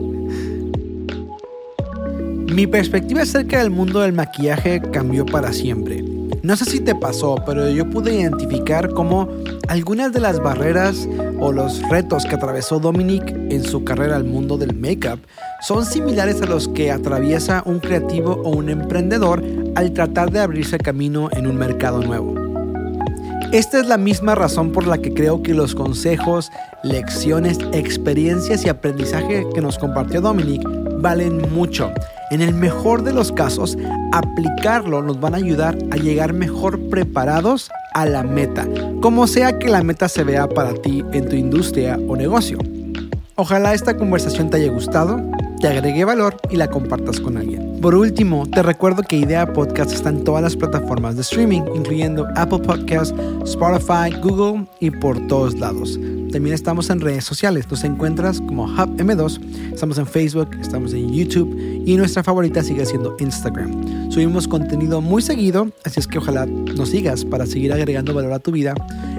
Mi 2.53 2.67
perspectiva 2.67 3.21
acerca 3.21 3.59
del 3.59 3.69
mundo 3.69 3.99
del 4.01 4.13
maquillaje 4.13 4.81
cambió 4.91 5.25
para 5.25 5.53
siempre. 5.53 6.03
No 6.41 6.55
sé 6.55 6.65
si 6.65 6.79
te 6.79 6.95
pasó, 6.95 7.35
pero 7.45 7.69
yo 7.69 7.89
pude 7.89 8.15
identificar 8.15 8.89
cómo 8.91 9.29
algunas 9.67 10.13
de 10.13 10.19
las 10.19 10.39
barreras 10.39 11.07
o 11.39 11.51
los 11.51 11.81
retos 11.89 12.25
que 12.25 12.35
atravesó 12.35 12.79
Dominic 12.79 13.29
en 13.29 13.63
su 13.63 13.83
carrera 13.83 14.15
al 14.15 14.23
mundo 14.23 14.57
del 14.57 14.75
make-up 14.75 15.19
son 15.61 15.85
similares 15.85 16.41
a 16.41 16.45
los 16.45 16.67
que 16.67 16.91
atraviesa 16.91 17.63
un 17.65 17.79
creativo 17.79 18.41
o 18.43 18.49
un 18.49 18.69
emprendedor 18.69 19.43
al 19.75 19.93
tratar 19.93 20.31
de 20.31 20.39
abrirse 20.39 20.77
camino 20.77 21.29
en 21.31 21.47
un 21.47 21.57
mercado 21.57 22.01
nuevo. 22.01 22.35
Esta 23.51 23.79
es 23.79 23.87
la 23.87 23.97
misma 23.97 24.35
razón 24.35 24.71
por 24.71 24.85
la 24.85 24.99
que 24.99 25.11
creo 25.11 25.41
que 25.41 25.55
los 25.55 25.73
consejos, 25.73 26.51
lecciones, 26.83 27.57
experiencias 27.73 28.63
y 28.63 28.69
aprendizaje 28.69 29.43
que 29.55 29.61
nos 29.61 29.79
compartió 29.79 30.21
Dominic 30.21 30.61
valen 31.01 31.51
mucho 31.51 31.91
en 32.29 32.41
el 32.41 32.53
mejor 32.53 33.03
de 33.03 33.11
los 33.11 33.31
casos, 33.31 33.75
aplicarlo 34.11 35.01
nos 35.01 35.19
van 35.19 35.33
a 35.33 35.37
ayudar 35.37 35.77
a 35.89 35.97
llegar 35.97 36.33
mejor 36.33 36.79
preparados 36.89 37.71
a 37.93 38.05
la 38.05 38.21
meta, 38.21 38.67
como 39.01 39.25
sea 39.25 39.57
que 39.57 39.67
la 39.67 39.81
meta 39.81 40.07
se 40.09 40.23
vea 40.23 40.47
para 40.47 40.73
ti 40.75 41.03
en 41.11 41.27
tu 41.27 41.35
industria 41.35 41.97
o 42.07 42.15
negocio. 42.15 42.59
Ojalá 43.35 43.73
esta 43.73 43.97
conversación 43.97 44.49
te 44.49 44.57
haya 44.57 44.71
gustado, 44.71 45.19
te 45.59 45.67
agregue 45.67 46.05
valor 46.05 46.37
y 46.49 46.55
la 46.55 46.69
compartas 46.69 47.19
con 47.19 47.37
alguien. 47.37 47.68
Por 47.81 47.95
último, 47.95 48.45
te 48.45 48.61
recuerdo 48.61 49.03
que 49.03 49.15
Idea 49.15 49.53
Podcast 49.53 49.93
está 49.93 50.09
en 50.09 50.25
todas 50.25 50.43
las 50.43 50.57
plataformas 50.57 51.15
de 51.15 51.21
streaming, 51.21 51.61
incluyendo 51.73 52.27
Apple 52.35 52.59
Podcasts, 52.59 53.15
Spotify, 53.45 54.13
Google 54.21 54.67
y 54.81 54.91
por 54.91 55.17
todos 55.27 55.57
lados. 55.57 55.97
También 56.29 56.53
estamos 56.53 56.89
en 56.89 56.99
redes 56.99 57.23
sociales, 57.23 57.71
nos 57.71 57.85
encuentras 57.85 58.41
como 58.41 58.65
Hub 58.65 58.97
M2, 58.97 59.73
estamos 59.73 59.97
en 59.97 60.05
Facebook, 60.05 60.49
estamos 60.59 60.93
en 60.93 61.13
YouTube 61.13 61.57
y 61.85 61.95
nuestra 61.95 62.21
favorita 62.21 62.61
sigue 62.63 62.85
siendo 62.85 63.15
Instagram. 63.17 64.11
Subimos 64.11 64.45
contenido 64.45 64.99
muy 64.99 65.21
seguido, 65.21 65.71
así 65.85 66.01
es 66.01 66.07
que 66.07 66.17
ojalá 66.17 66.45
nos 66.45 66.89
sigas 66.89 67.23
para 67.23 67.45
seguir 67.45 67.71
agregando 67.71 68.13
valor 68.13 68.33
a 68.33 68.39
tu 68.39 68.51
vida 68.51 68.75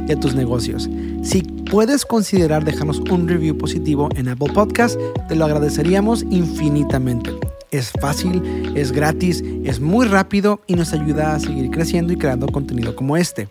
y 0.06 0.12
a 0.12 0.20
tus 0.20 0.34
negocios. 0.34 0.90
Si 1.22 1.40
puedes 1.42 2.04
considerar 2.04 2.62
dejarnos 2.66 3.00
un 3.00 3.26
review 3.26 3.56
positivo 3.56 4.10
en 4.16 4.28
Apple 4.28 4.52
Podcast, 4.52 5.00
te 5.28 5.34
lo 5.34 5.46
agradeceríamos 5.46 6.24
infinitamente. 6.28 7.30
Es 7.70 7.92
fácil, 8.00 8.72
es 8.76 8.90
gratis, 8.92 9.44
es 9.64 9.80
muy 9.80 10.06
rápido 10.06 10.60
y 10.66 10.74
nos 10.74 10.92
ayuda 10.92 11.34
a 11.34 11.40
seguir 11.40 11.70
creciendo 11.70 12.12
y 12.12 12.16
creando 12.16 12.48
contenido 12.48 12.96
como 12.96 13.16
este. 13.16 13.48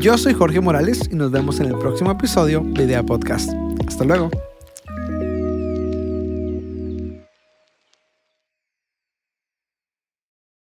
Yo 0.00 0.16
soy 0.16 0.34
Jorge 0.34 0.60
Morales 0.60 1.08
y 1.10 1.14
nos 1.14 1.30
vemos 1.30 1.60
en 1.60 1.66
el 1.66 1.78
próximo 1.78 2.10
episodio 2.10 2.60
de 2.60 2.84
Idea 2.84 3.02
Podcast. 3.02 3.50
Hasta 3.86 4.04
luego. 4.04 4.30